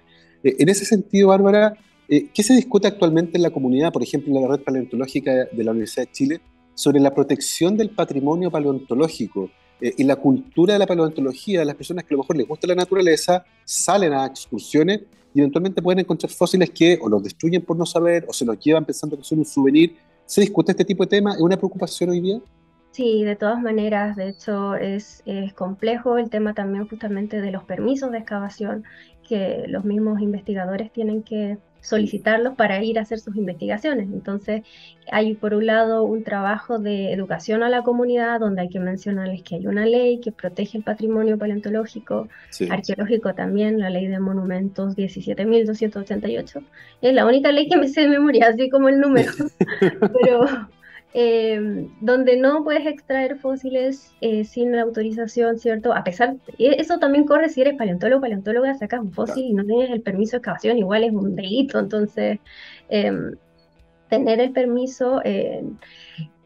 Eh, 0.44 0.56
en 0.60 0.70
ese 0.70 0.86
sentido, 0.86 1.28
Bárbara, 1.30 1.74
eh, 2.08 2.30
¿Qué 2.34 2.44
se 2.44 2.54
discute 2.54 2.88
actualmente 2.88 3.38
en 3.38 3.44
la 3.44 3.50
comunidad, 3.50 3.92
por 3.92 4.04
ejemplo, 4.04 4.36
en 4.36 4.42
la 4.42 4.56
red 4.56 4.64
paleontológica 4.64 5.48
de 5.52 5.64
la 5.64 5.72
Universidad 5.72 6.06
de 6.06 6.12
Chile, 6.12 6.42
sobre 6.74 7.00
la 7.00 7.14
protección 7.14 7.78
del 7.78 7.92
patrimonio 7.92 8.52
paleontológico 8.52 9.50
eh, 9.80 9.94
y 9.98 10.04
la 10.04 10.16
cultura 10.16 10.74
de 10.74 10.80
la 10.80 10.88
paleontología? 10.88 11.64
Las 11.64 11.76
personas 11.76 12.04
que 12.04 12.14
a 12.14 12.18
lo 12.18 12.24
mejor 12.24 12.38
les 12.38 12.48
gusta 12.48 12.68
la 12.68 12.76
naturaleza 12.76 13.46
salen 13.64 14.14
a 14.14 14.26
excursiones 14.26 15.02
y 15.34 15.40
eventualmente 15.40 15.82
pueden 15.82 16.00
encontrar 16.00 16.32
fósiles 16.32 16.70
que 16.72 17.00
o 17.02 17.10
los 17.10 17.24
destruyen 17.24 17.62
por 17.62 17.78
no 17.78 17.86
saber 17.86 18.26
o 18.28 18.34
se 18.34 18.46
los 18.46 18.60
llevan 18.60 18.86
pensando 18.86 19.18
que 19.18 19.24
son 19.24 19.40
un 19.40 19.46
souvenir. 19.46 19.96
¿Se 20.26 20.42
discute 20.42 20.72
este 20.72 20.86
tipo 20.86 21.04
de 21.04 21.10
temas? 21.10 21.36
¿Es 21.36 21.42
una 21.42 21.58
preocupación 21.58 22.12
hoy 22.12 22.20
día? 22.20 22.40
Sí, 22.92 23.24
de 23.24 23.36
todas 23.36 23.60
maneras, 23.60 24.16
de 24.16 24.30
hecho 24.30 24.76
es, 24.76 25.24
es, 25.26 25.52
complejo 25.54 26.20
el 26.20 26.30
tema 26.30 26.54
también 26.54 26.88
justamente 26.88 27.42
de 27.42 27.52
los 27.52 27.64
permisos 27.64 28.12
de 28.12 28.20
excavación 28.20 28.84
que 29.28 29.66
los 29.68 29.84
mismos 29.84 30.22
investigadores 30.22 30.92
tienen 30.94 31.24
que 31.24 31.58
solicitarlos 31.84 32.56
para 32.56 32.82
ir 32.82 32.98
a 32.98 33.02
hacer 33.02 33.20
sus 33.20 33.36
investigaciones. 33.36 34.08
Entonces, 34.12 34.64
hay 35.12 35.36
por 35.36 35.54
un 35.54 35.66
lado 35.66 36.04
un 36.04 36.24
trabajo 36.24 36.80
de 36.80 37.12
educación 37.12 37.62
a 37.62 37.70
la 37.70 37.84
comunidad 37.84 38.40
donde 38.40 38.62
hay 38.62 38.70
que 38.70 38.80
mencionarles 38.80 39.44
que 39.44 39.56
hay 39.56 39.68
una 39.68 39.86
ley 39.86 40.20
que 40.22 40.32
protege 40.32 40.78
el 40.78 40.84
patrimonio 40.84 41.38
paleontológico, 41.38 42.30
arqueológico 42.70 43.34
también, 43.36 43.80
la 43.80 43.90
ley 43.90 44.08
de 44.08 44.20
monumentos 44.20 44.96
17.288. 44.96 46.64
Es 47.02 47.14
la 47.14 47.26
única 47.26 47.52
ley 47.52 47.68
que 47.68 47.78
me 47.78 47.90
sé 47.90 48.02
de 48.02 48.08
memoria, 48.08 48.48
así 48.48 48.70
como 48.70 48.88
el 48.88 49.02
número. 49.02 49.32
Pero 50.22 50.46
Em, 51.16 51.90
donde 52.02 52.38
no 52.38 52.64
puedes 52.64 52.88
extraer 52.88 53.38
fósiles 53.38 54.16
eh, 54.20 54.46
sin 54.46 54.76
la 54.76 54.82
autorización, 54.82 55.60
¿cierto? 55.60 55.94
A 55.94 56.04
pesar, 56.04 56.38
eso 56.58 56.98
también 56.98 57.26
corre 57.26 57.50
si 57.50 57.62
eres 57.62 57.78
paleontólogo, 57.78 58.22
paleontóloga, 58.22 58.74
sacas 58.74 59.02
un 59.02 59.14
fósil 59.14 59.46
y 59.46 59.54
no 59.54 59.64
tienes 59.64 59.92
el 59.92 60.02
permiso 60.02 60.32
de 60.32 60.38
excavación, 60.38 60.80
igual 60.80 61.04
es 61.04 61.14
un 61.14 61.36
delito, 61.36 61.78
entonces 61.78 62.40
em, 62.90 63.36
tener 64.10 64.40
el 64.40 64.54
permiso, 64.54 65.22
eh, 65.24 65.64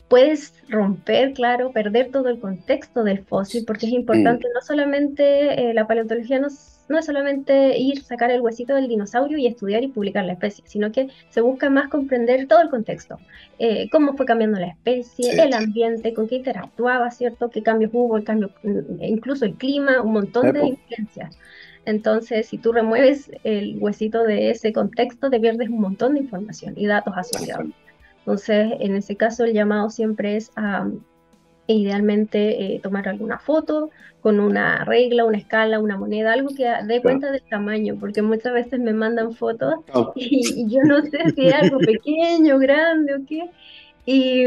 puedes 0.10 0.54
romper, 0.68 1.32
claro, 1.32 1.72
perder 1.72 2.12
todo 2.12 2.28
el 2.28 2.40
contexto 2.40 3.06
del 3.06 3.24
fósil, 3.24 3.64
porque 3.66 3.86
es 3.86 3.94
importante, 3.94 4.48
no 4.54 4.62
solamente 4.62 5.70
eh, 5.70 5.74
la 5.74 5.88
paleontología 5.88 6.40
nos 6.40 6.77
no 6.90 6.98
es 6.98 7.06
solamente 7.06 7.78
ir, 7.78 8.04
sacar 8.04 8.32
el 8.32 8.42
huesito 8.42 8.76
del 8.76 8.88
dinosaurio 8.88 9.38
y 9.38 9.48
estudiar 9.48 9.84
y 9.84 9.88
publicar 9.88 10.26
la 10.26 10.34
especie, 10.34 10.64
sino 10.68 10.92
que 10.92 11.10
se 11.30 11.42
busca 11.42 11.70
más 11.70 11.90
comprender 11.90 12.48
todo 12.48 12.62
el 12.62 12.70
contexto, 12.70 13.20
eh, 13.60 13.90
cómo 13.90 14.14
fue 14.14 14.26
cambiando 14.26 14.60
la 14.60 14.68
especie, 14.68 15.42
el 15.42 15.54
ambiente, 15.54 16.14
con 16.14 16.28
qué 16.28 16.36
interactuaba, 16.36 17.12
¿cierto? 17.12 17.50
¿Qué 17.50 17.64
cambios 17.64 17.92
hubo? 17.94 18.18
El 18.18 18.24
cambio, 18.24 18.52
mm, 18.64 19.04
incluso 19.04 19.46
el 19.46 19.56
clima, 19.56 20.02
un 20.02 20.14
montón 20.14 20.52
de 20.54 20.68
influencias. 20.68 21.38
Entonces, 21.86 22.48
si 22.48 22.58
tú 22.58 22.74
remueves 22.74 23.32
el 23.44 23.78
huesito 23.80 24.24
de 24.24 24.52
ese 24.52 24.74
contexto, 24.74 25.30
te 25.30 25.40
pierdes 25.40 25.70
un 25.70 25.80
montón 25.80 26.16
de 26.16 26.20
información 26.20 26.74
y 26.76 26.86
datos 26.86 27.14
asociados. 27.16 27.68
Entonces, 28.20 28.74
en 28.82 28.98
ese 28.98 29.16
caso, 29.16 29.46
el 29.46 29.54
llamado 29.54 29.90
siempre 29.90 30.36
es 30.36 30.52
a 30.58 30.86
e 31.68 31.74
idealmente 31.74 32.76
eh, 32.76 32.80
tomar 32.82 33.08
alguna 33.08 33.40
foto 33.40 33.92
con 34.22 34.40
una 34.40 34.84
regla, 34.84 35.26
una 35.26 35.38
escala, 35.38 35.80
una 35.80 35.98
moneda, 35.98 36.34
algo 36.34 36.50
que 36.56 36.68
dé 36.86 37.02
cuenta 37.02 37.32
del 37.32 37.44
tamaño, 37.44 37.98
porque 38.00 38.22
muchas 38.22 38.54
veces 38.54 38.80
me 38.80 38.94
mandan 38.94 39.34
fotos 39.34 39.76
y, 40.16 40.68
yo 40.70 40.82
no 40.84 41.02
sé 41.04 41.20
si 41.36 41.48
es 41.48 41.54
algo 41.54 41.80
pequeño, 41.80 42.60
grande 42.60 43.16
o 43.16 43.26
qué. 43.26 43.50
Y, 44.06 44.46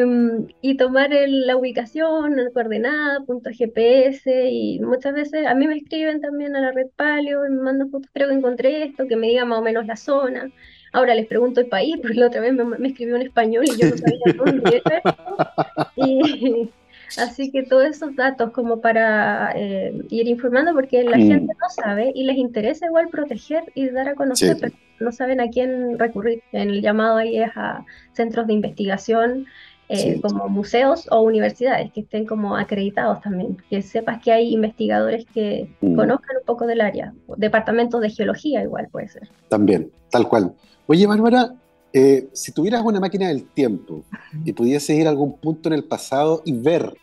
y 0.63 0.77
tomar 0.77 1.11
la 1.11 1.55
ubicación, 1.55 2.35
la 2.37 2.51
coordenada, 2.51 3.21
punto 3.27 3.51
GPS, 3.51 4.51
y 4.51 4.81
muchas 4.81 5.13
veces 5.13 5.47
a 5.47 5.55
mí 5.55 5.67
me 5.67 5.77
escriben 5.77 6.23
también 6.23 6.57
a 6.57 6.61
la 6.61 6.73
red 6.73 6.87
Paleo 6.97 7.47
y 7.47 7.51
me 7.51 7.63
mandan 7.63 7.91
fotos, 7.91 8.11
creo 8.15 8.29
que 8.29 8.35
encontré 8.35 8.85
esto, 8.85 9.07
que 9.07 9.17
me 9.17 9.29
diga 9.29 9.45
más 9.45 9.59
o 9.59 9.63
menos 9.63 9.87
la 9.87 9.97
zona. 9.97 10.51
Ahora 10.93 11.15
les 11.15 11.27
pregunto 11.27 11.61
el 11.61 11.69
país, 11.69 11.97
porque 12.03 12.17
la 12.17 12.29
otra 12.29 12.41
vez 12.41 12.55
me, 12.55 12.65
me 12.65 12.89
escribió 12.89 13.17
en 13.17 13.23
español 13.23 13.65
y 13.67 13.81
yo 13.81 13.91
no 13.91 13.97
sabía 13.97 14.35
dónde 14.37 14.83
era. 14.85 15.03
Y, 15.97 16.71
Así 17.19 17.51
que 17.51 17.63
todos 17.63 17.85
esos 17.87 18.15
datos 18.17 18.51
como 18.53 18.81
para 18.81 19.53
eh, 19.57 19.93
ir 20.11 20.29
informando, 20.29 20.73
porque 20.75 21.03
la 21.03 21.17
mm. 21.17 21.27
gente 21.29 21.55
no 21.61 21.69
sabe 21.71 22.13
y 22.15 22.25
les 22.25 22.37
interesa 22.37 22.87
igual 22.87 23.09
proteger 23.09 23.65
y 23.75 23.89
dar 23.89 24.09
a 24.09 24.15
conocer, 24.15 24.57
pero 24.61 24.75
no 25.01 25.13
saben 25.13 25.41
a 25.41 25.49
quién 25.49 25.99
recurrir. 25.99 26.43
En 26.53 26.71
el 26.71 26.83
llamado 26.83 27.17
ahí 27.17 27.39
es 27.39 27.51
a 27.57 27.85
centros 28.13 28.47
de 28.47 28.53
investigación, 28.53 29.47
eh, 29.93 30.21
como 30.21 30.49
museos 30.49 31.09
o 31.11 31.21
universidades 31.23 31.91
que 31.91 32.03
estén 32.03 32.25
como 32.25 32.57
acreditados 32.57 33.21
también, 33.23 33.57
que 33.69 33.83
sepas 33.83 34.23
que 34.23 34.31
hay 34.31 34.53
investigadores 34.53 35.27
que 35.35 35.69
mm. 35.81 35.97
conozcan 35.97 36.37
un 36.37 36.45
poco 36.47 36.67
del 36.67 36.81
área, 36.81 37.13
departamentos 37.37 38.01
de 38.01 38.11
geología 38.11 38.63
igual 38.63 38.87
puede 38.93 39.09
ser. 39.09 39.29
También, 39.49 39.91
tal 40.11 40.29
cual. 40.29 40.55
Oye, 40.87 41.09
Bárbara, 41.09 41.55
eh, 41.93 42.29
si 42.33 42.53
tuvieras 42.53 42.83
una 42.85 43.01
máquina 43.01 43.29
del 43.29 43.45
tiempo 43.45 44.05
y 44.45 44.53
pudieses 44.53 44.97
ir 44.97 45.07
a 45.07 45.11
algún 45.11 45.37
punto 45.39 45.69
en 45.69 45.75
el 45.75 45.85
pasado 45.85 46.43
y 46.45 46.53
ver 46.53 46.95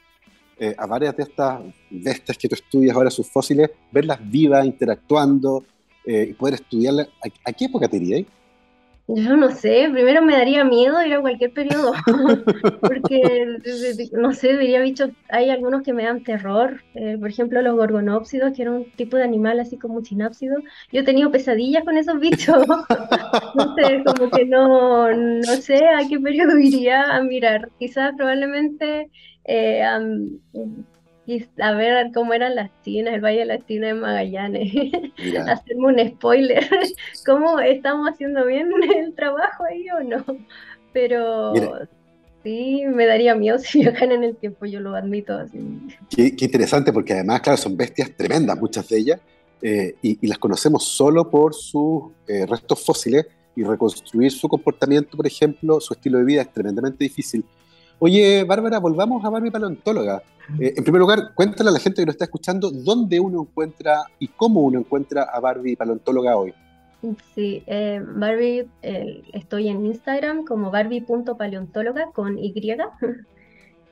eh, 0.59 0.73
a 0.77 0.85
varias 0.87 1.15
de 1.15 1.23
estas 1.23 1.61
bestias 1.89 2.37
que 2.37 2.47
tú 2.47 2.55
estudias 2.55 2.95
ahora, 2.95 3.11
sus 3.11 3.29
fósiles, 3.29 3.69
verlas 3.91 4.19
vivas, 4.29 4.65
interactuando 4.65 5.63
eh, 6.05 6.27
y 6.29 6.33
poder 6.33 6.55
estudiarlas, 6.55 7.09
¿a, 7.45 7.53
qué 7.53 7.65
época 7.65 7.87
te 7.87 7.97
irías? 7.97 8.25
Yo 9.09 9.37
no 9.37 9.51
sé, 9.51 9.87
primero 9.89 10.21
me 10.21 10.33
daría 10.33 10.65
miedo 10.65 11.01
ir 11.05 11.13
a 11.13 11.21
cualquier 11.21 11.53
periodo, 11.53 11.93
porque 12.81 13.45
no 14.11 14.33
sé, 14.33 14.57
diría 14.57 14.81
bichos, 14.81 15.11
hay 15.29 15.49
algunos 15.49 15.81
que 15.83 15.93
me 15.93 16.03
dan 16.03 16.23
terror, 16.23 16.81
eh, 16.93 17.17
por 17.17 17.29
ejemplo 17.29 17.61
los 17.61 17.75
gorgonópsidos, 17.75 18.51
que 18.53 18.63
era 18.63 18.71
un 18.71 18.91
tipo 18.91 19.15
de 19.15 19.23
animal 19.23 19.61
así 19.61 19.77
como 19.77 19.95
un 19.95 20.05
sinápsido, 20.05 20.57
yo 20.91 21.01
he 21.01 21.03
tenido 21.05 21.31
pesadillas 21.31 21.85
con 21.85 21.97
esos 21.97 22.19
bichos, 22.19 22.67
no 23.55 23.75
sé, 23.75 24.03
como 24.05 24.29
que 24.29 24.43
no, 24.43 25.09
no 25.13 25.53
sé 25.55 25.87
a 25.87 26.05
qué 26.09 26.19
periodo 26.19 26.59
iría 26.59 27.15
a 27.15 27.23
mirar, 27.23 27.69
quizás 27.79 28.13
probablemente 28.17 29.09
eh, 29.45 29.85
a 31.59 31.71
ver 31.73 32.11
cómo 32.13 32.33
eran 32.33 32.55
las 32.55 32.71
tinas, 32.83 33.13
el 33.13 33.21
Valle 33.21 33.39
de 33.39 33.45
las 33.45 33.65
Tinas 33.65 33.89
de 33.89 33.93
Magallanes, 33.95 34.73
hacerme 35.47 35.87
un 35.87 36.09
spoiler, 36.09 36.67
cómo 37.25 37.59
estamos 37.59 38.09
haciendo 38.09 38.45
bien 38.45 38.69
el 38.95 39.13
trabajo 39.13 39.63
ahí 39.65 39.85
o 39.89 40.03
no, 40.03 40.23
pero 40.93 41.53
sí, 42.43 42.83
me 42.87 43.05
daría 43.05 43.35
miedo 43.35 43.59
si 43.59 43.81
viajan 43.81 44.11
en 44.11 44.23
el 44.23 44.35
tiempo, 44.35 44.65
yo 44.65 44.79
lo 44.79 44.95
admito 44.95 45.33
así. 45.33 45.59
Qué, 46.09 46.33
interesante, 46.39 46.93
porque 46.93 47.13
además, 47.13 47.41
claro, 47.41 47.57
son 47.57 47.75
bestias 47.75 48.11
tremendas, 48.15 48.57
muchas 48.57 48.87
de 48.87 48.97
ellas, 48.97 49.19
eh, 49.61 49.95
y, 50.01 50.25
las 50.27 50.37
conocemos 50.37 50.85
solo 50.87 51.29
por 51.29 51.53
sus 51.53 52.11
eh, 52.27 52.45
restos 52.45 52.85
fósiles, 52.85 53.25
y 53.57 53.63
reconstruir 53.63 54.31
su 54.31 54.47
comportamiento, 54.47 55.17
por 55.17 55.25
ejemplo, 55.25 55.79
su 55.81 55.95
estilo 55.95 56.19
de 56.19 56.25
vida 56.25 56.41
es 56.43 56.53
tremendamente 56.53 57.03
difícil. 57.03 57.43
Oye, 57.99 58.43
Bárbara, 58.43 58.79
volvamos 58.79 59.25
a 59.25 59.29
Barbie 59.29 59.49
Paleontóloga. 59.49 60.21
Eh, 60.59 60.73
en 60.77 60.83
primer 60.83 61.01
lugar, 61.01 61.33
cuéntale 61.33 61.69
a 61.69 61.73
la 61.73 61.79
gente 61.79 62.01
que 62.01 62.05
nos 62.05 62.13
está 62.13 62.25
escuchando 62.25 62.69
dónde 62.69 63.19
uno 63.19 63.41
encuentra 63.41 64.03
y 64.19 64.27
cómo 64.27 64.61
uno 64.61 64.79
encuentra 64.79 65.23
a 65.23 65.39
Barbie 65.39 65.75
Paleontóloga 65.75 66.37
hoy. 66.37 66.53
Sí, 67.33 67.63
eh, 67.67 68.01
Barbie, 68.05 68.67
estoy 69.33 69.69
en 69.69 69.85
Instagram 69.85 70.45
como 70.45 70.71
barbie.paleontóloga 70.71 72.11
con 72.11 72.37
Y. 72.37 72.53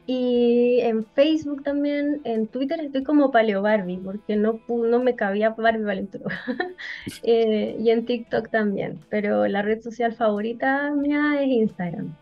Y 0.08 0.82
en 0.82 1.04
Facebook 1.04 1.64
también, 1.64 2.22
en 2.26 2.46
Twitter 2.46 2.80
estoy 2.80 3.04
como 3.04 3.32
Paleo 3.32 3.64
Barbie, 3.64 3.98
porque 3.98 4.36
no, 4.36 4.60
no 4.68 5.00
me 5.00 5.16
cabía 5.16 5.50
Barbie 5.50 5.84
Paleontóloga. 5.84 6.40
Eh, 7.24 7.76
y 7.80 7.90
en 7.90 8.06
TikTok 8.06 8.50
también, 8.50 9.00
pero 9.10 9.48
la 9.48 9.64
red 9.64 9.82
social 9.82 10.14
favorita 10.14 10.92
mía 10.92 11.42
es 11.42 11.48
Instagram. 11.48 12.16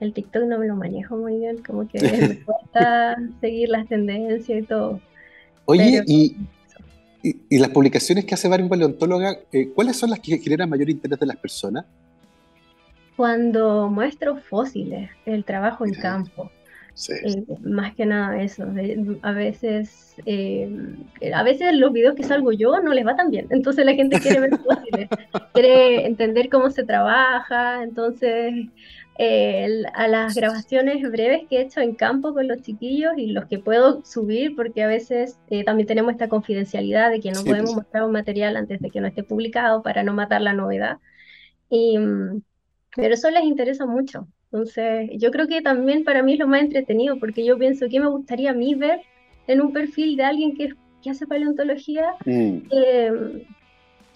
El 0.00 0.12
TikTok 0.12 0.44
no 0.44 0.58
me 0.58 0.66
lo 0.66 0.76
manejo 0.76 1.16
muy 1.16 1.38
bien, 1.38 1.62
como 1.62 1.88
que 1.88 2.00
me 2.00 2.40
cuesta 2.44 3.16
seguir 3.40 3.68
las 3.68 3.86
tendencias 3.88 4.62
y 4.62 4.66
todo. 4.66 5.00
Oye, 5.64 6.02
y, 6.06 6.36
y, 7.22 7.58
las 7.58 7.70
publicaciones 7.70 8.24
que 8.24 8.34
hace 8.34 8.48
varios 8.48 8.68
paleontóloga, 8.68 9.36
eh, 9.52 9.70
¿cuáles 9.74 9.96
son 9.96 10.10
las 10.10 10.20
que 10.20 10.38
generan 10.38 10.70
mayor 10.70 10.88
interés 10.90 11.18
de 11.18 11.26
las 11.26 11.36
personas? 11.36 11.84
Cuando 13.16 13.88
muestro 13.88 14.36
fósiles, 14.36 15.10
el 15.24 15.44
trabajo 15.44 15.86
en 15.86 15.94
campo. 15.94 16.50
Eh, 17.08 17.44
más 17.62 17.94
que 17.94 18.06
nada 18.06 18.40
eso. 18.42 18.64
a 19.22 19.32
veces, 19.32 20.16
eh, 20.24 20.70
a 21.34 21.42
veces 21.42 21.74
los 21.74 21.92
videos 21.92 22.14
que 22.14 22.22
salgo 22.22 22.52
yo 22.52 22.80
no 22.80 22.94
les 22.94 23.06
va 23.06 23.16
tan 23.16 23.30
bien. 23.30 23.46
Entonces 23.50 23.84
la 23.84 23.94
gente 23.94 24.18
quiere 24.18 24.40
ver 24.40 24.50
fósiles, 24.58 25.08
quiere 25.52 26.06
entender 26.06 26.48
cómo 26.48 26.70
se 26.70 26.84
trabaja. 26.84 27.82
Entonces, 27.82 28.54
a 29.18 30.08
las 30.08 30.34
grabaciones 30.34 31.02
breves 31.10 31.46
que 31.48 31.58
he 31.58 31.62
hecho 31.62 31.80
en 31.80 31.94
campo 31.94 32.34
con 32.34 32.48
los 32.48 32.60
chiquillos 32.62 33.12
y 33.16 33.28
los 33.28 33.46
que 33.46 33.58
puedo 33.58 34.04
subir, 34.04 34.54
porque 34.54 34.82
a 34.82 34.86
veces 34.86 35.38
eh, 35.48 35.64
también 35.64 35.86
tenemos 35.86 36.12
esta 36.12 36.28
confidencialidad 36.28 37.10
de 37.10 37.20
que 37.20 37.32
no 37.32 37.42
podemos 37.42 37.70
pues. 37.70 37.84
mostrar 37.84 38.04
un 38.04 38.12
material 38.12 38.56
antes 38.56 38.80
de 38.80 38.90
que 38.90 39.00
no 39.00 39.06
esté 39.06 39.22
publicado 39.22 39.82
para 39.82 40.02
no 40.02 40.12
matar 40.12 40.42
la 40.42 40.52
novedad. 40.52 40.98
Y, 41.70 41.98
pero 42.94 43.14
eso 43.14 43.30
les 43.30 43.44
interesa 43.44 43.86
mucho. 43.86 44.28
Entonces, 44.52 45.10
yo 45.18 45.30
creo 45.30 45.48
que 45.48 45.60
también 45.62 46.04
para 46.04 46.22
mí 46.22 46.34
es 46.34 46.38
lo 46.38 46.46
más 46.46 46.62
entretenido, 46.62 47.18
porque 47.18 47.44
yo 47.44 47.58
pienso 47.58 47.88
que 47.88 48.00
me 48.00 48.08
gustaría 48.08 48.50
a 48.50 48.54
mí 48.54 48.74
ver 48.74 49.00
en 49.46 49.60
un 49.60 49.72
perfil 49.72 50.16
de 50.16 50.24
alguien 50.24 50.56
que, 50.56 50.74
que 51.02 51.10
hace 51.10 51.26
paleontología, 51.26 52.14
mm. 52.24 52.58
eh, 52.70 53.46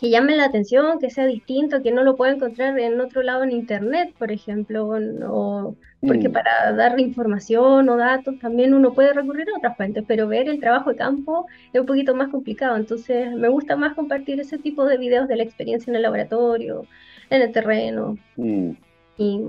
que 0.01 0.09
llame 0.09 0.35
la 0.35 0.47
atención, 0.47 0.99
que 0.99 1.11
sea 1.11 1.27
distinto, 1.27 1.83
que 1.83 1.93
no 1.93 2.03
lo 2.03 2.17
pueda 2.17 2.33
encontrar 2.33 2.79
en 2.79 2.99
otro 3.03 3.23
lado 3.23 3.45
en 3.45 3.53
internet, 3.53 4.15
por 4.19 4.33
ejemplo, 4.33 4.89
o, 4.89 5.77
porque 6.01 6.31
mm. 6.31 6.33
para 6.33 6.73
dar 6.73 6.99
información 6.99 7.87
o 7.87 7.97
datos 7.99 8.39
también 8.39 8.73
uno 8.73 8.95
puede 8.95 9.13
recurrir 9.13 9.47
a 9.51 9.59
otras 9.59 9.77
fuentes, 9.77 10.03
pero 10.09 10.27
ver 10.27 10.49
el 10.49 10.59
trabajo 10.59 10.89
de 10.89 10.97
campo 10.97 11.47
es 11.75 11.81
un 11.81 11.87
poquito 11.87 12.15
más 12.15 12.31
complicado, 12.31 12.77
entonces 12.77 13.31
me 13.35 13.51
gusta 13.51 13.77
más 13.77 13.95
compartir 13.95 14.41
ese 14.41 14.57
tipo 14.57 14.87
de 14.87 14.97
videos 14.97 15.29
de 15.29 15.37
la 15.37 15.43
experiencia 15.43 15.91
en 15.91 15.97
el 15.97 16.03
laboratorio, 16.03 16.87
en 17.29 17.43
el 17.43 17.53
terreno, 17.53 18.17
mm. 18.37 18.71
y, 19.19 19.41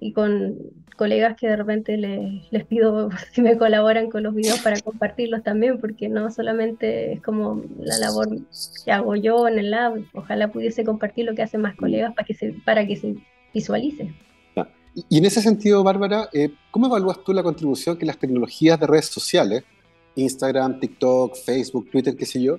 y 0.00 0.12
con 0.12 0.56
colegas 0.96 1.34
que 1.34 1.48
de 1.48 1.56
repente 1.56 1.96
les, 1.96 2.64
pido 2.66 3.08
si 3.32 3.40
me 3.40 3.56
colaboran 3.56 4.10
con 4.10 4.22
los 4.22 4.34
videos 4.34 4.58
para 4.60 4.80
compartirlos 4.80 5.42
también, 5.42 5.78
porque 5.78 6.08
no 6.08 6.30
solamente 6.30 7.14
es 7.14 7.22
como 7.22 7.62
la 7.78 7.96
labor 7.98 8.28
que 8.84 8.92
hago 8.92 9.16
yo 9.16 9.48
en 9.48 9.58
el 9.58 9.70
lab, 9.70 10.02
ojalá 10.12 10.52
pudiese 10.52 10.84
compartir 10.84 11.24
lo 11.24 11.34
que 11.34 11.42
hacen 11.42 11.60
más 11.60 11.76
colegas 11.76 12.14
para 12.14 12.26
que 12.26 12.34
se, 12.34 12.52
para 12.64 12.86
que 12.86 12.96
se 12.96 13.14
visualice. 13.54 14.12
Y 15.08 15.18
en 15.18 15.24
ese 15.24 15.40
sentido, 15.40 15.82
Bárbara, 15.84 16.28
eh, 16.32 16.50
¿cómo 16.70 16.86
evalúas 16.86 17.22
tú 17.24 17.32
la 17.32 17.42
contribución 17.42 17.96
que 17.96 18.04
las 18.04 18.18
tecnologías 18.18 18.78
de 18.78 18.86
redes 18.86 19.06
sociales, 19.06 19.62
Instagram, 20.16 20.80
TikTok, 20.80 21.36
Facebook, 21.36 21.90
Twitter, 21.90 22.16
qué 22.16 22.26
sé 22.26 22.42
yo, 22.42 22.58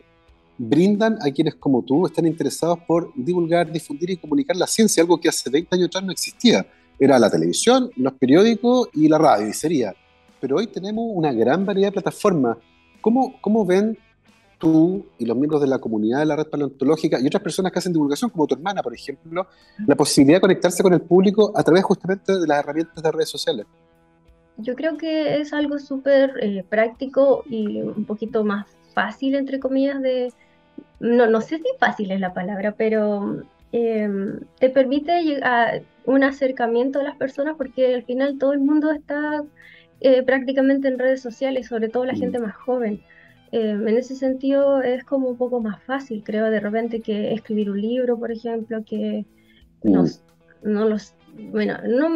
brindan 0.57 1.17
a 1.21 1.29
quienes 1.31 1.55
como 1.55 1.83
tú 1.83 2.05
están 2.05 2.25
interesados 2.25 2.79
por 2.87 3.11
divulgar, 3.15 3.71
difundir 3.71 4.11
y 4.11 4.17
comunicar 4.17 4.55
la 4.55 4.65
ciencia, 4.65 5.03
algo 5.03 5.19
que 5.19 5.29
hace 5.29 5.49
20 5.49 5.75
años 5.75 5.87
atrás 5.87 6.03
no 6.03 6.11
existía? 6.11 6.65
Era 7.01 7.17
la 7.17 7.31
televisión, 7.31 7.89
los 7.95 8.13
periódicos 8.13 8.89
y 8.93 9.09
la 9.09 9.17
radio, 9.17 9.47
y 9.47 9.53
sería. 9.53 9.91
Pero 10.39 10.57
hoy 10.57 10.67
tenemos 10.67 11.03
una 11.07 11.33
gran 11.33 11.65
variedad 11.65 11.87
de 11.87 11.93
plataformas. 11.93 12.57
¿Cómo, 13.01 13.41
cómo 13.41 13.65
ven 13.65 13.97
tú 14.59 15.03
y 15.17 15.25
los 15.25 15.35
miembros 15.35 15.61
de 15.61 15.67
la 15.67 15.79
comunidad 15.79 16.19
de 16.19 16.27
la 16.27 16.35
red 16.35 16.45
paleontológica 16.45 17.19
y 17.19 17.25
otras 17.25 17.41
personas 17.41 17.71
que 17.71 17.79
hacen 17.79 17.91
divulgación, 17.91 18.29
como 18.29 18.45
tu 18.45 18.53
hermana, 18.53 18.83
por 18.83 18.93
ejemplo, 18.93 19.47
la 19.87 19.95
posibilidad 19.95 20.37
de 20.37 20.41
conectarse 20.41 20.83
con 20.83 20.93
el 20.93 21.01
público 21.01 21.51
a 21.55 21.63
través 21.63 21.83
justamente 21.83 22.37
de 22.37 22.45
las 22.45 22.59
herramientas 22.59 23.03
de 23.03 23.11
redes 23.11 23.29
sociales? 23.29 23.65
Yo 24.57 24.75
creo 24.75 24.95
que 24.95 25.41
es 25.41 25.53
algo 25.53 25.79
súper 25.79 26.35
eh, 26.39 26.63
práctico 26.69 27.43
y 27.49 27.81
un 27.81 28.05
poquito 28.05 28.43
más 28.43 28.67
fácil, 28.93 29.33
entre 29.33 29.59
comillas, 29.59 29.99
de... 30.03 30.31
No, 30.99 31.25
no 31.25 31.41
sé 31.41 31.57
si 31.57 31.65
fácil 31.79 32.11
es 32.11 32.19
la 32.19 32.31
palabra, 32.35 32.75
pero 32.77 33.41
Em, 33.73 34.41
te 34.59 34.69
permite 34.69 35.23
llegar 35.23 35.83
un 36.05 36.23
acercamiento 36.23 36.99
a 36.99 37.03
las 37.03 37.17
personas 37.17 37.55
porque 37.57 37.93
al 37.93 38.03
final 38.03 38.37
todo 38.37 38.53
el 38.53 38.59
mundo 38.59 38.91
está 38.91 39.43
eh, 39.99 40.23
prácticamente 40.23 40.87
en 40.87 40.97
redes 40.97 41.21
sociales, 41.21 41.67
sobre 41.67 41.89
todo 41.89 42.05
la 42.05 42.15
gente 42.15 42.39
mm. 42.39 42.41
más 42.41 42.55
joven. 42.55 43.01
Em, 43.51 43.87
en 43.87 43.97
ese 43.97 44.15
sentido 44.15 44.81
es 44.81 45.03
como 45.03 45.27
un 45.29 45.37
poco 45.37 45.59
más 45.61 45.81
fácil, 45.83 46.23
creo, 46.23 46.49
de 46.49 46.59
repente 46.59 47.01
que 47.01 47.33
escribir 47.33 47.69
un 47.69 47.81
libro, 47.81 48.17
por 48.17 48.31
ejemplo, 48.31 48.83
que 48.83 49.25
no, 49.83 50.03
mm. 50.03 50.07
no 50.63 50.89
los... 50.89 51.13
Bueno, 51.51 51.77
no, 51.87 52.09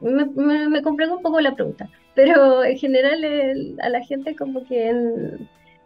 me, 0.00 0.24
me, 0.24 0.68
me 0.68 0.80
un 0.80 1.22
poco 1.22 1.40
la 1.40 1.54
pregunta, 1.54 1.90
pero 2.14 2.64
en 2.64 2.76
general 2.76 3.76
a 3.80 3.88
la 3.88 4.02
gente 4.04 4.34
como 4.34 4.64
que 4.64 4.92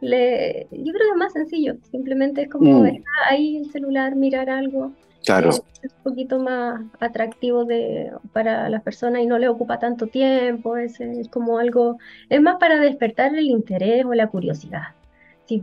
le, 0.00 0.66
yo 0.70 0.92
creo 0.92 1.06
que 1.06 1.12
es 1.12 1.16
más 1.16 1.32
sencillo, 1.32 1.76
simplemente 1.90 2.42
es 2.42 2.48
como 2.48 2.82
mm. 2.82 3.02
ahí 3.28 3.56
el 3.56 3.70
celular, 3.70 4.14
mirar 4.14 4.50
algo. 4.50 4.92
Claro. 5.24 5.50
Es, 5.50 5.62
un 5.82 6.02
poquito 6.02 6.38
más 6.38 6.80
atractivo 7.00 7.64
de, 7.64 8.12
para 8.32 8.68
las 8.68 8.82
personas 8.82 9.22
y 9.22 9.26
no 9.26 9.38
le 9.38 9.48
ocupa 9.48 9.78
tanto 9.78 10.06
tiempo, 10.06 10.76
es, 10.76 11.00
es 11.00 11.28
como 11.28 11.58
algo, 11.58 11.98
es 12.28 12.40
más 12.40 12.56
para 12.58 12.78
despertar 12.78 13.34
el 13.34 13.46
interés 13.46 14.04
o 14.04 14.14
la 14.14 14.28
curiosidad. 14.28 14.94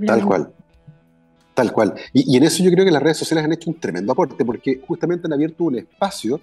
Tal 0.05 0.25
cual. 0.25 0.51
Tal 1.53 1.71
cual. 1.71 1.93
Y, 2.13 2.33
y, 2.33 2.37
en 2.37 2.43
eso 2.43 2.63
yo 2.63 2.71
creo 2.71 2.85
que 2.85 2.91
las 2.91 3.01
redes 3.01 3.17
sociales 3.17 3.43
han 3.43 3.53
hecho 3.53 3.69
un 3.69 3.79
tremendo 3.79 4.11
aporte, 4.11 4.45
porque 4.45 4.81
justamente 4.87 5.27
han 5.27 5.33
abierto 5.33 5.65
un 5.65 5.77
espacio 5.77 6.39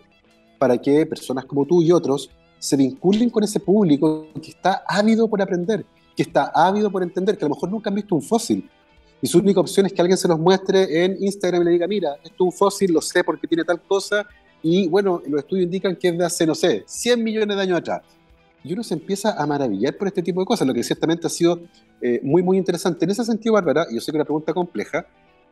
para 0.59 0.79
que 0.79 1.07
personas 1.07 1.45
como 1.45 1.64
tú 1.64 1.83
y 1.83 1.93
otros 1.93 2.31
se 2.59 2.77
vinculen 2.77 3.31
con 3.31 3.45
ese 3.45 3.61
público 3.61 4.27
que 4.43 4.51
está 4.51 4.83
ávido 4.87 5.29
por 5.29 5.41
aprender, 5.41 5.85
que 6.17 6.23
está 6.23 6.51
ávido 6.55 6.91
por 6.91 7.03
entender, 7.03 7.37
que 7.37 7.45
a 7.45 7.49
lo 7.49 7.55
mejor 7.55 7.71
nunca 7.71 7.91
han 7.91 7.97
visto 7.97 8.14
un 8.14 8.23
fósil. 8.23 8.69
Y 9.23 9.27
su 9.27 9.39
única 9.39 9.61
opción 9.61 9.87
es 9.87 9.93
que 9.93 10.01
alguien 10.01 10.19
se 10.19 10.29
los 10.29 10.39
muestre 10.39 11.05
en 11.05 11.17
Instagram 11.21 11.62
y 11.62 11.64
le 11.64 11.71
diga, 11.73 11.87
mira, 11.87 12.14
esto 12.17 12.35
es 12.35 12.41
un 12.41 12.53
fósil, 12.53 12.93
lo 12.93 13.01
sé 13.01 13.25
porque 13.25 13.47
tiene 13.47 13.64
tal 13.64 13.81
cosa, 13.81 14.27
y 14.62 14.89
bueno, 14.89 15.23
los 15.27 15.41
estudios 15.41 15.64
indican 15.64 15.97
que 15.97 16.09
es 16.09 16.19
de 16.19 16.25
hace, 16.25 16.47
no 16.47 16.55
sé, 16.55 16.85
100 16.87 17.23
millones 17.23 17.57
de 17.57 17.62
años 17.62 17.79
atrás. 17.79 18.03
Y 18.62 18.73
uno 18.73 18.83
se 18.83 18.95
empieza 18.95 19.41
a 19.41 19.47
maravillar 19.47 19.97
por 19.97 20.09
este 20.09 20.23
tipo 20.23 20.41
de 20.41 20.47
cosas, 20.47 20.67
lo 20.67 20.75
que 20.75 20.83
ciertamente 20.83 21.27
ha 21.27 21.31
sido 21.31 21.61
eh, 22.01 22.21
muy, 22.23 22.43
muy 22.43 22.59
interesante. 22.59 23.05
En 23.05 23.12
ese 23.12 23.25
sentido, 23.25 23.55
Bárbara, 23.55 23.87
yo 23.93 24.01
sé 24.01 24.07
que 24.07 24.17
es 24.17 24.21
una 24.21 24.25
pregunta 24.25 24.53
compleja, 24.53 25.07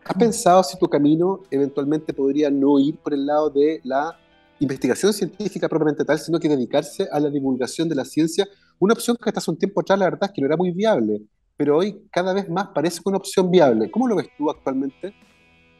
¿has 0.05 0.17
pensado 0.17 0.63
si 0.65 0.79
tu 0.79 0.89
camino 0.89 1.43
eventualmente 1.51 2.13
podría 2.13 2.51
no 2.51 2.79
ir 2.79 2.97
por 2.97 3.15
el 3.15 3.25
lado 3.25 3.51
de 3.51 3.81
la 3.85 4.19
investigación 4.59 5.13
científica 5.13 5.69
propiamente 5.69 6.05
tal, 6.05 6.19
sino 6.19 6.39
que 6.39 6.49
dedicarse 6.49 7.09
a 7.11 7.21
la 7.21 7.31
divulgación 7.31 7.89
de 7.89 7.95
la 7.95 8.05
ciencia 8.05 8.47
una 8.79 8.95
opción 8.95 9.17
que 9.17 9.31
hasta 9.31 9.39
hace 9.39 9.51
un 9.51 9.59
tiempo 9.59 9.81
atrás 9.81 9.99
la 9.99 10.07
verdad 10.07 10.25
es 10.25 10.31
que 10.33 10.41
no 10.41 10.47
era 10.47 10.57
muy 10.57 10.73
viable, 10.73 11.23
pero 11.57 11.77
hoy 11.77 11.97
cada 12.11 12.35
vez 12.35 12.49
más 12.49 12.69
parece 12.69 13.01
una 13.05 13.19
opción 13.19 13.51
viable. 13.51 13.91
¿Cómo 13.91 14.09
lo 14.09 14.17
ves 14.17 14.29
tú 14.37 14.51
actualmente? 14.51 15.15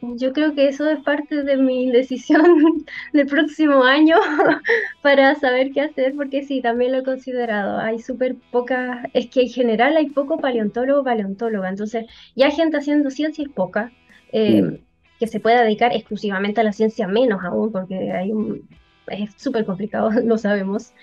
Yo 0.01 0.33
creo 0.33 0.53
que 0.53 0.67
eso 0.67 0.89
es 0.89 0.99
parte 1.03 1.43
de 1.43 1.57
mi 1.57 1.89
decisión 1.91 2.43
del 3.13 3.25
próximo 3.27 3.83
año 3.83 4.17
para 5.01 5.35
saber 5.35 5.71
qué 5.71 5.81
hacer, 5.81 6.13
porque 6.15 6.43
sí, 6.43 6.61
también 6.61 6.91
lo 6.91 6.99
he 6.99 7.03
considerado. 7.03 7.79
Hay 7.79 7.99
súper 7.99 8.35
pocas, 8.51 9.07
es 9.13 9.27
que 9.27 9.41
en 9.41 9.49
general 9.49 9.97
hay 9.97 10.09
poco 10.09 10.37
paleontólogo, 10.37 11.03
paleontóloga, 11.03 11.69
entonces 11.69 12.05
ya 12.35 12.51
gente 12.51 12.77
haciendo 12.77 13.09
ciencia 13.09 13.43
es 13.43 13.49
poca. 13.49 13.91
Eh, 14.31 14.61
mm. 14.61 14.77
Que 15.17 15.27
se 15.27 15.39
pueda 15.39 15.63
dedicar 15.63 15.93
exclusivamente 15.93 16.59
a 16.59 16.65
la 16.65 16.73
ciencia, 16.73 17.07
menos 17.07 17.41
aún, 17.41 17.71
porque 17.71 18.11
hay 18.11 18.33
un, 18.33 18.67
es 19.07 19.31
súper 19.37 19.65
complicado, 19.65 20.09
lo 20.23 20.37
sabemos. 20.37 20.93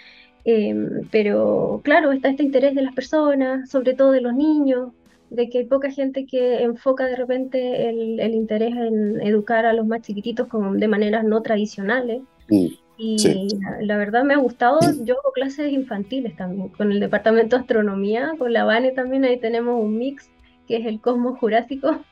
Em, 0.44 1.08
pero 1.10 1.80
claro, 1.84 2.12
está 2.12 2.28
este 2.28 2.42
interés 2.42 2.74
de 2.74 2.82
las 2.82 2.94
personas, 2.94 3.70
sobre 3.70 3.94
todo 3.94 4.12
de 4.12 4.20
los 4.20 4.34
niños, 4.34 4.90
de 5.30 5.48
que 5.48 5.58
hay 5.58 5.64
poca 5.64 5.90
gente 5.90 6.26
que 6.26 6.62
enfoca 6.62 7.06
de 7.06 7.16
repente 7.16 7.88
el, 7.88 8.20
el 8.20 8.34
interés 8.34 8.74
en 8.76 9.20
educar 9.22 9.64
a 9.66 9.72
los 9.72 9.86
más 9.86 10.02
chiquititos 10.02 10.48
con, 10.48 10.78
de 10.78 10.88
maneras 10.88 11.24
no 11.24 11.42
tradicionales. 11.42 12.22
Mm, 12.48 12.66
y 12.98 13.48
la, 13.80 13.96
verdad 13.96 14.22
me 14.22 14.34
ha 14.34 14.36
gustado, 14.36 14.78
yo 15.02 15.18
hago 15.18 15.32
clases 15.32 15.72
infantiles 15.72 16.36
también, 16.36 16.68
con 16.68 16.92
el 16.92 17.00
departamento 17.00 17.56
de 17.56 17.62
astronomía, 17.62 18.32
con 18.38 18.52
la 18.52 18.64
BANE 18.64 18.92
también, 18.92 19.24
ahí 19.24 19.38
tenemos 19.38 19.80
un 19.80 19.96
mix, 19.96 20.30
que 20.68 20.76
es 20.76 20.86
el 20.86 21.00
Cosmos 21.00 21.38
Jurásico. 21.38 21.98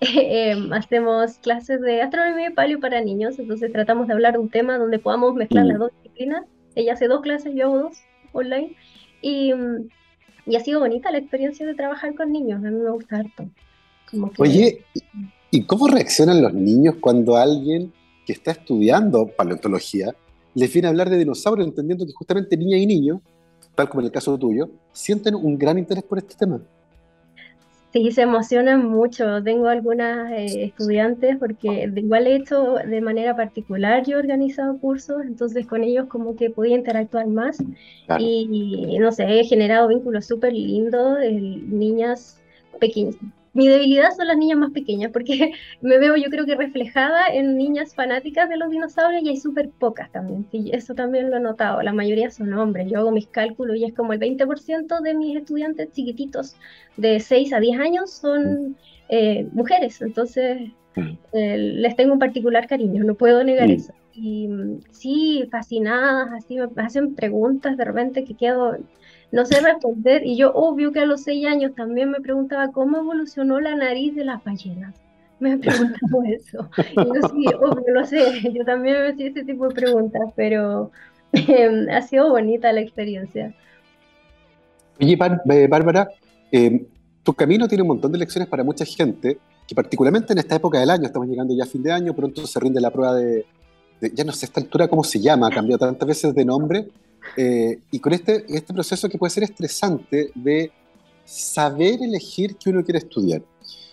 Em, 0.00 0.70
hacemos 0.74 1.38
clases 1.38 1.80
de 1.80 2.02
astronomía 2.02 2.50
y 2.50 2.52
palio 2.52 2.78
para 2.78 3.00
niños, 3.00 3.38
entonces 3.38 3.72
tratamos 3.72 4.06
de 4.06 4.12
hablar 4.12 4.34
de 4.34 4.40
un 4.40 4.50
tema 4.50 4.76
donde 4.76 4.98
podamos 4.98 5.34
mezclar 5.34 5.64
las 5.64 5.76
mm. 5.76 5.80
dos 5.80 5.92
disciplinas 6.02 6.44
ella 6.74 6.94
hace 6.94 7.08
dos 7.08 7.20
clases, 7.20 7.54
yo 7.54 7.66
hago 7.66 7.78
dos 7.78 7.98
online. 8.32 8.76
Y, 9.22 9.52
y, 10.46 10.56
ha 10.56 10.60
sido 10.60 10.80
bonita 10.80 11.10
la 11.10 11.18
experiencia 11.18 11.66
de 11.66 11.74
trabajar 11.74 12.14
con 12.14 12.32
niños. 12.32 12.64
A 12.64 12.70
mí 12.70 12.78
me 12.78 12.90
gusta 12.90 13.18
harto. 13.18 13.48
Oye, 14.38 14.84
¿y 15.50 15.64
cómo 15.64 15.88
reaccionan 15.88 16.42
los 16.42 16.52
niños 16.52 16.96
cuando 17.00 17.36
alguien 17.36 17.92
que 18.26 18.32
está 18.32 18.52
estudiando 18.52 19.26
paleontología 19.26 20.14
les 20.54 20.72
viene 20.72 20.86
a 20.86 20.90
hablar 20.90 21.10
de 21.10 21.18
dinosaurios, 21.18 21.66
entendiendo 21.66 22.06
que 22.06 22.12
justamente 22.12 22.56
niñas 22.56 22.80
y 22.80 22.86
niños, 22.86 23.20
tal 23.74 23.88
como 23.88 24.02
en 24.02 24.06
el 24.06 24.12
caso 24.12 24.38
tuyo, 24.38 24.70
sienten 24.92 25.34
un 25.34 25.58
gran 25.58 25.78
interés 25.78 26.04
por 26.04 26.18
este 26.18 26.34
tema? 26.36 26.60
Sí, 27.94 28.10
se 28.10 28.22
emocionan 28.22 28.90
mucho. 28.90 29.40
Tengo 29.44 29.68
algunas 29.68 30.32
eh, 30.32 30.64
estudiantes 30.64 31.36
porque 31.38 31.88
igual 31.94 32.26
he 32.26 32.34
hecho 32.34 32.74
de 32.74 33.00
manera 33.00 33.36
particular, 33.36 34.04
yo 34.04 34.16
he 34.16 34.18
organizado 34.18 34.76
cursos, 34.80 35.22
entonces 35.24 35.64
con 35.64 35.84
ellos 35.84 36.06
como 36.08 36.34
que 36.34 36.50
podía 36.50 36.74
interactuar 36.74 37.28
más 37.28 37.58
y, 38.18 38.98
no 38.98 39.12
sé, 39.12 39.38
he 39.38 39.44
generado 39.44 39.86
vínculos 39.86 40.26
súper 40.26 40.54
lindos, 40.54 41.20
niñas 41.20 42.42
pequeñas, 42.80 43.14
mi 43.54 43.68
debilidad 43.68 44.10
son 44.10 44.26
las 44.26 44.36
niñas 44.36 44.58
más 44.58 44.72
pequeñas, 44.72 45.12
porque 45.12 45.52
me 45.80 45.98
veo 45.98 46.16
yo 46.16 46.28
creo 46.28 46.44
que 46.44 46.56
reflejada 46.56 47.28
en 47.28 47.56
niñas 47.56 47.94
fanáticas 47.94 48.48
de 48.48 48.56
los 48.56 48.70
dinosaurios 48.70 49.22
y 49.22 49.28
hay 49.30 49.36
súper 49.36 49.70
pocas 49.70 50.10
también. 50.10 50.46
Y 50.52 50.74
eso 50.74 50.94
también 50.94 51.30
lo 51.30 51.36
he 51.36 51.40
notado, 51.40 51.80
la 51.82 51.92
mayoría 51.92 52.30
son 52.30 52.52
hombres. 52.52 52.90
Yo 52.90 52.98
hago 52.98 53.12
mis 53.12 53.28
cálculos 53.28 53.76
y 53.76 53.84
es 53.84 53.94
como 53.94 54.12
el 54.12 54.20
20% 54.20 55.00
de 55.00 55.14
mis 55.14 55.36
estudiantes 55.36 55.92
chiquititos 55.92 56.56
de 56.96 57.20
6 57.20 57.52
a 57.52 57.60
10 57.60 57.80
años 57.80 58.10
son 58.10 58.76
eh, 59.08 59.46
mujeres. 59.52 60.02
Entonces 60.02 60.72
mm. 60.96 61.12
eh, 61.32 61.58
les 61.58 61.96
tengo 61.96 62.12
un 62.12 62.18
particular 62.18 62.66
cariño, 62.66 63.04
no 63.04 63.14
puedo 63.14 63.44
negar 63.44 63.68
mm. 63.68 63.72
eso. 63.72 63.92
Y 64.14 64.48
mm, 64.48 64.80
sí, 64.90 65.48
fascinadas, 65.50 66.32
así 66.32 66.56
me 66.56 66.82
hacen 66.82 67.14
preguntas 67.14 67.76
de 67.76 67.84
repente 67.84 68.24
que 68.24 68.34
quedo 68.34 68.76
no 69.34 69.44
sé 69.44 69.60
responder. 69.60 70.24
Y 70.24 70.36
yo, 70.36 70.52
obvio 70.54 70.92
que 70.92 71.00
a 71.00 71.06
los 71.06 71.22
seis 71.22 71.44
años 71.46 71.74
también 71.74 72.10
me 72.10 72.20
preguntaba 72.20 72.70
cómo 72.70 72.98
evolucionó 72.98 73.60
la 73.60 73.74
nariz 73.74 74.14
de 74.14 74.24
las 74.24 74.42
ballenas. 74.44 74.94
Me 75.40 75.58
preguntado 75.58 76.22
eso. 76.26 76.70
Y 76.92 76.94
yo 76.94 77.28
sí, 77.28 77.46
obvio, 77.60 77.94
lo 77.94 78.06
sé. 78.06 78.52
Yo 78.52 78.64
también 78.64 79.02
me 79.02 79.08
hacía 79.08 79.28
ese 79.28 79.44
tipo 79.44 79.68
de 79.68 79.74
preguntas, 79.74 80.22
pero 80.36 80.92
em, 81.32 81.88
ha 81.90 82.00
sido 82.02 82.30
bonita 82.30 82.72
la 82.72 82.80
experiencia. 82.80 83.52
Oye, 85.00 85.18
eh, 85.50 85.66
Bárbara, 85.68 86.08
em, 86.52 86.86
tu 87.24 87.34
camino 87.34 87.66
tiene 87.66 87.82
un 87.82 87.88
montón 87.88 88.12
de 88.12 88.18
lecciones 88.18 88.48
para 88.48 88.62
mucha 88.62 88.84
gente, 88.84 89.38
que 89.66 89.74
particularmente 89.74 90.32
en 90.32 90.38
esta 90.38 90.54
época 90.54 90.78
del 90.78 90.90
año, 90.90 91.06
estamos 91.06 91.26
llegando 91.26 91.52
ya 91.56 91.64
a 91.64 91.66
fin 91.66 91.82
de 91.82 91.90
año, 91.90 92.14
pronto 92.14 92.46
se 92.46 92.60
rinde 92.60 92.80
la 92.80 92.92
prueba 92.92 93.16
de, 93.16 93.44
de 94.00 94.12
ya 94.14 94.22
no 94.22 94.30
sé 94.30 94.46
a 94.46 94.48
esta 94.48 94.60
altura 94.60 94.86
cómo 94.86 95.02
se 95.02 95.18
llama, 95.18 95.48
ha 95.48 95.50
cambiado 95.50 95.84
tantas 95.84 96.06
veces 96.06 96.34
de 96.36 96.44
nombre, 96.44 96.86
eh, 97.36 97.78
y 97.90 97.98
con 97.98 98.12
este, 98.12 98.44
este 98.48 98.72
proceso 98.72 99.08
que 99.08 99.18
puede 99.18 99.30
ser 99.30 99.44
estresante 99.44 100.30
de 100.34 100.70
saber 101.24 102.02
elegir 102.02 102.56
qué 102.56 102.70
uno 102.70 102.84
quiere 102.84 102.98
estudiar. 102.98 103.42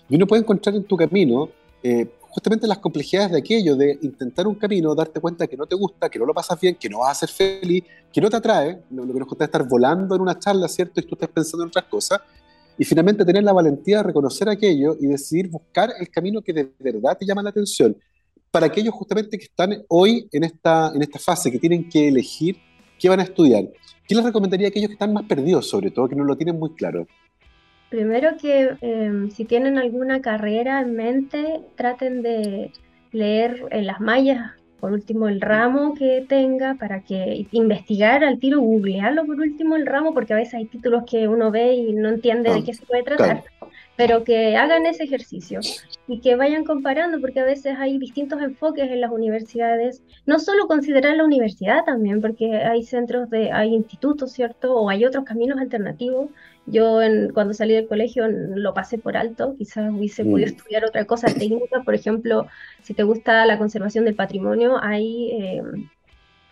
Y 0.09 0.15
uno 0.15 0.27
puede 0.27 0.41
encontrar 0.41 0.75
en 0.75 0.84
tu 0.84 0.97
camino 0.97 1.49
eh, 1.82 2.07
justamente 2.32 2.67
las 2.67 2.77
complejidades 2.77 3.32
de 3.32 3.39
aquello, 3.39 3.75
de 3.75 3.97
intentar 4.01 4.47
un 4.47 4.55
camino, 4.55 4.95
darte 4.95 5.19
cuenta 5.19 5.47
que 5.47 5.57
no 5.57 5.65
te 5.65 5.75
gusta, 5.75 6.09
que 6.09 6.17
no 6.17 6.25
lo 6.25 6.34
pasas 6.34 6.59
bien, 6.59 6.75
que 6.75 6.89
no 6.89 6.99
vas 6.99 7.11
a 7.11 7.27
ser 7.27 7.29
feliz, 7.29 7.84
que 8.11 8.21
no 8.21 8.29
te 8.29 8.38
atrae, 8.38 8.84
lo, 8.89 9.05
que 9.05 9.19
nos 9.19 9.32
es 9.32 9.41
estar 9.41 9.67
volando 9.67 10.15
en 10.15 10.21
una 10.21 10.39
charla, 10.39 10.67
¿cierto? 10.67 11.01
Y 11.01 11.03
tú 11.03 11.15
estás 11.15 11.29
pensando 11.29 11.63
en 11.63 11.69
otras 11.69 11.86
cosas. 11.86 12.21
Y 12.77 12.86
finalmente 12.86 13.25
tener 13.25 13.43
la 13.43 13.51
valentía 13.51 13.97
de 13.97 14.03
reconocer 14.03 14.47
aquello 14.47 14.95
y 14.99 15.07
decidir 15.07 15.49
buscar 15.49 15.91
el 15.99 16.09
camino 16.09 16.41
que 16.41 16.53
de 16.53 16.71
verdad 16.79 17.17
te 17.17 17.25
llama 17.25 17.43
la 17.43 17.49
atención. 17.49 17.97
Para 18.49 18.65
aquellos 18.67 18.93
justamente 18.93 19.38
que 19.38 19.45
están 19.45 19.84
hoy 19.89 20.27
en 20.32 20.43
esta, 20.43 20.91
en 20.95 21.01
esta 21.01 21.19
fase, 21.19 21.51
que 21.51 21.59
tienen 21.59 21.89
que 21.89 22.07
elegir 22.07 22.57
¿Qué 23.02 23.10
van 23.10 23.20
a 23.20 23.24
estudiar? 23.24 23.64
¿Qué 24.08 24.14
les 24.14 24.24
recomendaría 24.24 24.68
a 24.68 24.70
aquellos 24.70 24.89
que 24.89 24.93
están 24.93 25.12
más 25.12 25.24
perdidos, 25.24 25.68
sobre 25.68 25.89
todo, 25.89 26.08
que 26.08 26.16
no 26.16 26.24
lo 26.24 26.38
tienen 26.38 26.60
muy 26.60 26.70
claro? 26.76 27.08
Primero 27.89 28.38
que 28.39 28.78
em, 28.82 29.32
si 29.32 29.43
tienen 29.43 29.80
alguna 29.80 30.22
carrera 30.22 30.82
en 30.82 30.95
mente, 30.95 31.62
traten 31.76 32.22
de 32.22 32.72
leer 33.12 33.66
en 33.72 33.88
las 33.88 33.99
mallas, 33.99 34.52
por 34.80 34.93
último, 34.93 35.28
el 35.28 35.41
ramo 35.41 35.95
que 35.95 36.26
tenga, 36.28 36.76
para 36.76 37.02
que 37.02 37.47
investigar 37.52 38.24
al 38.24 38.39
tiro, 38.39 38.62
googlearlo 38.62 39.26
por 39.26 39.39
último 39.39 39.76
el 39.76 39.86
ramo, 39.86 40.14
porque 40.14 40.34
a 40.34 40.38
veces 40.38 40.54
hay 40.56 40.66
títulos 40.66 41.04
que 41.10 41.28
uno 41.28 41.52
ve 41.52 41.74
y 41.74 41.93
no 41.93 42.10
entiende 42.10 42.52
de 42.52 42.60
ah, 42.60 42.64
qué 42.66 42.74
se 42.74 42.86
puede 42.86 43.04
tratar 43.04 43.43
pero 43.96 44.24
que 44.24 44.56
hagan 44.56 44.86
ese 44.86 45.04
ejercicio 45.04 45.60
y 46.08 46.20
que 46.20 46.36
vayan 46.36 46.64
comparando, 46.64 47.20
porque 47.20 47.39
a 47.39 47.46
veces 47.46 47.76
hay 47.78 47.98
distintos 47.98 48.42
enfoques 48.42 48.89
en 48.89 49.02
las 49.02 49.12
universidades, 49.12 50.02
no 50.26 50.39
solo 50.39 50.68
considerar 50.68 51.18
la 51.18 51.26
universidad 51.26 51.84
también, 51.86 52.22
porque 52.22 52.56
hay 52.58 52.84
centros 52.84 53.30
de, 53.30 53.52
hay 53.52 53.74
institutos, 53.74 54.32
¿cierto? 54.32 54.74
O 54.76 54.89
hay 54.89 55.06
otros 55.06 55.26
caminos 55.26 55.60
alternativos. 55.60 56.30
Yo 56.66 57.00
cuando 57.34 57.54
salí 57.54 57.74
del 57.74 57.88
colegio 57.88 58.28
lo 58.28 58.74
pasé 58.74 58.98
por 58.98 59.18
alto, 59.18 59.56
quizás 59.58 59.92
hubiese 59.92 60.24
podido 60.24 60.48
mm. 60.48 60.52
estudiar 60.52 60.86
otra 60.86 61.06
cosa 61.06 61.28
técnica, 61.28 61.82
por 61.84 61.96
ejemplo, 61.96 62.48
si 62.82 62.94
te 62.94 63.04
gusta 63.04 63.46
la 63.46 63.58
conservación 63.58 64.06
del 64.06 64.16
patrimonio, 64.16 64.78
hay 64.82 65.32
eh, 65.32 65.64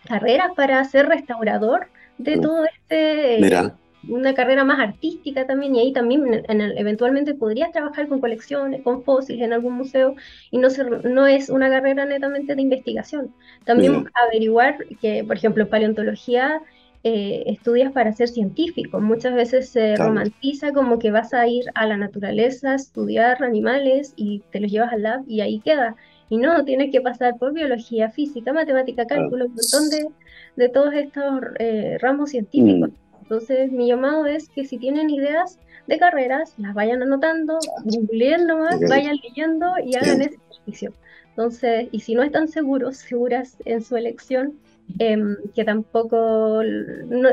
carreras 0.06 0.50
para 0.56 0.84
ser 0.84 1.06
restaurador 1.06 1.88
de 2.18 2.38
todo 2.38 2.64
este... 2.64 3.38
Mira 3.40 3.74
una 4.08 4.34
carrera 4.34 4.64
más 4.64 4.78
artística 4.80 5.46
también, 5.46 5.74
y 5.74 5.80
ahí 5.80 5.92
también 5.92 6.44
eventualmente 6.48 7.34
podrías 7.34 7.72
trabajar 7.72 8.08
con 8.08 8.20
colecciones, 8.20 8.82
con 8.82 9.02
fósiles 9.02 9.42
en 9.42 9.52
algún 9.52 9.74
museo, 9.74 10.14
y 10.50 10.58
no, 10.58 10.68
no 11.04 11.26
es 11.26 11.48
una 11.48 11.68
carrera 11.68 12.06
netamente 12.06 12.54
de 12.54 12.62
investigación. 12.62 13.34
También 13.64 14.06
averiguar 14.14 14.78
que, 15.00 15.24
por 15.24 15.36
ejemplo, 15.36 15.68
paleontología 15.68 16.62
eh, 17.02 17.44
estudias 17.46 17.92
para 17.92 18.12
ser 18.12 18.28
científico. 18.28 19.00
Muchas 19.00 19.34
veces 19.34 19.70
se 19.70 19.96
romantiza 19.96 20.72
como 20.72 20.98
que 20.98 21.10
vas 21.10 21.32
a 21.32 21.46
ir 21.46 21.64
a 21.74 21.86
la 21.86 21.96
naturaleza, 21.96 22.74
estudiar 22.74 23.42
animales 23.42 24.12
y 24.16 24.42
te 24.50 24.60
los 24.60 24.70
llevas 24.70 24.92
al 24.92 25.02
lab 25.02 25.24
y 25.26 25.40
ahí 25.40 25.60
queda. 25.60 25.96
Y 26.28 26.36
no, 26.36 26.62
tienes 26.64 26.92
que 26.92 27.00
pasar 27.00 27.38
por 27.38 27.54
biología, 27.54 28.10
física, 28.10 28.52
matemática, 28.52 29.06
cálculo, 29.06 29.46
un 29.46 29.54
montón 29.54 29.88
de, 29.88 30.08
de 30.56 30.68
todos 30.68 30.92
estos 30.92 31.40
eh, 31.58 31.96
ramos 32.00 32.30
científicos. 32.30 32.90
Mm. 32.90 33.09
Entonces, 33.30 33.70
mi 33.70 33.86
llamado 33.86 34.26
es 34.26 34.48
que 34.48 34.64
si 34.64 34.76
tienen 34.76 35.08
ideas 35.08 35.60
de 35.86 36.00
carreras, 36.00 36.52
las 36.58 36.74
vayan 36.74 37.00
anotando, 37.00 37.60
googleenlo 37.84 38.58
más, 38.58 38.80
vayan 38.88 39.18
leyendo 39.22 39.72
y 39.84 39.94
hagan 39.94 40.20
ese 40.22 40.40
ejercicio. 40.50 40.92
Entonces, 41.28 41.86
y 41.92 42.00
si 42.00 42.16
no 42.16 42.24
están 42.24 42.48
seguros, 42.48 42.96
seguras 43.08 43.56
en 43.66 43.82
su 43.82 43.96
elección, 43.96 44.58
em, 44.98 45.36
que 45.54 45.64
tampoco, 45.64 46.60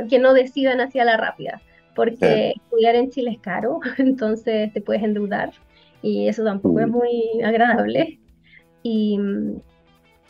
que 0.07 0.19
no 0.19 0.35
decidan 0.35 0.81
hacia 0.81 1.03
la 1.03 1.17
rápida, 1.17 1.63
porque 1.95 2.53
estudiar 2.55 2.93
en 2.93 3.09
Chile 3.09 3.31
es 3.31 3.39
caro, 3.39 3.79
entonces 3.97 4.71
te 4.73 4.81
puedes 4.81 5.01
endeudar 5.01 5.51
y 6.03 6.27
eso 6.27 6.43
tampoco 6.43 6.79
es 6.79 6.87
mm. 6.89 6.91
muy 6.91 7.41
agradable. 7.43 8.19
Y, 8.83 9.19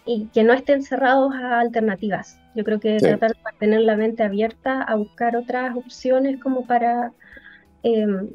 y 0.08 0.28
que 0.34 0.44
no 0.44 0.54
estén 0.54 0.82
cerrados 0.82 1.34
a 1.36 1.60
alternativas. 1.60 2.40
Yo 2.56 2.64
creo 2.64 2.80
que 2.80 2.98
tratar 2.98 3.36
de 3.36 3.44
mantener 3.44 3.82
la 3.82 3.96
mente 3.96 4.24
abierta 4.24 4.82
a 4.82 4.96
buscar 4.96 5.36
otras 5.36 5.76
opciones 5.76 6.40
como 6.40 6.66
para 6.66 7.12
em, 7.84 8.30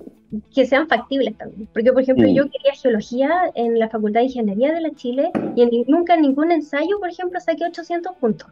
que 0.54 0.66
sean 0.66 0.86
factibles 0.86 1.36
también. 1.36 1.68
Porque, 1.72 1.92
por 1.92 2.02
ejemplo, 2.02 2.28
mm. 2.28 2.34
yo 2.34 2.44
quería 2.44 2.74
geología 2.74 3.30
en 3.54 3.78
la 3.78 3.88
Facultad 3.88 4.20
de 4.20 4.26
Ingeniería 4.26 4.72
de 4.72 4.80
la 4.80 4.90
Chile 4.92 5.30
y 5.56 5.84
nunca 5.88 6.14
en 6.14 6.22
ningún 6.22 6.52
ensayo, 6.52 7.00
por 7.00 7.10
ejemplo, 7.10 7.40
saqué 7.40 7.64
800 7.64 8.14
puntos. 8.16 8.48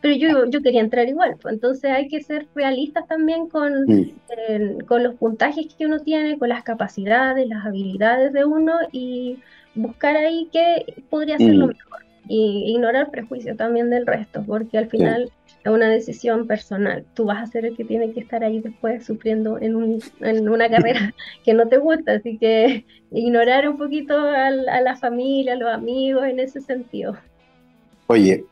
Pero 0.00 0.14
yo, 0.14 0.46
yo 0.46 0.62
quería 0.62 0.80
entrar 0.80 1.08
igual, 1.08 1.36
pues, 1.42 1.54
entonces 1.54 1.90
hay 1.90 2.06
que 2.06 2.22
ser 2.22 2.46
realistas 2.54 3.08
también 3.08 3.48
con, 3.48 3.72
mm. 3.86 4.84
con 4.86 5.02
los 5.02 5.16
puntajes 5.16 5.74
que 5.74 5.86
uno 5.86 5.98
tiene, 5.98 6.38
con 6.38 6.50
las 6.50 6.62
capacidades, 6.62 7.48
las 7.48 7.66
habilidades 7.66 8.32
de 8.32 8.44
uno 8.44 8.74
y 8.92 9.38
buscar 9.74 10.16
ahí 10.16 10.48
qué 10.52 10.94
podría 11.10 11.36
ser 11.38 11.54
lo 11.54 11.66
mm. 11.66 11.68
mejor 11.70 12.07
y 12.28 12.74
ignorar 12.74 13.10
prejuicios 13.10 13.56
también 13.56 13.88
del 13.90 14.06
resto, 14.06 14.44
porque 14.46 14.76
al 14.76 14.88
final 14.88 15.32
es 15.64 15.72
una 15.72 15.88
decisión 15.88 16.46
personal. 16.46 17.04
Tú 17.14 17.24
vas 17.24 17.42
a 17.42 17.50
ser 17.50 17.64
el 17.64 17.76
que 17.76 17.84
tiene 17.84 18.12
que 18.12 18.20
estar 18.20 18.44
ahí 18.44 18.60
después 18.60 19.04
sufriendo 19.04 19.58
en, 19.58 19.74
un, 19.74 20.02
en 20.20 20.48
una 20.48 20.68
carrera 20.70 21.14
que 21.44 21.54
no 21.54 21.66
te 21.68 21.78
gusta, 21.78 22.12
así 22.12 22.36
que 22.38 22.84
ignorar 23.10 23.68
un 23.68 23.78
poquito 23.78 24.14
a, 24.14 24.50
la 24.50 24.96
familia, 24.96 25.54
a 25.54 25.56
los 25.56 25.70
amigos 25.70 26.26
en 26.26 26.38
ese 26.40 26.60
sentido. 26.60 27.16
Oye, 28.06 28.44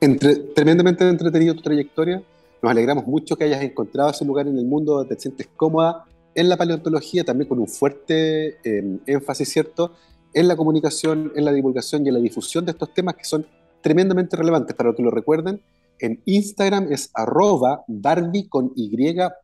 entre, 0.00 0.36
tremendamente 0.36 1.06
entretenido 1.08 1.54
tu 1.54 1.62
trayectoria. 1.62 2.22
Nos 2.62 2.70
alegramos 2.70 3.06
mucho 3.06 3.36
que 3.36 3.44
hayas 3.44 3.62
encontrado 3.62 4.10
ese 4.10 4.24
lugar 4.24 4.46
en 4.46 4.56
el 4.56 4.64
mundo 4.64 4.94
donde 4.94 5.14
te 5.14 5.20
sientes 5.20 5.48
cómoda 5.56 6.04
en 6.34 6.48
la 6.48 6.56
paleontología, 6.56 7.24
también 7.24 7.48
con 7.48 7.58
un 7.58 7.68
fuerte 7.68 8.56
eh, 8.64 8.98
énfasis, 9.06 9.48
¿cierto?, 9.48 9.92
en 10.34 10.48
la 10.48 10.56
comunicación, 10.56 11.32
en 11.34 11.44
la 11.44 11.52
divulgación 11.52 12.04
y 12.04 12.08
en 12.08 12.14
la 12.14 12.20
difusión 12.20 12.64
de 12.64 12.72
estos 12.72 12.92
temas 12.94 13.16
que 13.16 13.24
son 13.24 13.46
tremendamente 13.80 14.36
relevantes. 14.36 14.74
Para 14.74 14.94
que 14.94 15.02
lo 15.02 15.10
recuerden, 15.10 15.60
en 15.98 16.20
Instagram 16.24 16.90
es 16.90 17.10
arroba 17.14 17.84
Barbie 17.86 18.48
con 18.48 18.72
Y 18.74 18.90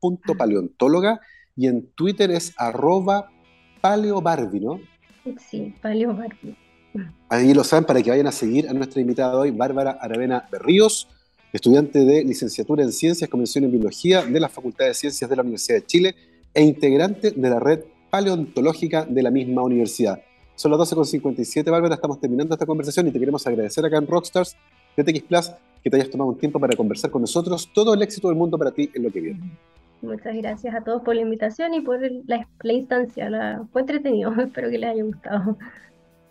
punto 0.00 0.36
paleontóloga 0.36 1.20
y 1.56 1.66
en 1.66 1.86
Twitter 1.94 2.30
es 2.30 2.54
arroba 2.56 3.30
paleobarbie, 3.80 4.60
¿no? 4.60 4.80
Sí, 5.50 5.74
paleobarbie. 5.82 6.56
Ahí 7.28 7.52
lo 7.52 7.64
saben 7.64 7.84
para 7.84 8.02
que 8.02 8.10
vayan 8.10 8.26
a 8.26 8.32
seguir 8.32 8.68
a 8.68 8.72
nuestra 8.72 9.00
invitada 9.00 9.36
hoy, 9.38 9.50
Bárbara 9.50 9.98
Aravena 10.00 10.48
Berríos, 10.50 11.08
estudiante 11.52 12.04
de 12.04 12.24
licenciatura 12.24 12.82
en 12.82 12.92
Ciencias, 12.92 13.28
Convención 13.28 13.64
en 13.64 13.72
Biología 13.72 14.22
de 14.22 14.40
la 14.40 14.48
Facultad 14.48 14.86
de 14.86 14.94
Ciencias 14.94 15.28
de 15.28 15.36
la 15.36 15.42
Universidad 15.42 15.78
de 15.78 15.86
Chile 15.86 16.14
e 16.54 16.62
integrante 16.62 17.30
de 17.30 17.50
la 17.50 17.60
red 17.60 17.80
paleontológica 18.10 19.04
de 19.04 19.22
la 19.22 19.30
misma 19.30 19.62
universidad. 19.62 20.22
Son 20.58 20.72
las 20.72 20.80
12.57, 20.90 21.70
Bárbara, 21.70 21.94
estamos 21.94 22.18
terminando 22.18 22.52
esta 22.52 22.66
conversación 22.66 23.06
y 23.06 23.12
te 23.12 23.20
queremos 23.20 23.46
agradecer 23.46 23.86
acá 23.86 23.96
en 23.96 24.08
Rockstars 24.08 24.56
de 24.96 25.04
TX 25.04 25.22
Plus 25.22 25.52
que 25.84 25.88
te 25.88 25.94
hayas 25.94 26.10
tomado 26.10 26.30
un 26.30 26.36
tiempo 26.36 26.58
para 26.58 26.76
conversar 26.76 27.12
con 27.12 27.20
nosotros. 27.20 27.70
Todo 27.72 27.94
el 27.94 28.02
éxito 28.02 28.26
del 28.26 28.36
mundo 28.36 28.58
para 28.58 28.72
ti 28.72 28.90
en 28.92 29.04
lo 29.04 29.12
que 29.12 29.20
viene. 29.20 29.38
Muchas 30.02 30.36
gracias 30.36 30.74
a 30.74 30.80
todos 30.80 31.02
por 31.02 31.14
la 31.14 31.20
invitación 31.20 31.74
y 31.74 31.80
por 31.80 32.00
la, 32.00 32.44
instancia. 32.72 33.30
La, 33.30 33.64
fue 33.72 33.82
entretenido, 33.82 34.32
espero 34.36 34.68
que 34.68 34.78
les 34.78 34.90
haya 34.90 35.04
gustado. 35.04 35.56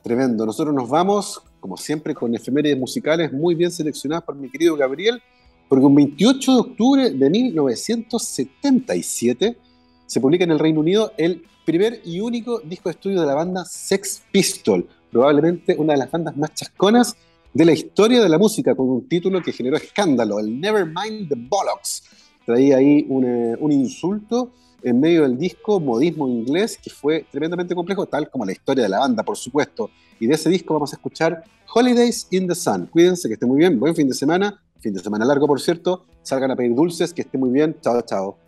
Tremendo. 0.03 0.45
Nosotros 0.45 0.75
nos 0.75 0.89
vamos, 0.89 1.41
como 1.61 1.78
siempre, 1.78 2.13
con 2.13 2.36
efemérides 2.36 2.78
musicales 2.78 3.32
muy 3.32 3.55
bien 3.55 3.71
seleccionadas 3.71 4.25
por 4.25 4.36
mi 4.36 4.49
querido 4.49 4.75
Gabriel, 4.75 5.21
porque 5.69 5.86
un 5.86 5.95
28 5.95 6.51
de 6.51 6.59
octubre 6.59 7.11
de 7.11 7.30
1977 7.30 9.57
se 10.05 10.19
publica 10.19 10.43
en 10.43 10.51
el 10.51 10.59
Reino 10.59 10.82
Unido 10.82 11.13
el 11.15 11.45
primer 11.68 11.99
y 12.05 12.22
único 12.22 12.61
disco 12.61 12.88
de 12.88 12.93
estudio 12.93 13.20
de 13.20 13.28
la 13.28 13.36
banda 13.36 13.65
Sex 13.65 14.24
Pistol, 14.32 14.88
probablemente 15.11 15.76
una 15.78 15.91
de 15.91 15.99
las 15.99 16.09
bandas 16.09 16.38
más 16.38 16.53
chasconas 16.53 17.13
de 17.53 17.65
la 17.65 17.74
historia 17.74 18.24
de 18.24 18.30
la 18.30 18.38
música, 18.38 18.74
con 18.74 18.88
un 18.88 19.09
título 19.09 19.41
que 19.41 19.51
generó 19.51 19.76
escándalo, 19.76 20.39
el 20.39 20.61
Nevermind 20.61 21.28
the 21.28 21.36
Bollocks. 21.36 22.03
Traía 22.45 22.78
ahí 22.78 23.05
un, 23.09 23.26
eh, 23.26 23.57
un 23.59 23.74
insulto 23.74 24.53
en 24.82 25.01
medio 25.01 25.24
del 25.24 25.38
disco, 25.38 25.82
modismo 25.82 26.30
inglés, 26.30 26.80
que 26.82 26.89
fue 26.89 27.26
tremendamente 27.30 27.76
complejo, 27.76 28.05
tal 28.05 28.30
como 28.30 28.45
la 28.45 28.53
historia 28.53 28.84
de 28.84 28.89
la 28.89 28.99
banda, 28.99 29.24
por 29.24 29.36
supuesto. 29.36 29.89
Y 30.22 30.28
de 30.28 30.36
ese 30.36 30.49
disco 30.49 30.74
vamos 30.74 30.93
a 30.93 30.95
escuchar 30.95 31.43
Holidays 31.74 32.30
in 32.32 32.47
the 32.47 32.55
Sun. 32.55 32.86
Cuídense, 32.86 33.28
que 33.28 33.34
esté 33.34 33.45
muy 33.45 33.57
bien, 33.57 33.78
buen 33.78 33.93
fin 33.93 34.07
de 34.07 34.15
semana, 34.15 34.63
fin 34.80 34.93
de 34.93 35.01
semana 35.01 35.26
largo, 35.26 35.45
por 35.45 35.59
cierto. 35.59 36.05
Salgan 36.22 36.51
a 36.51 36.55
pedir 36.55 36.74
dulces, 36.74 37.13
que 37.13 37.24
esté 37.24 37.38
muy 37.38 37.49
bien. 37.49 37.76
Chao, 37.82 38.01
chao. 38.03 38.47